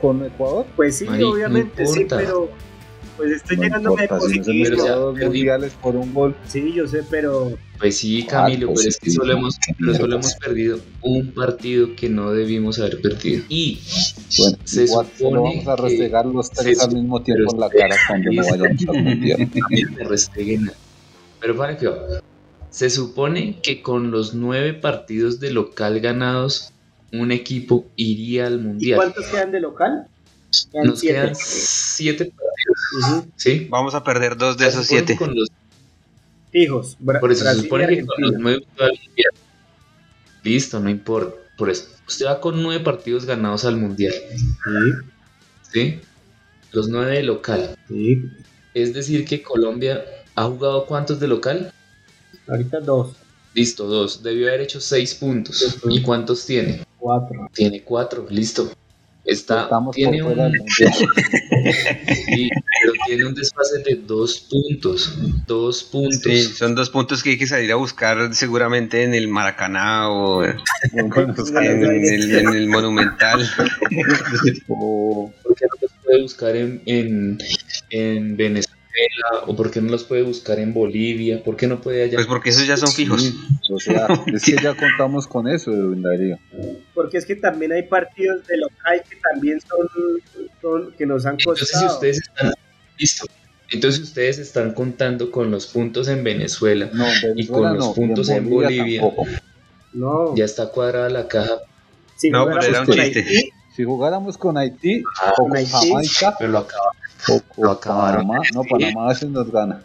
con 0.01 0.25
Ecuador. 0.25 0.67
Pues 0.75 0.97
sí, 0.97 1.07
obviamente, 1.07 1.87
sí, 1.87 2.07
pero 2.09 2.51
pues 3.17 3.31
estoy 3.33 3.57
No 3.57 3.63
llegando 3.65 3.89
a 3.97 4.03
importa, 4.03 4.27
si 4.29 4.39
dos 4.39 4.47
perdí- 4.49 5.25
mundiales 5.25 5.73
por 5.83 5.97
un 5.97 6.13
gol. 6.15 6.35
Sí, 6.49 6.73
yo 6.75 6.87
sé, 6.87 7.03
pero 7.09 7.57
Pues 7.79 7.99
sí, 7.99 8.25
Camilo, 8.25 8.69
Ah, 8.71 8.73
pero 8.77 8.89
es 8.89 8.99
que 8.99 9.11
solo 9.11 9.33
hemos, 9.33 9.59
pero 9.79 9.95
solo 9.95 10.15
hemos 10.17 10.35
perdido 10.37 10.79
un 11.03 11.33
partido 11.33 11.95
que 11.97 12.09
no 12.09 12.33
debimos 12.33 12.79
haber 12.79 13.01
perdido. 13.01 13.45
Y 13.49 13.81
Bueno, 14.39 14.59
Se 14.65 14.85
igual 14.85 15.07
supone 15.17 15.41
vamos 15.41 15.69
a 15.69 15.77
restregar 15.77 16.27
los 16.27 16.51
tres 16.51 16.81
al 16.81 16.93
mismo 16.95 17.23
tiempo 17.23 17.53
en 17.55 17.61
la 17.61 17.69
cara 17.71 17.97
cuando 18.09 18.31
no 18.33 18.43
vayamos 18.43 18.83
al 18.89 19.03
mundial. 19.05 19.49
Pero 21.41 21.57
para 21.57 21.77
que. 21.77 21.91
Se 22.71 22.91
supone 22.91 23.59
que 23.63 23.83
con 23.83 24.11
los 24.11 24.35
nueve 24.35 24.75
partidos 24.75 25.39
de 25.39 25.51
local 25.53 26.01
ganados, 26.01 26.73
un 27.13 27.31
equipo 27.31 27.87
iría 27.95 28.49
al 28.49 28.55
¿y 28.55 28.63
mundial. 28.63 28.97
cuántos 28.97 29.27
quedan 29.29 29.53
de 29.53 29.61
local? 29.61 30.09
Quedan 30.73 30.87
Nos 30.87 31.01
siete. 31.01 31.19
quedan 31.21 31.35
siete 31.35 32.25
partidos, 32.27 33.21
Ujú. 33.23 33.33
¿sí? 33.37 33.67
Vamos 33.71 33.95
a 33.95 34.03
perder 34.05 34.37
dos 34.37 34.57
de 34.57 34.65
Se 34.65 34.71
esos 34.71 34.87
siete. 34.87 35.17
con 35.17 35.35
los- 35.35 35.49
Fijos. 36.51 36.97
Bra- 37.01 37.19
por 37.21 37.33
eso 37.33 37.41
se 37.41 37.45
Brasil 37.45 37.61
y 37.61 37.65
supone 37.65 37.87
que 37.89 38.07
con 38.07 38.15
los 38.23 38.33
nueve 38.39 38.65
va 38.81 38.87
al 38.87 38.93
mundial. 38.93 39.33
Listo, 40.45 40.81
no 40.81 40.89
importa. 40.91 41.35
Por 41.57 41.71
eso, 41.71 41.87
usted 42.07 42.27
va 42.27 42.41
con 42.41 42.63
nueve 42.63 42.83
partidos 42.85 43.25
ganados 43.25 43.65
al 43.65 43.77
mundial, 43.77 44.13
Sí, 44.65 44.95
¿sí? 45.73 46.01
Los 46.73 46.89
nueve 46.89 47.13
de 47.17 47.23
local. 47.23 47.77
sí. 47.89 48.31
Es 48.75 48.93
decir, 48.93 49.25
que 49.25 49.41
Colombia 49.43 50.05
ha 50.35 50.45
jugado 50.47 50.87
cuántos 50.87 51.21
de 51.21 51.29
local? 51.29 51.73
Ahorita 52.49 52.81
dos, 52.81 53.15
Listo, 53.55 53.87
dos. 53.87 54.21
Debió 54.25 54.49
haber 54.49 54.63
hecho 54.63 54.81
seis 54.81 55.15
puntos. 55.15 55.79
¿Y 55.89 56.03
cuántos 56.03 56.45
tiene? 56.45 56.83
cuatro. 56.99 57.49
Tiene 57.53 57.85
cuatro, 57.85 58.27
listo. 58.29 58.69
Está, 59.25 59.63
Estamos 59.65 59.97
tiene 59.97 60.23
un, 60.23 60.35
sí, 60.77 60.85
pero 62.83 62.93
tiene 63.07 63.25
un 63.25 63.35
desfase 63.35 63.79
de 63.83 63.95
dos 64.07 64.47
puntos. 64.51 65.17
Dos 65.47 65.83
puntos. 65.85 66.21
Sí, 66.23 66.43
son 66.43 66.75
dos 66.75 66.91
puntos 66.91 67.23
que 67.23 67.31
hay 67.31 67.39
que 67.39 67.47
salir 67.47 67.73
a 67.73 67.77
buscar 67.77 68.35
seguramente 68.35 69.03
en 69.03 69.15
el 69.15 69.29
Maracaná 69.29 70.11
o 70.11 70.45
en 70.45 70.59
Bueno, 71.09 71.35
el, 71.59 72.35
en 72.37 72.49
el 72.55 72.69
Monumental. 72.69 73.49
o- 74.69 75.33
¿Por 75.43 75.55
qué 75.55 75.65
no 75.67 75.75
los 75.81 75.91
puede 76.05 76.23
buscar 76.23 76.55
en, 76.57 76.83
en, 76.87 77.39
en 77.91 78.37
Venezuela? 78.37 78.79
¿O 79.47 79.57
por 79.57 79.71
qué 79.71 79.81
no 79.81 79.91
los 79.91 80.05
puede 80.05 80.23
buscar 80.23 80.59
en 80.59 80.73
Bolivia? 80.73 81.43
¿Por 81.43 81.57
qué 81.57 81.67
no 81.67 81.81
puede 81.81 82.05
allá? 82.05 82.15
Pues 82.15 82.27
porque 82.27 82.51
esos 82.51 82.67
ya 82.67 82.77
son 82.77 82.93
fijos. 82.93 83.23
sí, 83.23 83.35
o 83.73 83.79
sea, 83.81 84.07
es 84.33 84.45
que 84.45 84.57
ya 84.63 84.75
contamos 84.77 85.27
con 85.27 85.49
eso, 85.49 85.73
Edwin 85.73 86.03
Darío. 86.03 86.39
Porque 86.95 87.19
es 87.19 87.27
que 87.27 87.37
también 87.37 87.73
hay 87.73 87.85
partidos 87.85 88.47
de 88.47 88.57
local 88.59 89.03
que 89.09 89.17
también 89.17 89.61
son, 89.61 89.89
son 90.63 90.93
que 90.93 91.07
nos 91.07 91.27
han 91.27 91.37
Entonces, 91.39 91.69
si 91.69 91.73
costado. 91.75 91.95
ustedes 91.95 92.21
están. 92.21 92.53
Listo. 92.99 93.27
Entonces, 93.71 94.03
ustedes 94.03 94.39
están 94.39 94.73
contando 94.75 95.31
con 95.31 95.51
los 95.51 95.67
puntos 95.67 96.07
en 96.09 96.23
Venezuela. 96.23 96.91
No, 96.93 97.07
Y 97.35 97.47
con 97.47 97.63
los 97.75 97.87
no, 97.89 97.95
puntos 97.95 98.29
en 98.29 98.49
Bolivia. 98.49 99.03
No, 99.93 100.37
Ya 100.37 100.45
está 100.45 100.69
cuadrada 100.71 101.09
la 101.09 101.27
caja, 101.29 101.59
si 102.17 102.31
No, 102.31 102.43
jugáramos 102.45 102.65
pero 102.67 102.71
era 102.73 102.81
un 102.81 102.87
con 102.87 102.97
chiste. 102.97 103.21
Haití, 103.21 103.51
Si 103.77 103.85
jugáramos 103.85 104.39
con 104.39 104.59
Haití 104.59 105.03
Ah, 105.21 105.31
o 105.33 105.35
con 105.37 105.49
con 105.49 105.57
Haití. 105.57 105.71
Jamaica 105.73 106.35
pero 106.39 106.51
lo 106.53 106.59
acaba. 106.59 106.91
O 107.29 107.41
con 107.41 107.65
lo 107.65 107.71
acabaron. 107.73 108.27
Panamá, 108.27 108.45
no, 108.53 108.63
Panamá 108.65 109.05
a 109.07 109.09
veces 109.09 109.29
nos 109.31 109.51
gana. 109.51 109.83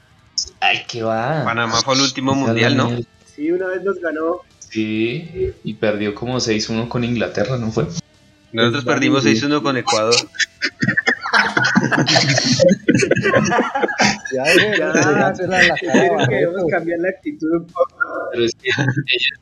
Ay, 0.59 0.83
¿qué 0.87 1.03
va? 1.03 1.43
Panamá 1.43 1.81
fue 1.83 1.95
el 1.95 2.01
último 2.01 2.31
la 2.31 2.37
mundial, 2.37 2.77
¿no? 2.77 2.89
Sí, 3.25 3.51
una 3.51 3.67
vez 3.67 3.83
nos 3.83 3.99
ganó. 3.99 4.41
Sí, 4.59 5.53
y 5.63 5.73
perdió 5.75 6.13
como 6.13 6.37
6-1 6.37 6.87
con 6.87 7.03
Inglaterra, 7.03 7.57
¿no 7.57 7.71
fue? 7.71 7.87
Nosotros 8.51 8.85
perdimos 8.85 9.25
6-1 9.25 9.61
con 9.61 9.77
Ecuador. 9.77 10.15
ya, 14.31 14.43
ya, 14.55 14.77
ya, 14.77 14.93
ya 14.93 15.47
la 15.47 15.75
cara, 15.75 16.27
queremos 16.27 16.63
cambiar 16.69 16.99
la 16.99 17.09
actitud 17.09 17.51
un 17.51 17.65
poco. 17.67 17.95
Pero 18.31 18.45
es 18.45 18.55
que 18.55 18.69
ellos, 18.69 19.39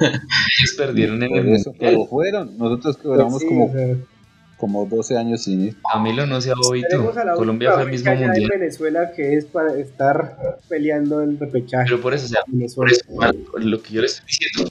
ellos 0.00 0.74
perdieron 0.76 1.22
en 1.22 1.36
el 1.36 1.48
eso, 1.54 1.74
pero 1.78 2.06
fueron. 2.06 2.56
Nosotros 2.58 2.96
quedamos 2.98 3.40
Sí, 3.40 3.48
como, 3.48 3.72
como 4.62 4.86
12 4.86 5.16
años 5.18 5.42
sin 5.42 5.60
ir. 5.66 5.76
Camilo 5.92 6.24
no 6.24 6.40
sea 6.40 6.54
bobito. 6.54 7.12
Colombia 7.34 7.72
fue 7.72 7.82
el 7.82 7.90
mismo 7.90 8.12
mundial. 8.14 8.42
en 8.52 8.60
Venezuela 8.60 9.10
que 9.10 9.36
es 9.36 9.44
para 9.46 9.76
estar 9.76 10.60
peleando 10.68 11.20
el 11.20 11.36
repechaje. 11.36 11.86
Pero 11.90 12.00
por 12.00 12.14
eso, 12.14 12.26
o 12.26 12.28
sea, 12.28 12.42
por 12.76 12.88
eso, 12.88 13.02
lo 13.58 13.82
que 13.82 13.92
yo 13.94 14.00
le 14.02 14.06
estoy 14.06 14.24
diciendo, 14.28 14.70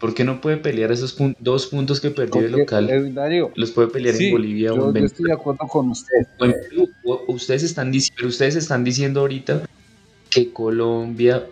¿por 0.00 0.14
qué 0.14 0.24
no 0.24 0.40
puede 0.40 0.56
pelear 0.56 0.90
esos 0.92 1.14
pun- 1.14 1.36
dos 1.40 1.66
puntos 1.66 2.00
que 2.00 2.10
perdió 2.10 2.40
el 2.40 2.52
local? 2.52 3.12
Darío, 3.14 3.52
Los 3.54 3.70
puede 3.72 3.88
pelear 3.88 4.14
sí, 4.14 4.28
en 4.28 4.32
Bolivia 4.32 4.72
o 4.72 4.76
yo, 4.76 4.80
en 4.80 4.86
yo 4.86 4.92
Venezuela. 4.94 5.06
estoy 5.12 5.26
de 5.26 5.32
acuerdo 5.34 5.66
con 5.68 5.90
usted. 5.90 6.26
Ustedes 7.26 7.62
están, 7.64 7.92
pero 8.16 8.28
ustedes 8.28 8.56
están 8.56 8.82
diciendo 8.82 9.20
ahorita 9.20 9.60
que 10.30 10.50
Colombia, 10.54 11.44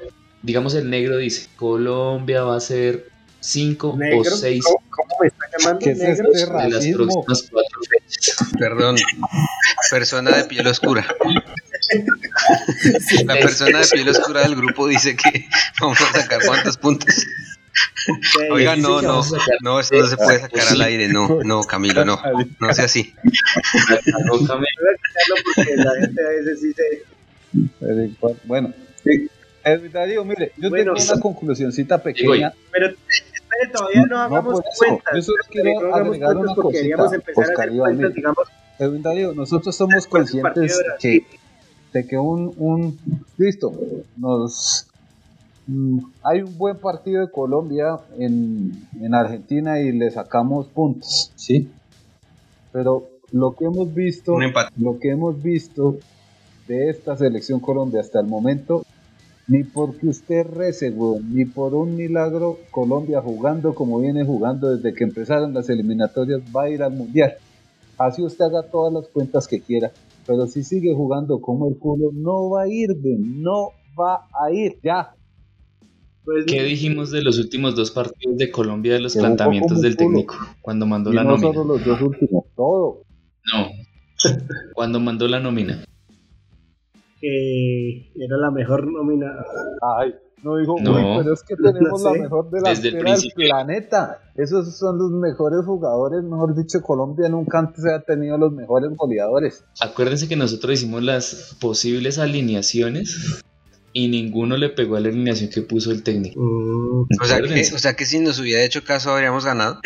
digamos 0.43 0.75
el 0.75 0.89
negro 0.89 1.19
dice, 1.19 1.49
Colombia 1.57 2.43
va 2.43 2.57
a 2.57 2.61
ser 2.61 3.09
5 3.41 3.89
o 3.89 3.97
¿Negro? 3.97 4.25
6 4.25 4.65
¿Cómo, 4.65 4.83
cómo 4.91 5.15
me 5.21 5.29
está 5.29 5.47
llamando 5.59 5.79
¿Qué 5.85 5.91
es 5.91 5.99
negro? 5.99 6.29
este 6.33 6.47
de 6.47 6.71
las 6.71 6.87
próximas 6.87 7.49
cuatro 7.51 7.81
fechas. 7.89 8.37
Perdón. 8.59 8.97
Persona 9.91 10.31
de 10.37 10.45
piel 10.45 10.67
oscura. 10.67 11.07
La 13.25 13.35
persona 13.35 13.81
de 13.81 13.87
piel 13.87 14.09
oscura 14.09 14.41
del 14.43 14.57
grupo 14.57 14.89
dice 14.89 15.17
que 15.17 15.47
vamos 15.81 15.99
a 16.01 16.21
sacar 16.21 16.41
cuántos 16.45 16.77
puntos. 16.77 17.27
Oiga, 18.51 18.77
no, 18.77 19.03
no, 19.03 19.23
no, 19.61 19.81
esto 19.81 19.97
no 19.97 20.07
se 20.07 20.17
puede 20.17 20.41
sacar 20.41 20.69
al 20.69 20.81
aire, 20.83 21.09
no, 21.09 21.41
no, 21.45 21.63
Camilo, 21.65 22.05
no, 22.05 22.21
no 22.61 22.75
sea 22.75 22.87
así. 22.87 23.15
Porque 24.29 25.77
la 25.77 25.93
gente 26.01 26.23
a 26.23 26.29
veces 26.31 26.75
Bueno, 28.45 28.73
sí. 29.05 29.29
Edwin 29.67 29.91
Darío, 29.91 30.25
mire, 30.25 30.53
yo 30.57 30.71
Bueno, 30.71 30.95
tengo 30.95 31.13
una 31.13 31.21
conclusioncita 31.21 31.99
pequeña. 32.01 32.53
Pero 32.71 32.87
espere, 32.87 33.73
todavía 33.73 34.07
no 34.09 34.19
hagamos 34.21 34.61
eso, 34.61 34.71
cuentas. 34.79 35.15
yo 35.17 35.23
solo 35.23 35.39
quiero 35.51 35.81
no 35.89 35.95
agregar 35.95 36.37
una 36.37 36.55
porque 36.55 36.63
cosita, 36.63 36.83
queríamos 36.83 37.13
empezar 37.13 37.45
a 37.45 37.49
Oscar 37.49 37.69
hacer 37.69 38.13
digamos, 38.13 38.49
Edwin 38.79 39.03
Darío, 39.03 39.35
nosotros 39.35 39.75
somos 39.75 40.07
conscientes 40.07 40.55
de 40.55 40.69
que, 40.69 40.85
Brasil. 40.85 41.27
de 41.93 42.07
que 42.07 42.17
un, 42.17 42.55
un 42.59 42.99
listo, 43.39 43.73
nos 44.17 44.87
mm, 45.67 45.99
hay 46.23 46.43
un 46.43 46.57
buen 46.57 46.77
partido 46.77 47.23
de 47.23 47.31
Colombia 47.33 47.99
en, 48.21 48.87
en 49.01 49.15
Argentina 49.15 49.81
y 49.81 49.91
le 49.91 50.13
sacamos 50.13 50.69
puntos, 50.69 51.33
¿sí? 51.35 51.69
Pero 52.71 53.09
lo 53.33 53.57
que 53.57 53.65
hemos 53.65 53.93
visto, 53.93 54.35
Un 54.35 54.45
empate. 54.45 54.71
lo 54.77 55.01
que 55.01 55.11
hemos 55.11 55.43
visto 55.43 55.97
de 56.69 56.89
esta 56.91 57.17
selección 57.17 57.59
Colombia 57.59 58.01
hasta 58.01 58.21
el 58.21 58.27
momento, 58.29 58.85
ni 59.49 59.63
porque 59.65 60.09
usted 60.09 60.47
rece, 60.47 60.91
weón, 60.91 61.35
ni 61.35 61.45
por 61.45 61.75
un 61.75 61.95
milagro 61.97 62.59
Colombia 62.71 63.21
jugando 63.21 63.75
como 63.75 64.01
viene 64.01 64.25
jugando 64.25 64.75
desde 64.75 64.95
que 64.95 65.05
empezaron 65.05 65.55
las 65.55 65.69
eliminatorias 65.69 66.41
va 66.55 66.65
a 66.65 66.71
ir 66.71 66.83
al 66.83 66.93
mundial. 66.93 67.35
Así 67.99 68.23
usted 68.23 68.45
haga 68.47 68.63
todas 68.65 68.93
las 68.93 69.09
cuentas 69.09 69.47
que 69.47 69.61
quiera, 69.61 69.93
pero 70.27 70.47
si 70.47 70.63
sigue 70.65 70.95
jugando 70.95 71.41
como 71.41 71.69
el 71.69 71.79
culo, 71.79 72.11
no 72.13 72.51
va 72.51 72.63
a 72.63 72.69
ir, 72.69 72.91
no 73.03 73.71
va 73.99 74.27
a 74.45 74.53
ir, 74.53 74.79
ya. 74.83 75.15
Pues, 76.25 76.45
¿Qué 76.47 76.65
dijimos 76.65 77.13
de 77.13 77.23
los 77.23 77.39
últimos 77.39 77.77
dos 77.77 77.93
partidos 77.93 78.37
de 78.37 78.51
Colombia 78.51 78.95
de 78.95 79.01
los 79.01 79.15
planteamientos 79.17 79.81
del 79.81 79.97
técnico? 79.97 80.35
Cuando 80.61 80.85
mandó 80.85 81.13
Y 81.13 81.15
la 81.15 81.23
no 81.23 81.31
nómina. 81.31 81.53
solo 81.55 81.65
los 81.77 81.85
dos 81.85 82.03
últimos, 82.03 82.45
todo. 82.57 83.03
No. 83.55 83.69
Cuando 84.75 84.99
mandó 84.99 85.29
la 85.29 85.39
nómina. 85.39 85.85
Que 87.31 88.25
era 88.25 88.37
la 88.37 88.51
mejor 88.51 88.87
nómina. 88.91 89.33
Ay, 89.99 90.15
no 90.43 90.57
digo, 90.59 90.77
No. 90.81 90.93
uy, 90.95 91.19
pero 91.23 91.35
es 91.35 91.43
que 91.43 91.57
tenemos 91.57 92.03
No 92.03 92.13
la 92.15 92.21
mejor 92.21 92.51
Desde 92.51 92.59
el 92.59 92.63
delantera 92.63 92.93
del 92.95 93.03
principio. 93.05 93.49
planeta. 93.49 94.19
Esos 94.37 94.77
son 94.79 94.99
los 94.99 95.11
mejores 95.11 95.65
jugadores, 95.65 96.23
mejor 96.23 96.55
dicho, 96.55 96.81
Colombia 96.83 97.29
nunca 97.29 97.59
antes 97.59 97.85
ha 97.87 98.01
tenido 98.03 98.37
los 98.39 98.53
mejores 98.53 98.91
goleadores. 98.97 99.65
Acuérdense 99.81 100.29
que 100.29 100.37
nosotros 100.37 100.73
hicimos 100.75 101.03
las 101.03 101.57
posibles 101.61 102.19
alineaciones 102.19 103.43
y 103.99 104.09
ninguno 104.09 104.59
le 104.59 104.69
pegó 104.69 104.97
a 104.97 105.01
la 105.01 105.09
alineación 105.09 105.49
que 105.49 105.63
puso 105.63 105.91
el 105.91 106.03
técnico. 106.03 106.39
Mm, 106.39 107.07
O 107.19 107.25
sea, 107.25 107.41
que, 107.41 107.61
o 107.75 107.79
sea 107.79 107.97
que 107.97 108.05
si 108.05 108.19
nos 108.19 108.39
hubiera 108.39 108.63
hecho 108.63 108.85
caso 108.85 109.11
habríamos 109.11 109.47
ganado. 109.47 109.81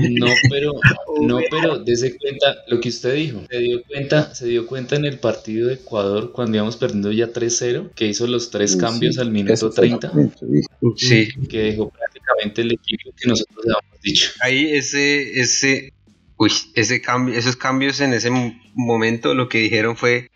No, 0.00 0.26
pero, 0.48 0.72
no, 1.20 1.40
pero 1.50 1.78
dése 1.80 2.16
cuenta 2.16 2.56
lo 2.68 2.80
que 2.80 2.88
usted 2.88 3.14
dijo. 3.16 3.42
Se 3.50 3.58
dio 3.58 3.82
cuenta, 3.86 4.34
se 4.34 4.46
dio 4.46 4.66
cuenta 4.66 4.96
en 4.96 5.04
el 5.04 5.18
partido 5.18 5.68
de 5.68 5.74
Ecuador 5.74 6.32
cuando 6.32 6.56
íbamos 6.56 6.78
perdiendo 6.78 7.12
ya 7.12 7.30
3-0, 7.30 7.90
que 7.94 8.06
hizo 8.06 8.26
los 8.26 8.50
tres 8.50 8.72
Sí, 8.72 8.78
cambios 8.78 9.16
sí. 9.16 9.20
al 9.20 9.30
minuto 9.30 9.52
Eso 9.52 9.70
fue 9.70 9.88
lo 9.88 9.98
30, 9.98 10.10
que 10.12 10.30
yo 10.40 10.46
dije. 10.48 10.66
Sí. 10.96 11.46
que 11.48 11.58
dejó 11.64 11.90
prácticamente 11.90 12.62
el 12.62 12.72
equipo 12.72 13.10
que 13.14 13.28
nosotros 13.28 13.58
habíamos 13.62 14.00
dicho. 14.02 14.30
Ahí 14.40 14.70
ese, 14.72 15.38
ese, 15.38 15.92
uy, 16.38 16.50
ese 16.74 17.02
cambio, 17.02 17.34
esos 17.34 17.56
cambios 17.56 18.00
en 18.00 18.14
ese 18.14 18.30
momento 18.74 19.34
lo 19.34 19.50
que 19.50 19.58
dijeron 19.58 19.98
fue, 19.98 20.29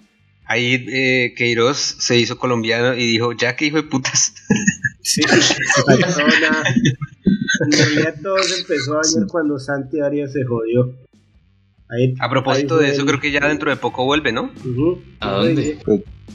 ahí 0.47 0.85
eh, 0.89 1.35
Queiroz 1.37 1.79
se 1.99 2.19
hizo 2.19 2.39
colombiano 2.39 2.95
y 2.95 3.07
dijo, 3.07 3.33
ya 3.33 3.57
que 3.57 3.67
hijo 3.67 3.77
de 3.77 3.85
putas. 3.85 4.35
Sí, 5.03 5.21
nada. 6.41 6.65
En 7.67 7.73
realidad 7.73 8.15
todo 8.23 8.43
se 8.43 8.61
empezó 8.61 8.99
ayer 8.99 9.27
cuando 9.29 9.59
Santi 9.59 10.01
Arias 10.01 10.33
se 10.33 10.45
jodió. 10.45 10.93
Ahí, 11.89 12.15
A 12.19 12.31
propósito 12.31 12.79
ahí 12.79 12.87
de 12.87 12.93
eso, 12.93 13.03
el- 13.03 13.07
creo 13.09 13.21
que 13.21 13.31
ya 13.31 13.47
dentro 13.47 13.71
de 13.71 13.77
poco 13.77 14.05
vuelve, 14.05 14.33
¿no? 14.33 14.51
¿A 15.21 15.31
dónde? 15.33 15.79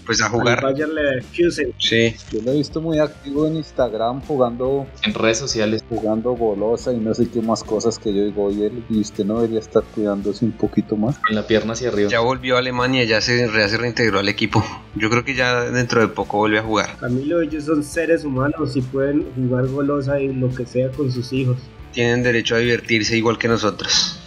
Pues 0.06 0.22
a 0.22 0.30
jugar. 0.30 0.62
Bayer 0.64 0.90
Leverkusen. 0.90 1.74
Sí. 1.78 2.16
Yo 2.32 2.42
lo 2.42 2.52
he 2.52 2.58
visto 2.58 2.82
muy 2.82 2.98
activo 3.00 3.46
en 3.48 3.58
Instagram 3.58 4.22
jugando 4.22 4.88
En 5.04 5.14
redes 5.14 5.38
sociales. 5.38 5.84
jugando 5.88 6.32
golosa 6.32 6.92
y 6.94 6.98
no 6.98 7.14
sé 7.14 7.28
qué 7.30 7.42
más 7.42 7.64
cosas 7.64 8.00
que 8.00 8.14
yo 8.14 8.24
digo, 8.26 8.46
oye, 8.46 8.72
y 8.90 9.00
usted 9.02 9.24
no 9.26 9.36
debería 9.36 9.60
estar 9.60 9.84
cuidándose 9.84 10.46
un 10.46 10.52
poquito 10.54 10.96
más. 10.96 11.18
Con 11.20 11.36
la 11.36 11.46
pierna 11.46 11.74
hacia 11.74 11.90
arriba. 11.90 12.10
Ya 12.10 12.22
volvió 12.22 12.56
a 12.56 12.60
Alemania, 12.60 13.04
ya 13.04 13.22
se, 13.22 13.48
ya 13.52 13.68
se 13.68 13.78
reintegró 13.78 14.20
al 14.20 14.30
equipo. 14.30 14.64
Yo 14.96 15.10
creo 15.10 15.24
que 15.24 15.36
ya 15.36 15.62
dentro 15.66 16.02
de 16.02 16.08
poco 16.08 16.38
vuelve 16.38 16.60
a 16.60 16.64
jugar. 16.64 16.98
Camilo, 17.00 17.42
ellos 17.42 17.66
son 17.66 17.84
seres 17.84 18.24
humanos 18.24 18.76
y 18.76 18.82
pueden 18.82 19.26
jugar 19.36 19.68
golosa 19.68 20.20
y 20.20 20.34
lo 20.34 20.50
que 20.54 20.66
sea 20.66 20.90
con 20.92 21.12
sus 21.12 21.32
hijos. 21.34 21.58
Tienen 21.94 22.24
derecho 22.24 22.56
a 22.56 22.60
divertirse 22.60 23.16
igual 23.18 23.38
que 23.38 23.48
nosotros. 23.48 24.20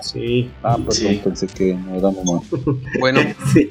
Sí, 0.00 0.50
Ah, 0.62 0.76
perdón, 0.76 0.92
Sí. 0.92 1.20
pensé 1.24 1.46
que 1.48 1.74
no 1.74 1.94
era 1.96 2.10
mamá. 2.10 2.40
Bueno, 3.00 3.20
sí. 3.52 3.68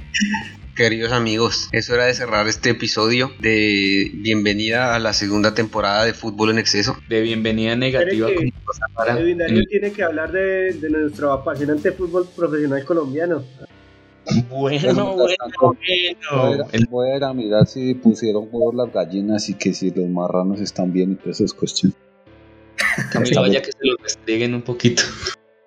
Queridos 0.76 1.12
amigos, 1.12 1.70
es 1.72 1.90
hora 1.90 2.06
de 2.06 2.14
cerrar 2.14 2.48
este 2.48 2.72
episodio 2.72 3.32
de 3.40 4.10
bienvenida 4.14 4.96
a 4.96 5.00
la 5.00 5.14
segunda 5.14 5.54
temporada 5.54 6.04
de 6.06 6.14
Fútbol 6.14 6.50
en 6.52 6.60
Exceso. 6.60 6.98
De 7.10 7.22
bienvenida 7.22 7.76
negativa 7.76 8.28
que- 8.28 8.52
en- 9.48 9.66
tiene 9.66 9.92
que 9.92 10.04
hablar 10.04 10.32
de, 10.32 10.74
de 10.74 10.90
nuestro 10.90 11.32
apasionante 11.32 11.92
fútbol 11.92 12.28
profesional 12.36 12.84
colombiano. 12.86 13.44
Bueno, 14.50 14.80
bueno, 14.94 15.16
Voy 15.16 15.36
a, 15.38 16.36
bueno. 16.36 16.66
ir, 16.72 16.88
voy 16.90 17.10
a 17.12 17.18
ir 17.18 17.24
a 17.26 17.34
mirar 17.34 17.68
si 17.68 17.94
pusieron 17.94 18.48
huevos 18.52 18.74
las 18.74 18.92
gallinas 18.94 19.50
y 19.50 19.56
que 19.56 19.74
si 19.74 19.92
los 19.92 20.08
marranos 20.10 20.62
están 20.62 20.94
bien 20.94 21.12
y 21.12 21.16
todas 21.16 21.42
esas 21.42 21.54
cuestiones. 21.54 21.98
Camilo, 23.12 23.42
vaya 23.42 23.62
que 23.62 23.72
se 23.74 23.78
lo 23.82 23.98
restrieguen 24.02 24.54
un 24.56 24.62
poquito. 24.62 25.04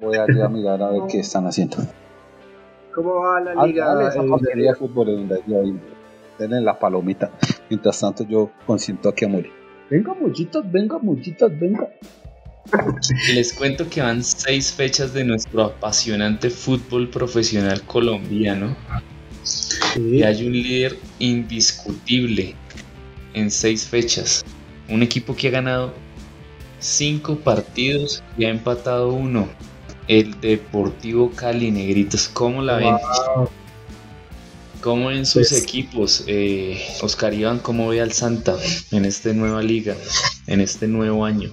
Voy 0.01 0.17
a 0.17 0.25
ir 0.29 0.41
a 0.43 0.49
mirar 0.49 0.83
a 0.83 0.91
ver 0.91 1.03
qué 1.11 1.21
están 1.21 1.47
haciendo. 1.47 1.77
¿Cómo 2.97 3.15
va 3.21 3.41
la 3.41 3.55
Dale, 3.55 3.69
liga? 3.73 3.95
dale 3.95 4.09
esa 4.09 4.23
porquería 4.25 4.71
de 4.73 4.77
fútbol 4.77 5.09
en 5.11 5.29
la- 5.29 5.37
ahí. 5.61 5.79
Denle 6.39 6.61
la 6.63 6.79
palomita. 6.79 7.31
Mientras 7.71 8.01
tanto 8.01 8.25
yo 8.27 8.51
consiento 8.67 9.09
aquí 9.11 9.25
a 9.27 9.29
morir. 9.29 9.53
Venga, 9.91 10.15
muchitas, 10.15 10.69
venga, 10.73 10.99
muchitas, 10.99 11.51
venga. 11.61 11.89
Les 13.33 13.53
cuento 13.53 13.89
que 13.89 14.01
van 14.03 14.25
seis 14.25 14.73
fechas 14.73 15.13
de 15.15 15.23
nuestro 15.25 15.63
apasionante 15.63 16.51
fútbol 16.51 17.09
profesional 17.09 17.83
colombiano. 17.83 18.75
Sí. 19.45 20.01
Y 20.17 20.23
hay 20.25 20.45
un 20.45 20.53
líder 20.55 20.97
indiscutible 21.21 22.55
en 23.35 23.51
seis 23.51 23.87
fechas. 23.87 24.45
Un 24.89 25.03
equipo 25.03 25.37
que 25.37 25.49
ha 25.49 25.51
ganado 25.53 25.93
cinco 26.81 27.37
partidos 27.37 28.23
y 28.37 28.45
ha 28.47 28.49
empatado 28.49 29.13
uno. 29.13 29.47
El 30.09 30.41
Deportivo 30.41 31.31
Cali, 31.33 31.71
negritos. 31.71 32.29
¿Cómo 32.29 32.63
la 32.63 32.77
ven? 32.77 32.95
¿Cómo 34.81 35.09
ven 35.09 35.27
sus 35.27 35.49
Pues- 35.49 35.63
equipos? 35.63 36.25
Eh, 36.29 36.81
Oscar 37.03 37.35
Iván, 37.35 37.59
¿cómo 37.59 37.89
ve 37.89 38.01
al 38.01 38.13
Santa 38.13 38.57
en 38.93 39.05
esta 39.05 39.33
nueva 39.33 39.63
liga, 39.63 39.95
en 40.47 40.61
este 40.61 40.87
nuevo 40.87 41.25
año? 41.25 41.51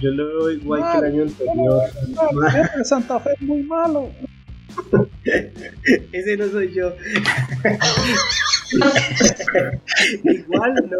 Yo 0.00 0.10
lo 0.10 0.26
veo 0.26 0.50
igual 0.50 0.82
que 0.92 0.98
el 0.98 1.04
año 1.04 1.22
anterior. 1.22 1.82
El 2.76 2.84
Santa 2.84 3.18
Fe 3.20 3.30
es 3.32 3.40
muy 3.42 3.62
malo. 3.62 4.10
Ese 6.12 6.36
no 6.36 6.48
soy 6.50 6.74
yo. 6.74 6.92
Igual, 10.24 10.74
no, 10.74 10.98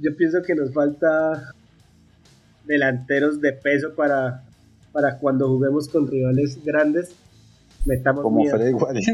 yo, 0.00 0.16
pienso 0.16 0.42
que 0.46 0.54
nos 0.54 0.72
falta 0.74 1.54
delanteros 2.64 3.40
de 3.40 3.52
peso 3.52 3.94
para, 3.94 4.44
para 4.92 5.18
cuando 5.18 5.48
juguemos 5.48 5.88
con 5.88 6.06
rivales 6.06 6.58
grandes. 6.64 7.14
Metamos 7.84 8.22
Como 8.22 8.44
Freddy 8.48 8.72
Guarín. 8.72 9.04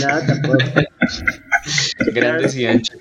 Nada, 0.00 0.26
tampoco. 0.26 0.58
Grandes 2.14 2.56
y 2.56 2.66
anchos. 2.66 2.96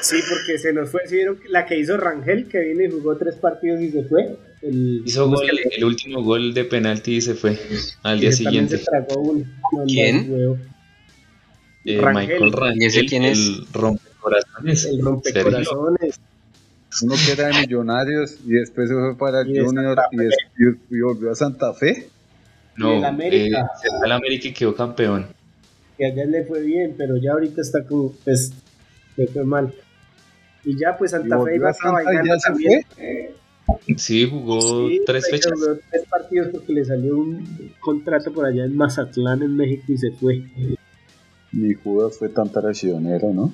Sí, 0.00 0.16
porque 0.28 0.58
se 0.58 0.72
nos 0.72 0.90
fue. 0.90 1.06
¿sí 1.06 1.18
la 1.48 1.66
que 1.66 1.78
hizo 1.78 1.96
Rangel, 1.96 2.48
que 2.48 2.60
vino 2.60 2.84
y 2.84 2.90
jugó 2.90 3.16
tres 3.16 3.36
partidos 3.36 3.80
y 3.80 3.90
se 3.90 4.04
fue. 4.04 4.36
El, 4.62 5.02
hizo 5.04 5.28
gol, 5.28 5.46
el 5.76 5.84
último 5.84 6.22
gol 6.22 6.54
de 6.54 6.64
penalti 6.64 7.16
y 7.16 7.20
se 7.20 7.34
fue 7.34 7.58
al 8.02 8.20
día 8.20 8.32
siguiente. 8.32 8.78
Se 8.78 8.84
tragó 8.84 9.20
un, 9.20 9.44
¿Quién? 9.86 10.58
Eh, 11.84 12.00
Michael 12.00 12.52
Rangel, 12.52 13.06
quién 13.06 13.24
es? 13.24 13.38
el 13.38 13.66
rompecorazones. 13.72 14.84
El 14.86 15.02
rompecorazones. 15.02 16.20
Uno 17.02 17.14
que 17.14 17.32
era 17.32 17.48
de 17.48 17.60
Millonarios 17.60 18.38
y 18.44 18.52
después 18.52 18.88
se 18.88 18.94
fue 18.94 19.16
para 19.16 19.40
el 19.40 19.46
Junior 19.48 19.98
y, 20.90 21.00
volvió 21.00 21.32
a 21.32 21.34
Santa 21.34 21.72
Fe. 21.72 22.08
No, 22.76 22.98
el 22.98 23.04
América. 23.04 23.60
Eh, 23.60 23.78
se 23.82 23.88
fue 23.88 24.06
al 24.06 24.12
América 24.12 24.48
y 24.48 24.52
quedó 24.52 24.74
campeón. 24.74 25.26
Que 25.96 26.06
allá 26.06 26.24
le 26.24 26.44
fue 26.44 26.62
bien, 26.62 26.94
pero 26.96 27.16
ya 27.16 27.32
ahorita 27.32 27.60
está 27.60 27.84
como, 27.84 28.12
pues, 28.24 28.52
le 29.16 29.26
fue 29.28 29.44
mal. 29.44 29.72
Y 30.64 30.78
ya, 30.78 30.96
pues 30.96 31.12
Santa 31.12 31.42
Fe 31.42 31.56
iba 31.56 31.70
a 31.70 31.92
bailar 31.92 32.38
también. 32.40 32.84
Sí, 33.96 34.28
jugó 34.28 34.88
tres 35.06 35.28
fechas. 35.30 35.52
Jugó 35.52 35.78
tres 35.90 36.04
partidos 36.08 36.48
porque 36.52 36.72
le 36.72 36.84
salió 36.84 37.16
un 37.16 37.72
contrato 37.80 38.32
por 38.32 38.46
allá 38.46 38.64
en 38.64 38.76
Mazatlán, 38.76 39.42
en 39.42 39.56
México, 39.56 39.84
y 39.88 39.98
se 39.98 40.10
fue. 40.12 40.42
Mi 41.52 41.74
Judas 41.74 42.18
fue 42.18 42.28
tan 42.28 42.50
traicionero, 42.50 43.32
¿no? 43.32 43.52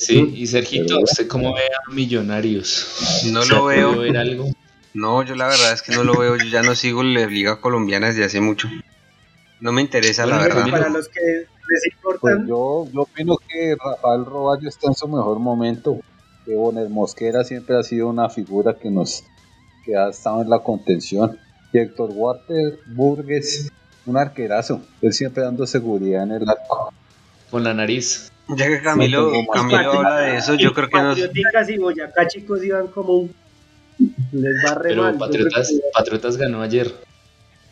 Sí, 0.00 0.32
y 0.34 0.46
Sergito, 0.46 0.98
¿usted 0.98 1.28
cómo 1.28 1.52
ve 1.54 1.60
a 1.60 1.92
Millonarios? 1.92 3.22
No 3.30 3.44
lo 3.44 3.66
veo. 3.66 3.98
ver 3.98 4.16
algo? 4.16 4.50
No, 4.94 5.22
yo 5.22 5.36
la 5.36 5.46
verdad 5.46 5.74
es 5.74 5.82
que 5.82 5.92
no 5.92 6.04
lo 6.04 6.16
veo. 6.16 6.36
Yo 6.36 6.46
ya 6.46 6.62
no 6.62 6.74
sigo 6.74 7.02
la 7.02 7.26
Liga 7.26 7.60
Colombiana 7.60 8.06
desde 8.06 8.24
hace 8.24 8.40
mucho. 8.40 8.66
No 9.60 9.72
me 9.72 9.82
interesa, 9.82 10.24
la 10.24 10.38
verdad. 10.38 10.70
Para 10.70 10.88
los 10.88 11.06
que 11.08 11.20
les 11.20 11.86
importan. 11.92 12.20
Pues 12.20 12.48
yo, 12.48 12.88
yo 12.90 13.02
opino 13.02 13.36
que 13.36 13.76
Rafael 13.76 14.24
Roballo 14.24 14.70
está 14.70 14.88
en 14.88 14.94
su 14.94 15.06
mejor 15.06 15.38
momento. 15.38 16.00
Que 16.46 16.54
Bonner 16.54 16.88
Mosquera 16.88 17.44
siempre 17.44 17.78
ha 17.78 17.82
sido 17.82 18.08
una 18.08 18.30
figura 18.30 18.78
que 18.80 18.90
nos 18.90 19.24
que 19.84 19.96
ha 19.96 20.08
estado 20.08 20.40
en 20.40 20.48
la 20.48 20.60
contención. 20.60 21.38
Y 21.74 21.78
Héctor 21.78 22.10
Walter 22.14 22.80
Burgues, 22.86 23.70
un 24.06 24.16
arquerazo. 24.16 24.80
Él 25.02 25.12
siempre 25.12 25.42
dando 25.42 25.66
seguridad 25.66 26.22
en 26.22 26.32
el 26.32 26.48
arco. 26.48 26.94
Con 27.50 27.64
la 27.64 27.74
nariz. 27.74 28.32
Ya 28.56 28.66
que 28.68 28.82
Camilo, 28.82 29.30
Camilo 29.52 29.78
habla 29.78 30.20
de 30.20 30.36
eso, 30.36 30.54
yo 30.54 30.72
creo 30.72 30.88
que 30.88 30.96
nos... 30.96 31.20
Patrioticas 31.20 31.70
y 31.70 31.78
Boyacá, 31.78 32.26
chicos, 32.26 32.64
iban 32.64 32.88
como 32.88 33.16
un... 33.18 33.34
Les 34.32 34.54
va 34.64 34.74
re 34.74 34.90
Pero 34.90 35.18
Patriotas, 35.18 35.74
Patriotas 35.92 36.36
ganó 36.36 36.62
ayer. 36.62 36.92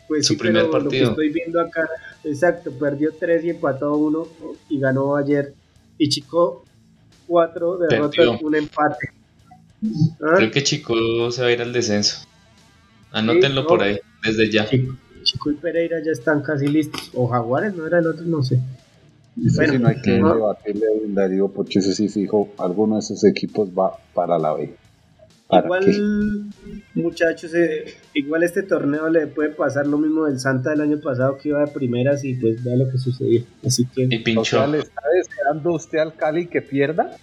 Pues 0.07 0.25
su 0.25 0.37
primer 0.37 0.69
partido. 0.69 1.11
Lo 1.11 1.15
que 1.15 1.27
estoy 1.27 1.29
viendo 1.29 1.61
acá, 1.61 1.89
exacto, 2.23 2.71
perdió 2.71 3.11
3 3.19 3.45
y 3.45 3.49
empató 3.51 3.95
1 3.95 4.27
y 4.69 4.79
ganó 4.79 5.15
ayer. 5.15 5.53
Y 5.97 6.09
Chico, 6.09 6.65
4 7.27 7.77
derrotas, 7.77 8.41
un 8.41 8.55
empate. 8.55 9.11
¿Ah? 10.21 10.33
Creo 10.35 10.51
que 10.51 10.63
Chico 10.63 11.31
se 11.31 11.41
va 11.41 11.47
a 11.47 11.51
ir 11.51 11.61
al 11.61 11.73
descenso. 11.73 12.25
Anótenlo 13.11 13.65
por 13.65 13.81
ahí, 13.81 13.99
desde 14.23 14.51
ya. 14.51 14.67
Chico, 14.67 15.51
y 15.51 15.55
Pereira 15.55 15.97
ya 16.03 16.11
están 16.11 16.41
casi 16.41 16.67
listos. 16.67 17.11
O 17.13 17.27
Jaguares, 17.27 17.75
no 17.75 17.85
era 17.85 17.99
el 17.99 18.07
otro, 18.07 18.25
no 18.25 18.43
sé. 18.43 18.59
Eso 19.45 19.63
sí 19.63 19.77
no 19.79 19.87
hay 19.87 20.01
que 20.01 20.11
debatirle 20.11 20.85
a 20.85 20.91
Darío 21.07 21.47
porque 21.49 21.79
eso 21.79 21.91
sí 21.91 22.09
fijo, 22.09 22.49
alguno 22.57 22.95
de 22.95 22.99
esos 22.99 23.23
equipos 23.23 23.69
va 23.69 23.93
para 24.13 24.37
la 24.37 24.53
B. 24.53 24.73
Igual, 25.51 26.51
muchachos, 26.93 27.55
eh, 27.55 27.85
igual 28.13 28.43
este 28.43 28.61
torneo 28.61 29.09
le 29.09 29.25
puede 29.25 29.49
pasar 29.49 29.87
lo 29.87 29.97
mismo 29.97 30.25
del 30.25 30.39
Santa 30.39 30.69
del 30.69 30.81
año 30.81 30.99
pasado 30.99 31.37
que 31.37 31.49
iba 31.49 31.59
de 31.61 31.71
primeras 31.71 32.23
y 32.23 32.35
pues 32.35 32.63
vea 32.63 32.75
lo 32.75 32.87
que 32.89 32.99
sucedió. 32.99 33.43
Así 33.65 33.85
que. 33.85 34.03
Y 34.03 34.19
pinchó. 34.19 34.67
¿Le 34.67 34.79
está 34.79 35.01
deseando 35.11 35.73
usted 35.73 35.97
al 35.97 36.15
Cali 36.15 36.45
que 36.45 36.61
pierda? 36.61 37.17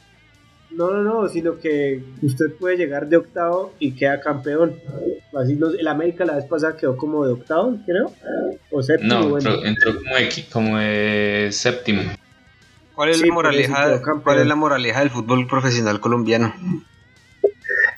No, 0.76 0.90
no, 0.90 1.02
no, 1.02 1.28
sino 1.28 1.58
que 1.58 2.02
usted 2.22 2.52
puede 2.60 2.76
llegar 2.76 3.08
de 3.08 3.16
octavo 3.16 3.72
y 3.78 3.92
queda 3.92 4.20
campeón. 4.20 4.78
Así 5.34 5.58
el 5.78 5.88
América 5.88 6.26
la 6.26 6.36
vez 6.36 6.44
pasada 6.44 6.76
quedó 6.76 6.98
como 6.98 7.26
de 7.26 7.32
octavo, 7.32 7.78
creo. 7.86 8.12
O 8.70 8.82
séptimo. 8.82 9.38
No, 9.38 9.64
entró, 9.64 9.94
como, 9.94 10.14
como 10.52 10.78
de 10.78 11.48
séptimo. 11.50 12.02
¿Cuál 12.94 13.08
es, 13.08 13.22
la 13.22 13.32
moraleja, 13.32 14.02
¿Cuál 14.22 14.40
es 14.40 14.46
la 14.46 14.54
moraleja 14.54 15.00
del 15.00 15.10
fútbol 15.10 15.46
profesional 15.46 15.98
colombiano? 16.00 16.54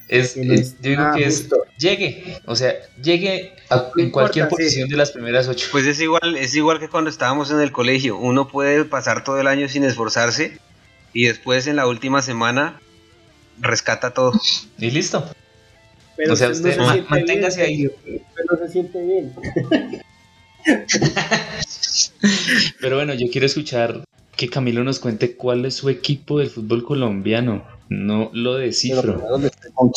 Es, 0.07 0.37
yo 0.37 0.43
digo 0.81 1.05
que 1.17 1.25
es 1.25 1.49
llegue, 1.79 2.41
o 2.47 2.57
sea, 2.57 2.73
llegue 3.03 3.55
en 3.97 4.11
cualquier 4.11 4.49
posición 4.49 4.89
de 4.89 4.97
las 4.97 5.11
primeras 5.11 5.49
ocho. 5.49 5.69
Pues 5.71 5.85
es 5.87 6.01
igual, 6.01 6.37
es 6.37 6.55
igual 6.55 6.79
que 6.79 6.89
cuando 6.89 7.11
estábamos 7.11 7.51
en 7.51 7.61
el 7.61 7.73
colegio. 7.73 8.17
Uno 8.17 8.49
puede 8.49 8.85
pasar 8.85 9.25
todo 9.25 9.41
el 9.41 9.49
año 9.49 9.69
sin 9.69 9.85
esforzarse 9.85 10.59
y 11.13 11.27
después 11.27 11.67
en 11.67 11.77
la 11.77 11.87
última 11.87 12.23
semana 12.23 12.81
rescata 13.61 14.13
todo. 14.13 14.33
Y 14.79 14.91
listo. 14.91 15.25
o 16.31 16.37
sea, 16.37 16.51
usted 16.51 16.79
manténgase 17.09 17.63
ahí. 17.63 17.91
Pero 18.05 18.59
se 18.59 18.69
siente 18.73 19.05
bien. 19.05 19.35
pero 22.81 22.97
bueno, 22.97 23.15
yo 23.15 23.27
quiero 23.31 23.47
escuchar 23.47 24.05
que 24.37 24.49
Camilo 24.49 24.85
nos 24.85 25.01
cuente 25.01 25.35
cuál 25.35 25.65
es 25.65 25.75
su 25.75 25.89
equipo 25.89 26.39
del 26.39 26.51
fútbol 26.51 26.85
colombiano. 26.85 27.65
No 27.89 28.31
lo 28.35 28.55
descifro. 28.55 29.25
un. 29.77 29.93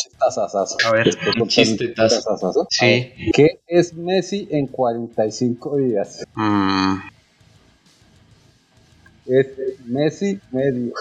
A 0.84 0.92
ver, 0.92 1.10
un 1.40 1.48
chistetazo. 1.48 2.66
Sí. 2.70 3.12
¿Qué 3.34 3.60
es 3.66 3.94
Messi 3.94 4.48
en 4.50 4.66
45 4.66 5.76
días? 5.76 6.24
Mm. 6.34 6.96
Es 9.26 9.46
Messi 9.86 10.40
medio. 10.50 10.92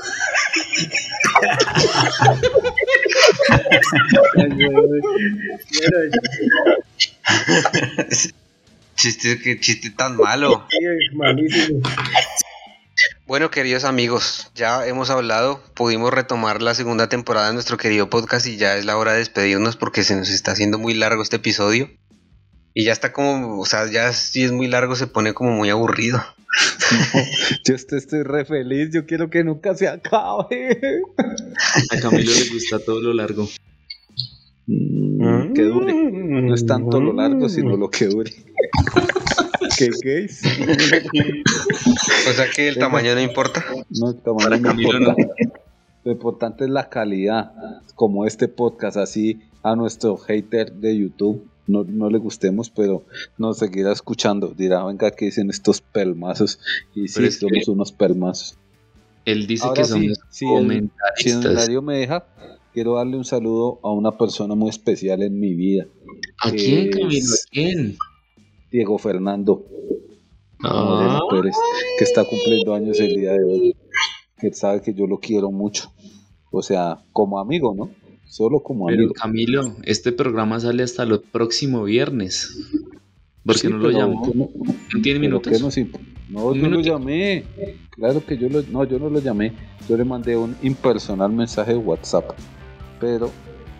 chiste, 8.95 9.39
qué 9.39 9.59
chiste 9.59 9.89
tan 9.89 10.17
malo. 10.17 10.67
Malísimo. 11.13 11.82
Bueno, 13.26 13.49
queridos 13.49 13.86
amigos, 13.86 14.51
ya 14.53 14.86
hemos 14.86 15.09
hablado, 15.09 15.63
pudimos 15.74 16.13
retomar 16.13 16.61
la 16.61 16.76
segunda 16.76 17.09
temporada 17.09 17.47
de 17.47 17.53
nuestro 17.53 17.78
querido 17.78 18.09
podcast 18.09 18.45
y 18.45 18.57
ya 18.57 18.76
es 18.76 18.86
la 18.86 18.97
hora 18.97 19.13
de 19.13 19.19
despedirnos 19.19 19.78
porque 19.78 20.03
se 20.03 20.15
nos 20.15 20.30
está 20.30 20.51
haciendo 20.51 20.78
muy 20.78 20.93
largo 20.93 21.24
este 21.24 21.38
episodio. 21.38 21.89
Y 22.74 22.86
ya 22.86 22.93
está 22.93 23.11
como, 23.11 23.59
o 23.59 23.65
sea, 23.65 23.91
ya 23.91 24.13
si 24.13 24.43
es 24.43 24.51
muy 24.51 24.67
largo 24.67 24.95
se 24.95 25.07
pone 25.07 25.34
como 25.34 25.51
muy 25.51 25.69
aburrido. 25.69 26.22
yo 27.65 27.76
estoy, 27.76 28.24
re 28.24 28.45
feliz, 28.45 28.91
yo 28.93 29.05
quiero 29.05 29.30
que 29.30 29.43
nunca 29.43 29.76
se 29.76 29.88
acabe. 29.88 31.01
A 31.89 31.99
Camilo 31.99 32.32
le 32.32 32.49
gusta 32.49 32.80
todo 32.80 33.01
lo 33.01 33.13
largo. 33.13 33.47
Mm, 34.67 35.53
que 35.53 35.63
dure. 35.63 35.93
No 35.93 36.53
es 36.53 36.65
tanto 36.65 37.01
lo 37.01 37.13
largo, 37.13 37.49
sino 37.49 37.76
lo 37.76 37.89
que 37.89 38.07
dure. 38.07 38.32
¿Qué 39.78 39.89
gays? 40.03 40.41
o 42.30 42.34
sea 42.34 42.49
que 42.53 42.69
el 42.69 42.78
tamaño 42.78 43.15
no 43.15 43.22
importa. 43.22 43.65
No, 43.89 44.11
el 44.11 44.17
tamaño 44.17 44.74
no 44.74 44.82
importa. 44.82 45.15
Lo 46.03 46.11
importante 46.11 46.63
es 46.63 46.69
la 46.69 46.89
calidad, 46.89 47.51
como 47.95 48.26
este 48.26 48.47
podcast, 48.47 48.97
así 48.97 49.41
a 49.61 49.76
nuestro 49.76 50.17
hater 50.17 50.72
de 50.74 50.97
YouTube 50.97 51.51
no, 51.68 51.84
no 51.84 52.09
le 52.09 52.18
gustemos, 52.18 52.70
pero 52.70 53.03
nos 53.38 53.57
seguirá 53.57 53.91
escuchando. 53.91 54.53
Dirá, 54.55 54.84
venga, 54.86 55.12
que 55.12 55.26
dicen 55.26 55.49
estos 55.49 55.82
pelmazos. 55.82 56.59
Y 56.95 57.07
sí, 57.07 57.32
somos 57.32 57.68
unos 57.68 57.91
pelmazos. 57.91 58.57
Él 59.26 59.45
dice 59.47 59.68
que 59.76 59.86
son 59.86 60.03
si 60.30 60.45
el 60.45 61.82
me 61.82 61.97
deja, 61.97 62.26
quiero 62.74 62.95
darle 62.95 63.18
un 63.18 63.26
saludo 63.26 63.80
a 63.84 63.91
una 63.91 64.18
persona 64.18 64.55
muy 64.55 64.70
especial 64.70 65.22
en 65.22 65.39
mi 65.39 65.53
vida. 65.53 65.86
¿A 66.43 66.51
quién, 66.51 66.89
Camilo? 66.89 67.34
¿A 67.34 67.49
quién? 67.51 67.97
Diego 68.72 68.97
Fernando 68.97 69.66
ah. 70.64 71.20
Pérez, 71.30 71.55
que 71.97 72.03
está 72.03 72.24
cumpliendo 72.24 72.74
años 72.74 72.99
el 72.99 73.16
día 73.16 73.34
de 73.34 73.43
hoy. 73.43 73.76
Que 74.38 74.51
sabe 74.53 74.82
que 74.82 74.93
yo 74.93 75.05
lo 75.05 75.20
quiero 75.20 75.51
mucho. 75.51 75.93
O 76.51 76.64
sea, 76.64 77.03
como 77.14 77.39
amigo, 77.39 77.76
¿no? 77.76 77.91
Solo 78.32 78.61
como 78.61 78.86
Pero 78.86 78.99
amigo. 78.99 79.13
Camilo, 79.13 79.75
este 79.84 80.13
programa 80.13 80.57
sale 80.61 80.84
hasta 80.84 81.03
el 81.03 81.19
próximo 81.19 81.84
viernes. 81.84 82.49
¿Por 83.45 83.59
qué 83.59 83.67
no 83.67 83.77
lo 83.77 83.91
llamó? 83.91 84.32
No, 84.34 85.01
tiene 85.01 85.19
minutos? 85.19 85.61
No, 86.29 86.55
yo 86.55 86.69
lo 86.69 86.79
llamé. 86.79 87.43
Claro 87.89 88.25
que 88.25 88.38
yo 88.38 88.47
lo, 88.47 88.63
no, 88.71 88.86
yo 88.86 88.99
no 88.99 89.09
lo 89.09 89.19
llamé. 89.19 89.51
Yo 89.89 89.97
le 89.97 90.05
mandé 90.05 90.38
un 90.38 90.55
impersonal 90.61 91.29
mensaje 91.34 91.73
de 91.73 91.79
WhatsApp. 91.79 92.32
Pero 93.01 93.29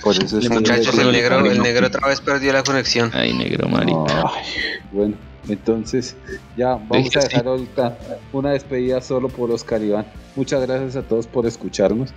por 0.04 0.22
eso 0.22 0.38
es 0.38 0.50
Muchachos, 0.50 1.00
el 1.00 1.14
negro, 1.14 1.46
el 1.46 1.62
negro 1.62 1.88
otra 1.88 2.10
vez 2.10 2.20
perdió 2.20 2.52
la 2.52 2.64
conexión. 2.64 3.10
Ay, 3.14 3.34
negro 3.34 3.70
marica. 3.70 4.32
bueno, 4.92 5.16
Entonces, 5.48 6.18
ya 6.58 6.76
vamos 6.76 7.16
a 7.16 7.22
dejar 7.22 7.48
ahorita 7.48 7.98
una 8.34 8.52
despedida 8.52 9.00
solo 9.00 9.30
por 9.30 9.50
Oscar 9.50 9.82
Iván. 9.82 10.06
Muchas 10.36 10.62
gracias 10.68 10.98
a 10.98 11.04
todos 11.04 11.26
por 11.26 11.46
escucharnos. 11.46 12.14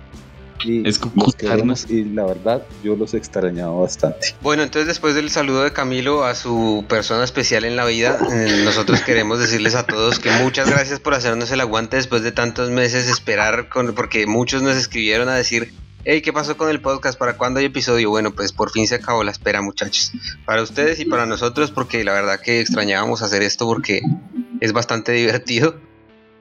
Y 0.63 0.87
escucharnos. 0.87 1.89
Y 1.89 2.05
la 2.05 2.25
verdad, 2.25 2.63
yo 2.83 2.95
los 2.95 3.13
he 3.13 3.17
extrañado 3.17 3.81
bastante. 3.81 4.35
Bueno, 4.41 4.63
entonces 4.63 4.87
después 4.87 5.15
del 5.15 5.29
saludo 5.29 5.63
de 5.63 5.73
Camilo 5.73 6.23
a 6.23 6.35
su 6.35 6.85
persona 6.87 7.23
especial 7.23 7.65
en 7.65 7.75
la 7.75 7.85
vida, 7.85 8.17
eh, 8.31 8.61
nosotros 8.63 9.01
queremos 9.01 9.39
decirles 9.39 9.75
a 9.75 9.85
todos 9.85 10.19
que 10.19 10.31
muchas 10.31 10.69
gracias 10.69 10.99
por 10.99 11.13
hacernos 11.13 11.51
el 11.51 11.61
aguante 11.61 11.97
después 11.97 12.23
de 12.23 12.31
tantos 12.31 12.69
meses 12.69 13.07
esperar, 13.07 13.69
con, 13.69 13.93
porque 13.93 14.25
muchos 14.27 14.61
nos 14.61 14.77
escribieron 14.77 15.29
a 15.29 15.35
decir 15.35 15.73
hey, 16.05 16.21
¿qué 16.21 16.31
pasó 16.31 16.55
con 16.55 16.69
el 16.69 16.79
podcast? 16.79 17.17
¿Para 17.17 17.35
cuándo 17.35 17.59
hay 17.59 17.65
episodio? 17.65 18.11
Bueno, 18.11 18.31
pues 18.33 18.53
por 18.53 18.71
fin 18.71 18.87
se 18.87 18.95
acabó 18.95 19.23
la 19.23 19.31
espera, 19.31 19.61
muchachos. 19.61 20.13
Para 20.45 20.61
ustedes 20.61 20.99
y 20.99 21.05
para 21.05 21.25
nosotros, 21.25 21.71
porque 21.71 22.03
la 22.03 22.13
verdad 22.13 22.39
que 22.39 22.61
extrañábamos 22.61 23.23
hacer 23.23 23.41
esto 23.41 23.65
porque 23.65 24.01
es 24.61 24.71
bastante 24.71 25.11
divertido 25.13 25.75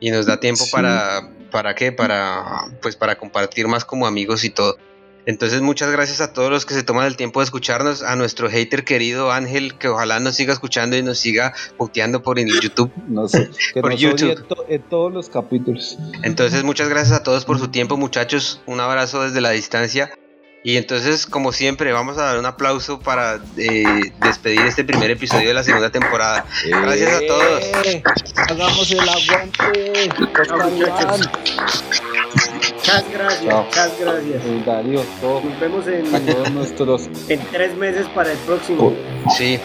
y 0.01 0.11
nos 0.11 0.27
da 0.27 0.39
tiempo 0.39 0.65
para, 0.71 1.31
¿para 1.55 1.77
qué? 1.77 1.93
Para, 1.93 2.67
pues 2.83 2.97
para 2.97 3.15
compartir 3.15 3.69
más 3.69 3.85
como 3.85 4.09
amigos 4.09 4.43
y 4.43 4.51
todo. 4.51 4.77
Entonces 5.25 5.63
muchas 5.63 5.89
gracias 5.93 6.21
a 6.21 6.33
todos 6.33 6.51
los 6.51 6.67
que 6.67 6.75
se 6.75 6.83
toman 6.83 7.07
el 7.07 7.17
tiempo 7.17 7.39
de 7.39 7.45
escucharnos, 7.45 8.03
a 8.03 8.17
nuestro 8.17 8.51
hater 8.51 8.85
querido 8.85 9.31
Ángel, 9.31 9.79
que 9.79 9.87
ojalá 9.87 10.19
nos 10.19 10.35
siga 10.35 10.53
escuchando 10.53 10.97
y 10.97 11.03
nos 11.05 11.19
siga 11.19 11.55
puteando 11.79 12.25
por 12.25 12.41
el 12.41 12.49
YouTube. 12.61 12.91
No 13.07 13.29
sé, 13.29 13.51
que 13.73 13.81
por 13.83 13.95
YouTube. 13.95 14.37
En, 14.69 14.83
todos 14.83 15.13
los 15.13 15.29
capítulos. 15.29 15.97
Entonces 16.25 16.65
muchas 16.65 16.89
gracias 16.89 17.21
a 17.21 17.23
todos 17.23 17.45
por 17.45 17.61
su 17.61 17.69
tiempo 17.69 17.97
muchachos, 17.97 18.61
un 18.67 18.81
abrazo 18.81 19.23
desde 19.23 19.41
la 19.41 19.51
distancia. 19.51 20.11
Y 20.67 20.79
entonces, 20.79 21.27
como 21.27 21.53
siempre, 21.53 21.93
vamos 21.93 22.17
a 22.17 22.23
dar 22.23 22.39
un 22.39 22.47
aplauso 22.47 22.99
para 22.99 23.39
eh, 23.59 23.85
despedir 24.23 24.63
este 24.63 24.83
primer 24.83 25.11
episodio 25.11 25.49
de 25.49 25.53
la 25.53 25.63
segunda 25.63 25.91
temporada. 25.91 26.47
Gracias 26.67 27.13
a 27.13 27.27
todos. 27.27 27.63
Eh, 27.85 28.03
hagamos 28.49 28.91
el 28.91 29.01
aguante. 29.01 30.11
Muchas 30.19 30.49
gracias, 33.13 33.43
muchas 33.43 34.01
gracias. 34.01 34.65
Darío, 34.65 35.05
Nos 35.23 35.61
vemos 35.61 35.87
en, 35.87 36.27
todos 36.27 36.51
nuestros... 36.51 37.09
en 37.29 37.41
tres 37.53 37.77
meses 37.77 38.07
para 38.15 38.33
el 38.33 38.39
próximo. 38.39 38.95
Sí. 39.37 39.61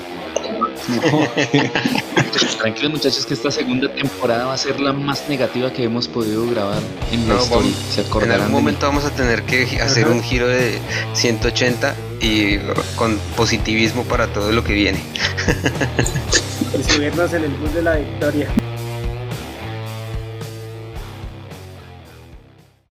Tranquilos 2.59 2.91
muchachos 2.91 3.25
que 3.25 3.33
esta 3.33 3.51
segunda 3.51 3.91
temporada 3.93 4.45
va 4.45 4.53
a 4.53 4.57
ser 4.57 4.79
la 4.79 4.93
más 4.93 5.27
negativa 5.29 5.71
que 5.71 5.83
hemos 5.83 6.07
podido 6.07 6.49
grabar 6.49 6.81
en 7.11 7.27
la 7.27 7.35
historia. 7.35 7.71
en 8.23 8.31
algún 8.31 8.51
momento 8.51 8.85
vamos 8.85 9.05
a 9.05 9.11
tener 9.11 9.43
que 9.43 9.81
hacer 9.81 10.07
un 10.07 10.21
giro 10.21 10.47
de 10.47 10.79
180 11.13 11.95
y 12.21 12.57
con 12.95 13.17
positivismo 13.35 14.03
para 14.03 14.27
todo 14.27 14.51
lo 14.51 14.63
que 14.63 14.73
viene. 14.73 15.01
y 16.77 16.83
subirnos 16.83 17.33
en 17.33 17.45
el 17.45 17.51
bus 17.51 17.73
de 17.73 17.81
la 17.81 17.95
victoria. 17.95 18.49